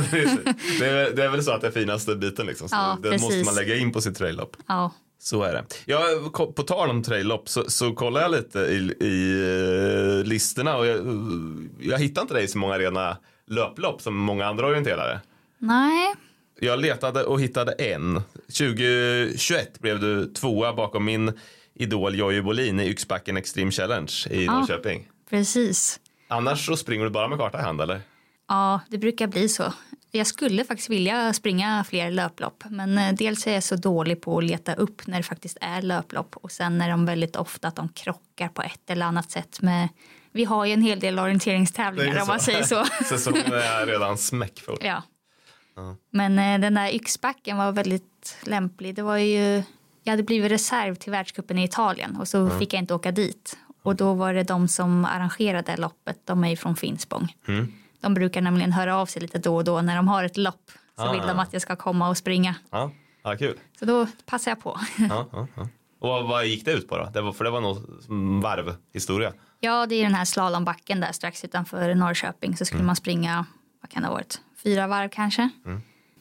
Det, 0.81 0.87
är, 0.87 1.16
det 1.16 1.24
är 1.24 1.29
väl 1.29 1.42
så 1.44 1.50
att 1.52 1.61
det 1.61 1.66
är 1.66 1.70
finaste 1.70 2.16
biten 2.16 2.46
liksom. 2.46 2.68
Så 2.68 2.76
Ja, 2.76 2.98
det 3.02 3.11
måste 3.11 3.26
precis. 3.26 3.46
man 3.46 3.55
lägga 3.55 3.76
in 3.76 3.92
på 3.92 4.00
sitt 4.00 4.16
trail-lopp. 4.18 4.57
Ja. 4.66 4.90
Så 5.18 5.42
är 5.42 5.52
det. 5.52 5.64
Ja, 5.87 6.02
ko- 6.33 6.52
på 6.52 6.62
tal 6.62 6.90
om 6.90 7.02
trail-lopp 7.02 7.48
så, 7.48 7.70
så 7.70 7.92
kollar 7.94 8.20
jag 8.20 8.31
lite 8.31 8.59
i, 8.59 8.94
i 9.00 9.40
eh, 10.20 10.24
listorna 10.29 10.76
och 10.76 10.87
jag, 10.87 10.98
jag 11.81 11.98
hittar 11.98 12.22
inte 12.22 12.35
dig 12.35 12.44
i 12.44 12.48
så 12.48 12.59
många 12.59 12.79
rena 12.79 13.16
löplopp 13.46 14.02
som 14.02 14.16
många 14.16 14.46
andra 14.46 14.66
orienterare. 14.66 15.20
Nej, 15.59 16.14
Jag 16.61 16.81
letade 16.81 17.24
och 17.24 17.40
hittade 17.40 17.72
en. 17.72 18.20
2021 18.59 19.79
blev 19.81 20.00
du 20.00 20.26
tvåa 20.26 20.72
bakom 20.74 21.05
min 21.05 21.33
idol 21.74 22.14
Jojje 22.14 22.42
Bolin 22.42 22.81
i 22.81 22.88
Yxbacken 22.90 23.37
Extreme 23.37 23.70
Challenge 23.70 24.12
i 24.31 24.48
Ah. 24.48 24.52
Norrköping. 24.52 25.09
precis. 25.31 26.00
Annars 26.29 26.66
så 26.66 26.76
springer 26.76 27.05
du 27.05 27.11
bara 27.11 27.29
med 27.29 27.38
karta 27.38 27.59
i 27.59 27.62
hand 27.62 27.81
eller? 27.81 28.00
Ja, 28.48 28.80
det 28.88 28.98
brukar 28.98 29.26
bli 29.26 29.48
så. 29.48 29.72
Jag 30.11 30.26
skulle 30.26 30.64
faktiskt 30.64 30.90
vilja 30.90 31.32
springa 31.32 31.85
fler 31.88 32.11
löplopp 32.11 32.64
men 32.70 32.98
eh, 32.98 33.12
dels 33.12 33.46
är 33.46 33.54
jag 33.54 33.62
så 33.62 33.76
dålig 33.76 34.20
på 34.20 34.38
att 34.38 34.44
leta 34.44 34.74
upp 34.74 35.06
när 35.06 35.16
det 35.16 35.22
faktiskt 35.22 35.59
är 35.61 35.82
löplopp 35.82 36.37
och 36.37 36.52
sen 36.52 36.80
är 36.80 36.90
de 36.90 37.06
väldigt 37.06 37.37
ofta 37.37 37.68
att 37.68 37.76
de 37.76 37.88
krockar 37.88 38.48
på 38.48 38.62
ett 38.62 38.90
eller 38.90 39.06
annat 39.06 39.30
sätt 39.30 39.62
med 39.62 39.88
vi 40.32 40.44
har 40.44 40.64
ju 40.64 40.72
en 40.72 40.82
hel 40.82 41.00
del 41.00 41.18
orienteringstävlingar 41.18 42.22
om 42.22 42.28
man 42.28 42.40
säger 42.40 42.62
så. 42.62 42.85
Säsongen 43.04 43.52
är 43.52 43.87
redan 43.87 44.18
smäckfull. 44.18 44.78
Ja. 44.80 45.02
Men 46.11 46.38
eh, 46.38 46.61
den 46.61 46.74
där 46.74 46.94
yxbacken 46.94 47.56
var 47.56 47.72
väldigt 47.72 48.38
lämplig. 48.42 48.94
Det 48.94 49.02
var 49.02 49.16
ju, 49.16 49.62
jag 50.02 50.12
hade 50.12 50.22
blivit 50.22 50.52
reserv 50.52 50.94
till 50.94 51.12
världscupen 51.12 51.59
i 51.59 51.64
Italien 51.64 52.16
och 52.16 52.28
så 52.28 52.50
fick 52.50 52.74
jag 52.74 52.82
inte 52.82 52.94
åka 52.94 53.12
dit. 53.12 53.59
Och 53.82 53.96
då 53.96 54.14
var 54.14 54.35
det 54.35 54.42
de 54.42 54.68
som 54.68 55.04
arrangerade 55.04 55.76
loppet, 55.76 56.18
de 56.24 56.44
är 56.44 56.48
ju 56.48 56.56
från 56.56 56.76
Finspång. 56.76 57.35
Mm. 57.48 57.72
De 58.00 58.14
brukar 58.14 58.40
nämligen 58.40 58.72
höra 58.72 58.96
av 58.96 59.06
sig 59.06 59.22
lite 59.22 59.38
då 59.38 59.56
och 59.56 59.64
då 59.64 59.80
när 59.82 59.96
de 59.96 60.09
har 60.09 60.24
ett 60.24 60.37
lopp. 60.37 60.70
Så 60.96 61.02
Ah. 61.02 61.12
vill 61.12 61.20
de 61.26 61.38
att 61.38 61.52
jag 61.52 61.62
ska 61.62 61.76
komma 61.76 62.09
och 62.09 62.16
springa. 62.16 62.54
Ja, 62.70 62.90
ja 63.22 63.37
kul. 63.38 63.59
Så 63.78 63.85
då 63.85 64.06
passar 64.26 64.50
jag 64.50 64.61
på. 64.62 64.70
Och 65.98 66.09
vad- 66.09 66.28
vad 66.28 66.46
gick 66.46 66.64
det 66.64 66.72
ut 66.72 66.88
på 66.88 66.96
då? 66.98 67.11
Det 67.14 67.20
var, 67.20 67.32
för 67.32 67.44
det 67.44 67.50
var 67.50 67.61
nog 67.61 67.76
som 68.02 68.40
varvhistoria. 68.40 69.32
Ja, 69.61 69.87
det 69.87 69.94
är 69.94 70.02
den 70.02 70.14
här 70.14 70.24
slalombacken 70.24 71.00
där 71.00 71.12
strax 71.12 71.44
utanför 71.44 71.94
Norrköping. 71.94 72.56
Så 72.56 72.64
skulle 72.64 72.82
man 72.82 72.96
springa, 72.96 73.46
vad 73.82 73.90
kan 73.90 74.02
det 74.02 74.09
ha 74.09 74.14
varit, 74.14 74.40
fyra 74.62 74.87
varv 74.87 75.09
kanske. 75.09 75.50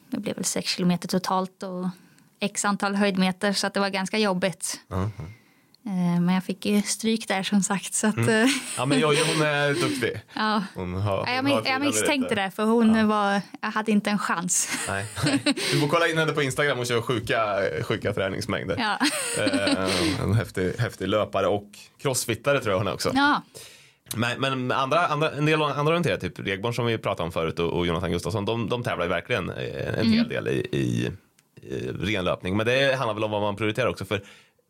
Det 0.09 0.17
blev 0.19 0.35
väl 0.35 0.45
sex 0.45 0.71
kilometer 0.71 1.07
totalt 1.07 1.63
och 1.63 1.88
x 2.39 2.65
antal 2.65 2.95
höjdmeter 2.95 3.53
så 3.53 3.67
att 3.67 3.73
det 3.73 3.79
var 3.79 3.89
ganska 3.89 4.17
jobbigt. 4.17 4.79
Eh, 4.91 5.07
Men 6.21 6.30
jag 6.30 6.43
fick 6.43 6.65
ju 6.65 6.82
stryk 6.82 7.28
där 7.28 7.43
som 7.43 7.62
sagt. 7.63 7.93
Så 7.93 8.08
att, 8.08 8.17
eh, 8.17 8.45
Ja 8.78 8.86
men 8.86 9.00
Jojje 9.00 9.21
hon 9.34 9.41
är 9.48 9.74
duktig. 9.82 10.21
ja. 10.36 10.63
Hon 10.76 10.93
har, 10.93 11.17
hon 11.17 11.26
Ja, 11.28 11.34
Jag, 11.36 11.45
fina 11.45 11.62
jag 11.69 11.82
misstänkte 11.82 12.36
det 12.36 12.52
för 12.56 12.63
hon 12.63 13.08
var, 13.08 13.41
jag 13.62 13.71
hade 13.71 13.91
inte 13.91 14.10
en 14.10 14.19
chans. 14.19 14.69
Nej, 14.88 15.06
nej. 15.26 15.41
Du 15.71 15.80
får 15.80 15.88
kolla 15.88 16.08
in 16.08 16.17
henne 16.17 16.32
på 16.32 16.41
Instagram 16.43 16.80
och 16.80 16.86
kör 16.88 17.02
sjuka, 17.02 17.60
sjuka 17.84 18.13
träningsmängder. 18.13 18.76
Ja. 18.80 18.98
Eh, 19.43 20.24
en 20.24 20.34
häftig, 20.34 20.74
häftig 20.80 21.08
löpare 21.08 21.48
och 21.48 21.69
crossfittare 22.02 22.60
tror 22.60 22.71
jag 22.74 22.78
hon 22.78 22.88
är 22.88 22.93
också. 22.93 23.12
Ja, 23.15 23.41
Men, 24.15 24.41
men 24.41 24.71
andra, 24.71 25.08
andra, 25.08 25.32
en 25.32 25.45
del 25.45 25.62
andra 25.62 25.82
orienterare, 25.91 26.19
typ 26.19 26.39
Regborn 26.39 26.74
som 26.74 26.86
vi 26.86 26.98
pratade 26.98 27.26
om 27.26 27.32
förut 27.32 27.60
och, 27.60 27.74
och 27.74 27.88
Jonathan 27.88 28.12
Gustafsson, 28.12 28.45
de, 28.45 28.69
de 28.69 28.84
tävlar 28.84 29.06
ju 29.06 29.10
verkligen 29.10 29.50
eh, 29.50 29.88
en 29.88 29.93
Mm. 29.95 30.12
hel 30.13 30.30
del 30.30 30.48
i, 30.48 30.67
i, 30.71 31.12
i 31.62 31.91
ren 32.00 32.26
löpning. 32.26 32.58
Men 32.58 32.65
det 32.65 32.95
handlar 32.98 33.13
väl 33.13 33.24
om 33.24 33.32
vad 33.32 33.41
man 33.41 33.56
prioriterar 33.56 33.88
också 33.88 34.06
för 34.06 34.21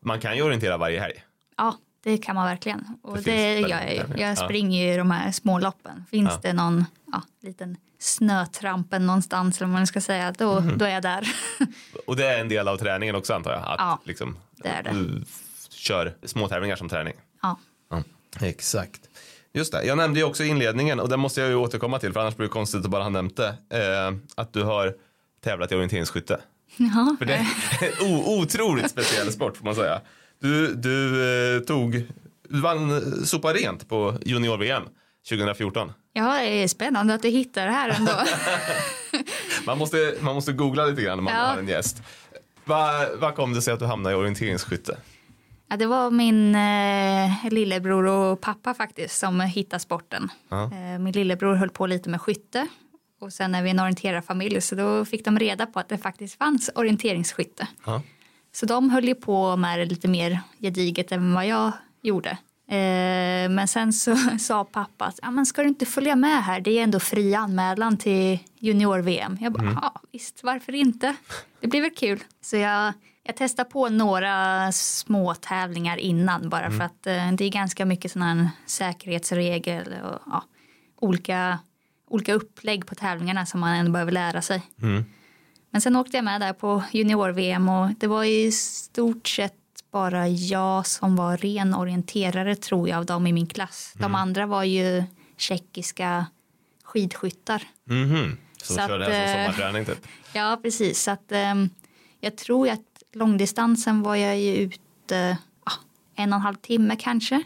man 0.06 0.20
kan 0.20 0.36
ju 0.36 0.42
orientera 0.42 0.76
varje 0.76 1.00
helg. 1.00 1.24
ja, 1.56 1.76
det 2.04 2.18
kan 2.18 2.34
man 2.34 2.46
verkligen. 2.46 2.84
Och 3.02 3.16
Det 3.16 3.22
det, 3.22 3.58
gör 3.60 3.68
jag 3.68 3.92
ju. 3.94 4.02
Jag 4.16 4.30
Ja. 4.30 4.36
springer 4.36 4.86
ju 4.86 4.92
i 4.92 4.96
de 4.96 5.10
här 5.10 5.32
små 5.32 5.58
loppen. 5.58 6.04
Finns 6.10 6.30
Ja. 6.32 6.38
det 6.42 6.52
någon 6.52 6.84
ja, 7.12 7.22
liten 7.42 7.76
snötrampen 7.98 9.06
någonstans 9.06 9.56
eller 9.58 9.66
vad 9.66 9.72
man 9.74 9.86
ska 9.86 10.00
säga, 10.00 10.32
då, 10.38 10.60
Mhm. 10.60 10.78
då 10.78 10.84
är 10.84 10.90
jag 10.90 11.02
där. 11.02 11.28
Och 12.06 12.16
det 12.16 12.26
är 12.26 12.40
en 12.40 12.48
del 12.48 12.68
av 12.68 12.76
träningen 12.76 13.14
också 13.14 13.34
antar 13.34 13.50
jag. 13.52 13.60
Att 13.62 13.76
Ja, 13.78 13.98
liksom, 14.04 14.36
det 14.56 14.68
är 14.68 14.82
det. 14.82 14.90
du 14.90 15.24
kör 15.70 16.14
små 16.24 16.48
tävlingar 16.48 16.76
som 16.76 16.88
träning. 16.88 17.14
Ja. 17.42 17.58
Ja, 17.90 18.02
exakt. 18.40 19.00
Just 19.52 19.72
det, 19.72 19.84
jag 19.84 19.96
nämnde 19.96 20.20
ju 20.20 20.24
också 20.26 20.44
i 20.44 20.48
inledningen 20.48 21.00
och 21.00 21.08
det 21.08 21.16
måste 21.16 21.40
jag 21.40 21.50
ju 21.50 21.56
återkomma 21.56 21.98
till 21.98 22.12
för 22.12 22.20
annars 22.20 22.36
blir 22.36 22.46
det 22.46 22.52
konstigt 22.52 22.84
att 22.84 22.90
bara 22.90 23.02
ha 23.02 23.10
nämnt 23.10 23.36
det. 23.36 23.48
Eh, 23.70 24.16
att 24.34 24.52
du 24.52 24.62
har 24.62 24.94
tävlat 25.44 25.72
i 25.72 25.74
orienteringsskytte. 25.74 26.40
Ja, 26.76 27.16
För 27.18 27.24
det 27.24 27.34
är 27.34 27.46
en 28.02 28.16
otroligt 28.26 28.90
speciell 28.90 29.32
sport 29.32 29.56
får 29.56 29.64
man 29.64 29.74
säga. 29.74 30.00
Du, 30.40 30.74
du 30.74 31.22
eh, 31.56 31.60
tog, 31.62 31.92
du 32.48 32.60
vann 32.60 33.02
sopa 33.26 33.52
rent 33.52 33.88
på 33.88 34.14
junior-VM 34.24 34.82
2014. 35.28 35.92
ja, 36.12 36.38
det 36.38 36.62
är 36.62 36.68
spännande 36.68 37.14
att 37.14 37.22
du 37.22 37.28
hittar 37.28 37.66
det 37.66 37.72
här 37.72 37.88
ändå. 37.88 38.12
Man 39.66 39.78
måste, 39.78 40.14
man 40.20 40.34
måste 40.34 40.52
googla 40.52 40.84
lite 40.86 41.02
grann 41.02 41.18
när 41.18 41.22
man 41.22 41.34
Ja. 41.34 41.40
har 41.40 41.58
en 41.58 41.68
gäst. 41.68 42.02
Vad 42.64 43.18
vad 43.18 43.34
kom 43.34 43.52
det 43.54 43.62
sig 43.62 43.72
att 43.74 43.80
du 43.80 43.86
hamnade 43.86 44.14
i 44.14 44.18
orienteringsskytte? 44.18 44.96
Ja, 45.68 45.76
det 45.76 45.86
var 45.86 46.10
min 46.10 46.54
eh, 46.54 47.50
lillebror 47.52 48.06
och 48.06 48.40
pappa 48.40 48.74
faktiskt 48.74 49.18
som 49.18 49.40
hittade 49.40 49.80
sporten. 49.80 50.28
Ja. 50.48 50.64
Eh, 50.64 50.98
min 50.98 51.12
lillebror 51.12 51.54
höll 51.54 51.70
på 51.70 51.86
lite 51.86 52.08
med 52.10 52.20
skytte. 52.20 52.66
Och 53.18 53.32
sen 53.32 53.54
är 53.54 53.62
vi 53.62 53.70
en 53.70 53.80
orienterarfamilj 53.80 54.60
så 54.60 54.74
då 54.74 55.04
fick 55.04 55.24
de 55.24 55.38
reda 55.38 55.66
på 55.66 55.80
att 55.80 55.88
det 55.88 55.98
faktiskt 55.98 56.38
fanns 56.38 56.70
orienteringsskytte. 56.74 57.68
Ja. 57.86 58.02
Så 58.52 58.66
de 58.66 58.90
höll 58.90 59.04
ju 59.04 59.14
på 59.14 59.56
med 59.56 59.78
det 59.78 59.84
lite 59.84 60.08
mer 60.08 60.40
gediget 60.58 61.12
än 61.12 61.34
vad 61.34 61.46
jag 61.46 61.72
gjorde. 62.02 62.38
Eh, 62.68 63.48
men 63.50 63.68
sen 63.68 63.92
så 63.92 64.16
sa 64.38 64.64
pappa 64.64 65.04
att 65.04 65.18
ah, 65.22 65.30
men 65.30 65.46
ska 65.46 65.62
du 65.62 65.68
inte 65.68 65.86
följa 65.86 66.16
med 66.16 66.44
här, 66.44 66.60
det 66.60 66.78
är 66.78 66.82
ändå 66.82 67.00
fri 67.00 67.34
anmälan 67.34 67.96
till 67.96 68.38
junior-VM. 68.58 69.38
Jag 69.40 69.52
bara, 69.52 69.78
ja 69.82 70.00
visst, 70.12 70.42
varför 70.42 70.74
inte? 70.74 71.16
Det 71.60 71.66
blir 71.66 71.80
väl 71.80 71.90
kul. 71.90 72.24
Så 72.40 72.56
jag, 72.56 72.92
jag 73.22 73.36
testade 73.36 73.70
på 73.70 73.88
några 73.88 74.72
små 74.72 75.34
tävlingar 75.34 75.96
innan 75.96 76.48
bara 76.48 76.70
för 76.70 76.84
att 76.84 77.06
eh, 77.06 77.32
det 77.32 77.44
är 77.44 77.50
ganska 77.50 77.84
mycket 77.84 78.12
sådana 78.12 78.34
här 78.34 78.48
säkerhetsregel 78.66 79.86
och 79.86 80.20
ja, 80.26 80.44
olika, 80.96 81.58
olika 82.08 82.34
upplägg 82.34 82.86
på 82.86 82.94
tävlingarna 82.94 83.46
som 83.46 83.60
man 83.60 83.74
ändå 83.76 83.92
behöver 83.92 84.12
lära 84.12 84.42
sig. 84.42 84.62
Men 85.70 85.80
sen 85.80 85.96
åkte 85.96 86.16
jag 86.16 86.24
med 86.24 86.40
där 86.40 86.52
på 86.52 86.82
junior-VM 86.92 87.68
och 87.68 87.90
det 87.98 88.06
var 88.06 88.24
i 88.24 88.52
stort 88.52 89.28
sett 89.28 89.54
bara 89.92 90.28
jag 90.28 90.86
som 90.86 91.16
var 91.16 91.36
ren 91.36 91.74
orienterare 91.74 92.56
tror 92.56 92.88
jag 92.88 92.98
av 92.98 93.06
dem 93.06 93.26
i 93.26 93.32
min 93.32 93.46
klass. 93.46 93.92
De 93.98 94.14
andra 94.14 94.46
var 94.46 94.64
ju 94.64 95.04
tjeckiska 95.36 96.26
skidskyttar. 96.84 97.62
Mhm. 97.84 98.36
Så, 98.62 98.72
Så 98.72 98.80
de 98.80 98.88
körde 98.88 99.04
att, 99.04 99.10
det 99.10 99.32
som 99.32 99.38
eh, 99.40 99.44
sommarträning 99.44 99.84
typ? 99.84 100.06
Ja, 100.32 100.58
precis. 100.62 101.02
Så 101.02 101.10
att, 101.10 101.32
ehm, 101.32 101.70
jag 102.20 102.36
tror 102.36 102.68
att 102.68 103.02
långdistansen 103.12 104.02
var 104.02 104.16
jag 104.16 104.38
ju 104.38 104.56
ute 104.56 105.38
ah, 105.64 105.72
en 106.14 106.32
och 106.32 106.36
en 106.36 106.42
halv 106.42 106.56
timme 106.56 106.96
kanske. 106.96 107.42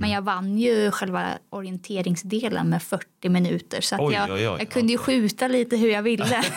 Men 0.00 0.10
jag 0.10 0.22
vann 0.22 0.58
ju 0.58 0.90
själva 0.90 1.38
orienteringsdelen 1.50 2.68
med 2.68 2.82
40 2.82 3.28
minuter. 3.28 3.80
Så 3.80 3.96
Oj, 3.98 4.14
jag, 4.14 4.30
oj, 4.30 4.48
oj. 4.48 4.56
jag 4.58 4.70
kunde 4.70 4.92
ju 4.92 4.98
skjuta 4.98 5.48
lite 5.48 5.76
hur 5.76 5.90
jag 5.90 6.02
ville. 6.02 6.42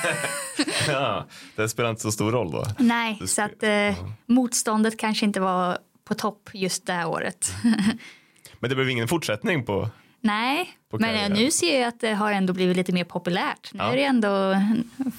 Ja, 0.88 1.26
det 1.56 1.70
spelar 1.70 1.90
inte 1.90 2.02
så 2.02 2.12
stor 2.12 2.32
roll 2.32 2.52
då. 2.52 2.66
Nej, 2.80 3.20
så 3.28 3.42
att 3.42 3.64
eh, 3.64 4.06
motståndet 4.26 5.00
kanske 5.00 5.26
inte 5.26 5.40
var 5.40 5.78
på 6.06 6.14
topp 6.14 6.50
just 6.54 6.86
det 6.86 6.94
här 6.94 7.08
året. 7.08 7.52
Men 8.60 8.70
det 8.70 8.76
blev 8.76 8.90
ingen 8.90 9.08
fortsättning 9.08 9.66
på... 9.66 9.90
Nej, 10.22 10.70
På 10.92 10.98
men 11.00 11.16
eh, 11.32 11.38
nu 11.40 11.52
ser 11.52 11.80
jag 11.80 11.88
att 11.88 12.00
det 12.00 12.14
har 12.14 12.32
ändå 12.32 12.54
blivit 12.54 12.78
lite 12.78 12.92
mer 12.92 13.04
populärt. 13.04 13.70
Nu 13.74 13.80
Ja. 13.84 13.92
är 13.92 13.96
det 13.96 14.04
ändå 14.04 14.56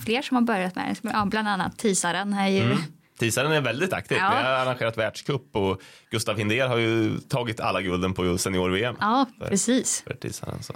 fler 0.05 0.23
som 0.23 0.35
har 0.35 0.43
börjat 0.43 0.75
med 0.77 0.97
det. 1.03 1.11
Ja, 1.13 1.25
bland 1.25 1.49
annat 1.49 1.79
Tisaren 1.79 2.33
är 2.33 2.49
ju... 2.49 2.77
Tisaren 3.19 3.53
är 3.53 3.61
väldigt 3.61 3.93
aktiv. 3.93 4.19
Ja. 4.21 4.31
Vi 4.31 4.37
har 4.37 4.51
arrangerat 4.53 4.99
världscup 4.99 5.57
och 5.57 5.83
Gustav 6.11 6.37
Hindér 6.39 6.69
har 6.69 6.77
ju 6.77 7.19
tagit 7.19 7.61
alla 7.61 7.83
gulden 7.83 8.15
på 8.15 8.39
senior-VM. 8.39 8.97
Ja, 9.01 9.27
För- 9.39 9.49
precis. 9.49 10.03
för 10.07 10.15
Tisaren, 10.15 10.63
så. 10.63 10.75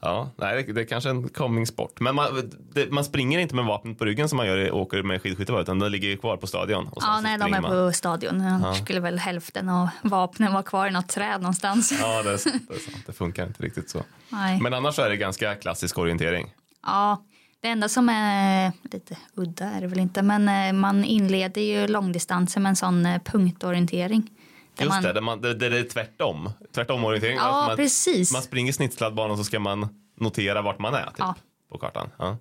Ja, 0.00 0.30
nej, 0.36 0.62
det, 0.62 0.72
det 0.72 0.80
är 0.80 0.84
kanske 0.84 1.10
en 1.10 1.28
coming 1.28 1.66
sport. 1.66 2.00
Men 2.00 2.14
man, 2.14 2.50
det, 2.74 2.90
man 2.90 3.04
springer 3.04 3.38
inte 3.38 3.54
med 3.54 3.64
vapnet 3.64 3.98
på 3.98 4.04
ryggen 4.04 4.28
som 4.28 4.36
man 4.36 4.46
gör 4.46 4.58
i, 4.58 4.70
åker 4.70 5.02
med 5.02 5.22
skidskytte 5.22 5.52
utan 5.52 5.78
den 5.78 5.92
ligger 5.92 6.16
kvar 6.16 6.36
på 6.36 6.46
stadion. 6.46 6.90
Ja, 6.96 7.20
nej, 7.22 7.38
de 7.38 7.54
är 7.54 7.60
man. 7.60 7.70
på 7.70 7.92
stadion. 7.92 8.40
Annars 8.40 8.78
skulle 8.82 9.00
väl 9.00 9.18
hälften 9.18 9.68
av 9.68 9.88
vapnen 10.02 10.52
vara 10.52 10.62
kvar 10.62 10.86
i 10.86 10.90
något 10.90 11.08
träd 11.08 11.40
någonstans. 11.40 11.92
Ja, 12.00 12.22
det 12.22 12.30
är, 12.32 12.36
sant, 12.36 12.62
det 12.68 12.74
är 12.74 12.78
sant. 12.78 12.96
Det 13.06 13.12
funkar 13.12 13.46
inte 13.46 13.62
riktigt 13.62 13.90
så. 13.90 14.02
Nej. 14.28 14.60
Men 14.60 14.74
annars 14.74 14.94
så 14.94 15.02
är 15.02 15.08
det 15.08 15.16
ganska 15.16 15.54
klassisk 15.54 15.98
orientering. 15.98 16.54
Ja, 16.82 17.22
det 17.60 17.68
enda 17.68 17.88
som 17.88 18.08
är 18.08 18.72
lite 18.82 19.16
udda 19.34 19.64
är 19.64 19.80
det 19.80 19.86
väl 19.86 19.98
inte, 19.98 20.22
men 20.22 20.48
eh, 20.48 20.72
man 20.80 21.04
inleder 21.04 21.60
ju 21.62 21.86
långdistansen 21.86 22.62
med 22.62 22.70
en 22.70 22.76
sån 22.76 23.06
eh, 23.06 23.22
punktorientering. 23.22 24.30
Just 24.78 24.88
man, 24.88 25.02
det, 25.02 25.12
där, 25.12 25.20
man, 25.20 25.40
där, 25.40 25.54
det 25.54 25.78
är 25.78 25.84
tvärtom. 25.84 26.50
Tvärtom 26.74 27.04
orientering. 27.04 27.36
Ja, 27.36 27.42
Alltså 27.42 27.68
man, 27.68 27.76
precis. 27.76 28.32
Man 28.32 28.42
springer 28.42 28.72
snittsladdbanan 28.72 29.36
så 29.36 29.44
ska 29.44 29.60
man 29.60 29.88
notera 30.20 30.62
vart 30.62 30.78
man 30.78 30.94
är 30.94 31.06
typ, 31.06 31.14
Ja. 31.18 31.34
på 31.72 31.78
kartan. 31.78 32.08
Ja. 32.18 32.36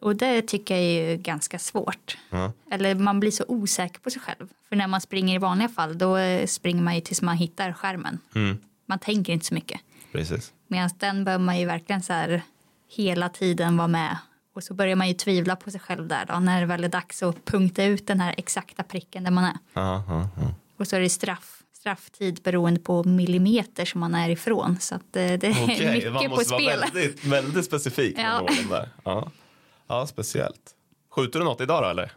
Och 0.00 0.16
det 0.16 0.42
tycker 0.42 0.74
jag 0.74 0.84
är 0.84 1.10
ju 1.10 1.16
ganska 1.16 1.58
svårt. 1.58 2.18
Ja. 2.30 2.52
Eller 2.70 2.94
man 2.94 3.20
blir 3.20 3.30
så 3.30 3.44
osäker 3.48 4.00
på 4.00 4.10
sig 4.10 4.20
själv. 4.22 4.48
För 4.68 4.76
när 4.76 4.86
man 4.86 5.00
springer 5.00 5.34
i 5.34 5.38
vanliga 5.38 5.68
fall 5.68 5.98
då 5.98 6.16
eh, 6.16 6.46
springer 6.46 6.82
man 6.82 6.94
ju 6.94 7.00
tills 7.00 7.22
man 7.22 7.36
hittar 7.36 7.72
skärmen. 7.72 8.18
Mm. 8.34 8.58
Man 8.86 8.98
tänker 8.98 9.32
inte 9.32 9.46
så 9.46 9.54
mycket. 9.54 9.80
Precis. 10.12 10.52
Medan 10.66 10.90
den 10.98 11.24
bör 11.24 11.38
man 11.38 11.58
ju 11.58 11.66
verkligen 11.66 12.02
så 12.02 12.12
här 12.12 12.42
hela 12.88 13.28
tiden 13.28 13.76
vara 13.76 13.88
med. 13.88 14.16
Och 14.54 14.64
så 14.64 14.74
börjar 14.74 14.96
man 14.96 15.08
ju 15.08 15.14
tvivla 15.14 15.56
på 15.56 15.70
sig 15.70 15.80
själv 15.80 16.08
där 16.08 16.24
då. 16.26 16.38
När 16.40 16.60
det 16.60 16.66
väl 16.66 16.84
är 16.84 16.88
dags 16.88 17.22
att 17.22 17.44
punkta 17.44 17.84
ut 17.84 18.06
den 18.06 18.20
här 18.20 18.34
exakta 18.38 18.82
pricken 18.82 19.24
där 19.24 19.30
man 19.30 19.44
är. 19.44 19.56
Ja, 19.74 20.04
ja. 20.08 20.28
Och 20.76 20.86
så 20.88 20.96
är 20.96 21.00
det 21.00 21.08
straff, 21.10 21.62
strafftid 21.72 22.40
beroende 22.42 22.80
på 22.80 23.04
millimeter 23.04 23.84
som 23.84 24.00
man 24.00 24.14
är 24.14 24.28
ifrån. 24.30 24.76
Så 24.80 24.94
att 24.94 25.02
eh, 25.16 25.32
det 25.32 25.44
är 25.44 25.64
Okej, 25.64 25.92
mycket 25.94 26.12
man 26.12 26.22
på 26.24 26.28
måste 26.28 26.44
spel. 26.44 26.64
vara 26.64 26.76
väldigt, 26.76 27.24
väldigt 27.24 27.64
specifik 27.64 28.18
Ja. 28.18 28.48
där. 28.70 28.88
Ja. 29.04 29.30
ja, 29.86 30.06
speciellt. 30.06 30.74
Skjuter 31.16 31.38
du 31.38 31.44
något 31.44 31.60
idag 31.60 31.82
då 31.82 31.88
eller? 31.88 32.12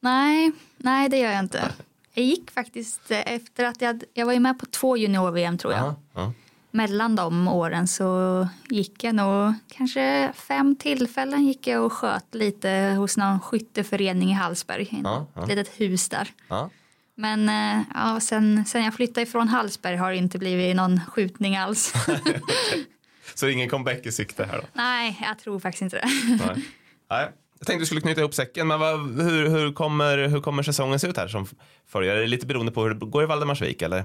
Nej, 0.00 0.52
nej 0.76 1.08
det 1.08 1.18
gör 1.18 1.30
jag 1.30 1.38
inte. 1.40 1.70
Jag 2.14 2.24
gick 2.24 2.50
faktiskt 2.50 3.10
eh, 3.10 3.32
efter 3.32 3.64
att 3.64 3.82
jag, 3.82 4.02
jag 4.14 4.26
var 4.26 4.32
ju 4.32 4.40
med 4.40 4.58
på 4.60 4.66
två 4.66 4.96
junior-VM 4.96 5.58
tror 5.58 5.72
jag. 5.72 5.82
Ja, 5.82 5.94
ja. 6.14 6.32
Mellan 6.70 7.16
de 7.16 7.48
åren 7.48 7.88
så 7.88 8.48
gick 8.68 9.04
jag 9.04 9.14
nog 9.14 9.54
kanske 9.68 10.32
fem 10.34 10.76
tillfällen 10.76 11.46
gick 11.46 11.66
jag 11.66 11.84
och 11.84 11.92
sköt 11.92 12.34
lite 12.34 12.94
hos 12.98 13.16
någon 13.16 13.40
skytteförening 13.40 14.30
i 14.30 14.32
Hallsberg. 14.32 15.00
Ja, 15.04 15.26
ja. 15.34 15.42
Ett 15.42 15.48
litet 15.48 15.80
hus 15.80 16.08
där. 16.08 16.28
Ja. 16.48 16.70
Men 17.14 17.48
eh, 17.48 17.82
ja, 17.94 18.20
sen, 18.20 18.64
sen 18.64 18.84
jag 18.84 18.94
flyttade 18.94 19.22
ifrån 19.22 19.48
Hallsberg 19.48 19.96
har 19.96 20.10
det 20.10 20.16
inte 20.16 20.38
blivit 20.38 20.76
någon 20.76 21.00
skjutning 21.08 21.56
alls. 21.56 21.92
Så 23.34 23.46
det 23.46 23.52
är 23.52 23.54
ingen 23.54 23.68
comeback 23.68 24.06
i 24.06 24.12
sikte 24.12 24.44
här 24.44 24.56
då? 24.56 24.64
Nej, 24.72 25.18
jag 25.22 25.38
tror 25.38 25.60
faktiskt 25.60 25.82
inte 25.82 25.96
det. 25.96 26.08
Nej. 26.46 26.64
Nej. 27.10 27.30
Jag 27.58 27.66
tänkte 27.66 27.82
du 27.82 27.86
skulle 27.86 28.00
knyta 28.00 28.20
ihop 28.20 28.34
säcken, 28.34 28.66
men 28.66 28.80
vad, 28.80 29.00
hur, 29.22 29.48
hur, 29.48 29.72
kommer, 29.72 30.28
hur 30.28 30.40
kommer 30.40 30.62
säsongen 30.62 31.00
se 31.00 31.06
ut 31.06 31.16
här 31.16 31.28
som 31.28 31.46
följer? 31.88 32.16
Är 32.16 32.20
det 32.20 32.26
lite 32.26 32.46
beroende 32.46 32.72
på 32.72 32.82
hur 32.82 32.94
det 32.94 33.06
går 33.06 33.22
i 33.22 33.26
Valdemarsvik 33.26 33.82
eller? 33.82 34.04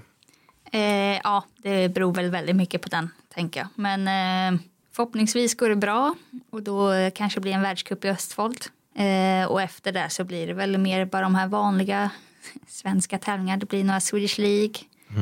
Eh, 0.72 1.20
ja, 1.24 1.44
det 1.58 1.90
beror 1.90 2.14
väl 2.14 2.30
väldigt 2.30 2.56
mycket 2.56 2.82
på 2.82 2.90
den, 2.90 3.10
tänker 3.34 3.60
jag. 3.60 3.68
Men 3.76 4.08
eh, 4.56 4.60
förhoppningsvis 4.92 5.56
går 5.58 5.70
det 5.70 5.76
bra 5.76 6.16
och 6.50 6.64
då 6.64 6.92
kanske 7.16 7.40
blir 7.40 7.52
en 7.54 7.62
världscup 7.62 8.06
i 8.06 8.10
Östfold. 8.10 8.66
Eh, 8.96 9.46
och 9.52 9.62
efter 9.62 9.92
det 9.92 10.10
så 10.10 10.24
blir 10.24 10.48
det 10.48 10.54
väl 10.54 10.78
mer 10.78 11.06
bara 11.06 11.22
de 11.22 11.36
här 11.36 11.48
vanliga 11.48 12.10
svenska 12.68 13.18
tävlingar. 13.18 13.58
Det 13.58 13.66
blir 13.66 13.84
några 13.84 14.00
Swedish 14.00 14.40
League. 14.40 14.74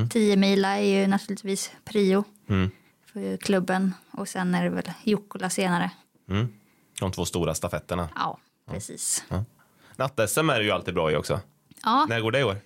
10 0.10 0.36
mila 0.36 0.78
är 0.78 1.02
ju 1.02 1.08
naturligtvis 1.08 1.72
prio 1.86 2.24
Mm. 2.50 2.72
för 3.14 3.38
klubben. 3.38 3.94
Och 4.12 4.28
sen 4.28 4.56
är 4.56 4.64
det 4.64 4.70
väl 4.70 4.92
Jukkola 5.04 5.50
senare. 5.50 5.92
Mm. 6.30 6.54
De 7.00 7.12
två 7.12 7.26
stora 7.26 7.54
stafetterna. 7.56 8.10
Ja, 8.16 8.38
precis. 8.72 9.24
Natt-SM 9.96 10.50
är 10.54 10.60
det 10.60 10.66
ju 10.66 10.72
alltid 10.72 10.94
bra 10.94 11.12
i 11.12 11.16
också. 11.16 11.40
Ja, 11.84 12.06
När 12.10 12.20
går 12.22 12.32
det 12.32 12.40
i 12.40 12.44
år? 12.44 12.58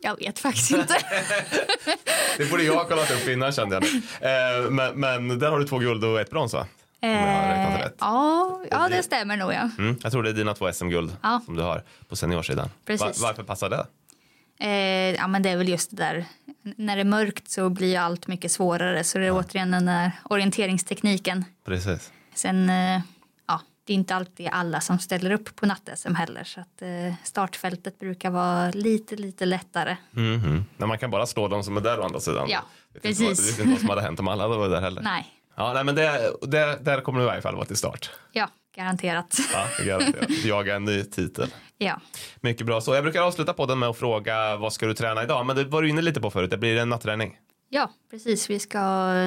Jag 0.00 0.16
vet 0.18 0.38
faktiskt 0.38 0.70
inte. 0.70 0.94
Det 2.38 2.50
borde 2.50 2.62
jag 2.62 2.74
ha 2.74 2.84
kollat 2.84 3.10
upp 3.10 3.28
innan 3.28 3.52
kände 3.52 3.74
jag 3.74 3.82
nu. 3.82 3.88
Eh, 4.28 4.70
men, 4.70 5.00
men 5.26 5.38
där 5.38 5.50
har 5.50 5.58
du 5.58 5.64
två 5.66 5.78
guld 5.78 6.04
och 6.04 6.20
ett 6.20 6.30
brons 6.30 6.52
va? 6.54 6.66
Eh, 7.00 7.80
ja, 7.98 8.60
ja, 8.70 8.88
det 8.90 9.02
stämmer 9.02 9.36
nog 9.36 9.52
ja. 9.52 9.70
Mm, 9.78 9.96
jag 10.02 10.12
tror 10.12 10.22
det 10.22 10.28
är 10.30 10.34
dina 10.34 10.54
två 10.54 10.72
SM-guld 10.72 11.16
Ja. 11.22 11.40
som 11.44 11.56
du 11.56 11.62
har 11.62 11.82
på 12.08 12.16
seniorsidan. 12.16 12.68
Precis. 12.86 13.22
varför 13.22 13.42
passar 13.42 13.70
det? 13.70 13.86
Eh, 14.60 15.14
ja, 15.14 15.26
men 15.26 15.42
det 15.42 15.50
är 15.50 15.56
väl 15.56 15.68
just 15.68 15.90
det 15.90 15.96
där. 15.96 16.24
När 16.76 16.96
det 16.96 17.02
är 17.02 17.04
mörkt 17.04 17.50
så 17.50 17.68
blir 17.70 17.98
allt 17.98 18.26
mycket 18.26 18.52
svårare. 18.52 19.04
Så 19.04 19.18
det 19.18 19.26
är 19.26 19.32
återigen 19.32 19.70
den 19.70 19.86
där 19.86 20.12
orienteringstekniken. 20.24 21.44
Precis. 21.66 22.12
Sen, 22.34 22.70
eh, 22.70 22.74
ja, 22.94 23.02
det 23.88 23.92
är 23.92 23.94
inte 23.94 24.14
alltid 24.14 24.48
alla 24.52 24.80
som 24.80 24.98
ställer 24.98 25.30
upp 25.30 25.56
på 25.56 25.66
natt-SM 25.66 26.14
heller. 26.14 26.44
Så 26.44 26.60
att 26.60 26.82
eh, 26.82 27.14
startfältet 27.24 27.98
brukar 27.98 28.30
vara 28.30 28.70
lite, 28.70 29.16
lite 29.16 29.46
lättare. 29.46 29.96
Mhm. 30.10 30.64
Men 30.76 30.88
man 30.88 30.98
kan 30.98 31.10
bara 31.10 31.26
slå 31.26 31.48
de 31.48 31.64
som 31.64 31.76
är 31.76 31.80
där 31.80 32.00
å 32.00 32.02
andra 32.02 32.20
sidan. 32.20 32.46
Ja, 32.50 32.60
Det 32.92 33.00
finns 33.00 33.20
inte- 33.20 33.30
precis. 33.30 33.56
Det 33.56 33.62
vet 33.62 33.66
inte 33.66 33.70
vad 33.72 33.80
som 33.80 33.88
hade 33.88 34.02
hänt 34.02 34.20
om 34.20 34.28
alla 34.28 34.42
hade 34.42 34.56
varit 34.56 34.70
där 34.72 34.80
heller. 34.80 35.02
Nej, 35.02 35.26
Ja, 35.56 35.72
nej 35.72 35.84
men 35.84 35.94
det, 35.94 36.32
det, 36.42 36.78
där 36.82 37.00
kommer 37.00 37.18
du 37.18 37.24
i 37.24 37.28
varje 37.28 37.42
fall 37.42 37.54
vara 37.54 37.64
till 37.66 37.76
start. 37.76 38.10
ja, 38.32 38.48
garanterat. 38.76 39.36
Ja, 39.52 39.84
garanterat. 39.84 40.30
Jaga 40.44 40.76
en 40.76 40.84
ny 40.84 41.04
titel. 41.04 41.54
ja. 41.78 42.00
Mycket 42.40 42.66
bra 42.66 42.80
så. 42.80 42.94
Jag 42.94 43.04
brukar 43.04 43.22
avsluta 43.22 43.52
podden 43.52 43.78
med 43.78 43.88
att 43.88 43.98
fråga 43.98 44.56
vad 44.56 44.72
ska 44.72 44.86
du 44.86 44.94
träna 44.94 45.22
idag? 45.22 45.46
Men 45.46 45.56
det 45.56 45.64
var 45.64 45.82
du 45.82 45.88
inne 45.88 46.02
lite 46.02 46.20
på 46.20 46.30
förut. 46.30 46.50
Det 46.50 46.58
blir 46.58 46.76
en 46.78 46.88
natträning. 46.88 47.36
ja, 47.68 47.90
precis. 48.10 48.50
Vi 48.50 48.58
ska 48.58 48.78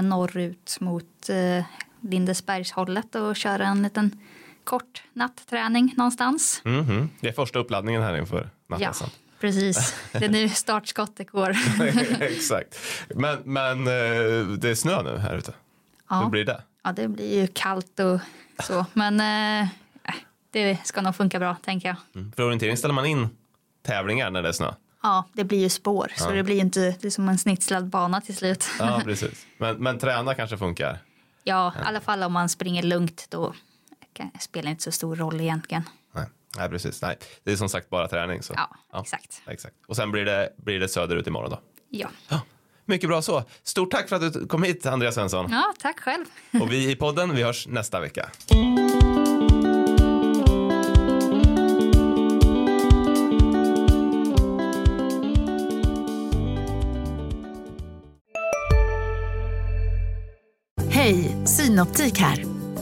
norrut 0.02 0.78
mot 0.80 1.30
eh, 1.30 1.64
Lindesbergshållet 2.02 3.16
och 3.16 3.36
köra 3.36 3.66
en 3.68 3.84
liten 3.84 4.20
kort 4.64 5.04
natträning 5.14 5.94
någonstans. 5.98 6.62
Mhm. 6.64 7.10
Det 7.20 7.28
är 7.28 7.34
första 7.34 7.60
uppladdningen 7.60 8.02
här 8.02 8.18
inför 8.18 8.50
Ja, 8.68 8.78
natt 8.78 9.12
precis. 9.40 9.96
Det 10.12 10.26
är 10.26 10.30
nu 10.30 10.50
startskottet 10.50 11.30
går. 11.32 11.56
Exakt. 12.20 12.80
Men, 13.16 13.38
men 13.44 13.80
eh, 13.88 14.48
det 14.58 14.70
är 14.70 14.76
snö 14.76 15.04
nu 15.04 15.18
här 15.18 15.38
ute. 15.38 15.52
Hur 16.10 16.18
Ja. 16.18 16.30
blir 16.30 16.46
det? 16.46 16.62
Ja, 16.84 16.92
det 16.92 17.08
blir 17.08 17.42
ju 17.42 17.48
kallt 17.48 18.00
och 18.00 18.20
så. 18.64 18.86
Men 18.94 19.20
eh, 19.64 19.68
det 20.52 20.78
ska 20.84 21.02
nog 21.02 21.16
funka 21.16 21.40
bra, 21.40 21.56
tänker 21.56 21.88
jag. 21.88 21.98
Mm. 22.16 22.32
För 22.32 22.44
orientering 22.44 22.78
ställer 22.78 22.94
man 22.94 23.06
in 23.06 23.30
tävlingar 23.84 24.30
när 24.32 24.42
det 24.44 24.50
är 24.50 24.54
snö. 24.54 24.74
Ja, 25.04 25.26
det 25.34 25.44
blir 25.44 25.60
ju 25.60 25.70
spår, 25.70 26.12
så 26.16 26.32
det 26.32 26.44
blir 26.44 26.56
ju 26.56 26.62
inte 26.62 26.80
det 27.02 27.08
är 27.08 27.10
som 27.10 27.30
en 27.30 27.38
snitslad 27.38 27.88
bana 27.88 28.22
till 28.22 28.36
slut. 28.36 28.66
Ja, 28.80 29.02
precis. 29.06 29.46
Men, 29.58 29.78
men 29.78 30.00
träna 30.00 30.36
kanske 30.36 30.58
funkar. 30.58 31.00
Ja, 31.44 31.74
i 31.82 31.84
alla 31.86 32.02
fall 32.02 32.24
om 32.24 32.34
man 32.34 32.50
springer 32.50 32.84
lugnt, 32.84 33.26
då 33.30 33.54
spelar 34.40 34.72
inte 34.72 34.84
så 34.84 34.92
stor 34.92 35.16
roll 35.16 35.42
egentligen. 35.42 35.84
Nej, 36.12 36.26
Nej 36.58 36.70
precis. 36.70 37.02
Nej. 37.02 37.18
Det 37.44 37.52
är 37.52 37.56
som 37.56 37.70
sagt 37.70 37.90
bara 37.90 38.08
träning. 38.08 38.44
Så. 38.44 38.54
Ja, 38.58 39.02
exakt. 39.02 39.42
exakt. 39.48 39.76
Och 39.88 39.96
sen 39.96 40.12
blir 40.12 40.26
det, 40.26 40.54
blir 40.58 40.80
det 40.80 40.88
söderut 40.88 41.28
imorgon 41.28 41.50
då. 41.50 41.60
Ja. 41.90 42.10
Mycket 42.86 43.10
bra 43.10 43.22
så. 43.22 43.44
Stort 43.64 43.92
tack 43.92 44.10
för 44.10 44.16
att 44.16 44.34
du 44.34 44.48
kom 44.48 44.64
hit, 44.64 44.86
Andreas 44.86 45.16
Svensson. 45.16 45.48
ja, 45.52 45.74
tack 45.80 46.00
själv. 46.00 46.26
Och 46.62 46.72
vi 46.72 46.92
i 46.92 46.96
podden, 46.96 47.36
vi 47.36 47.44
hörs 47.44 47.68
nästa 47.68 48.00
vecka. 48.00 48.30
Hej, 60.90 61.36
Synoptik 61.46 62.20
här. 62.20 62.61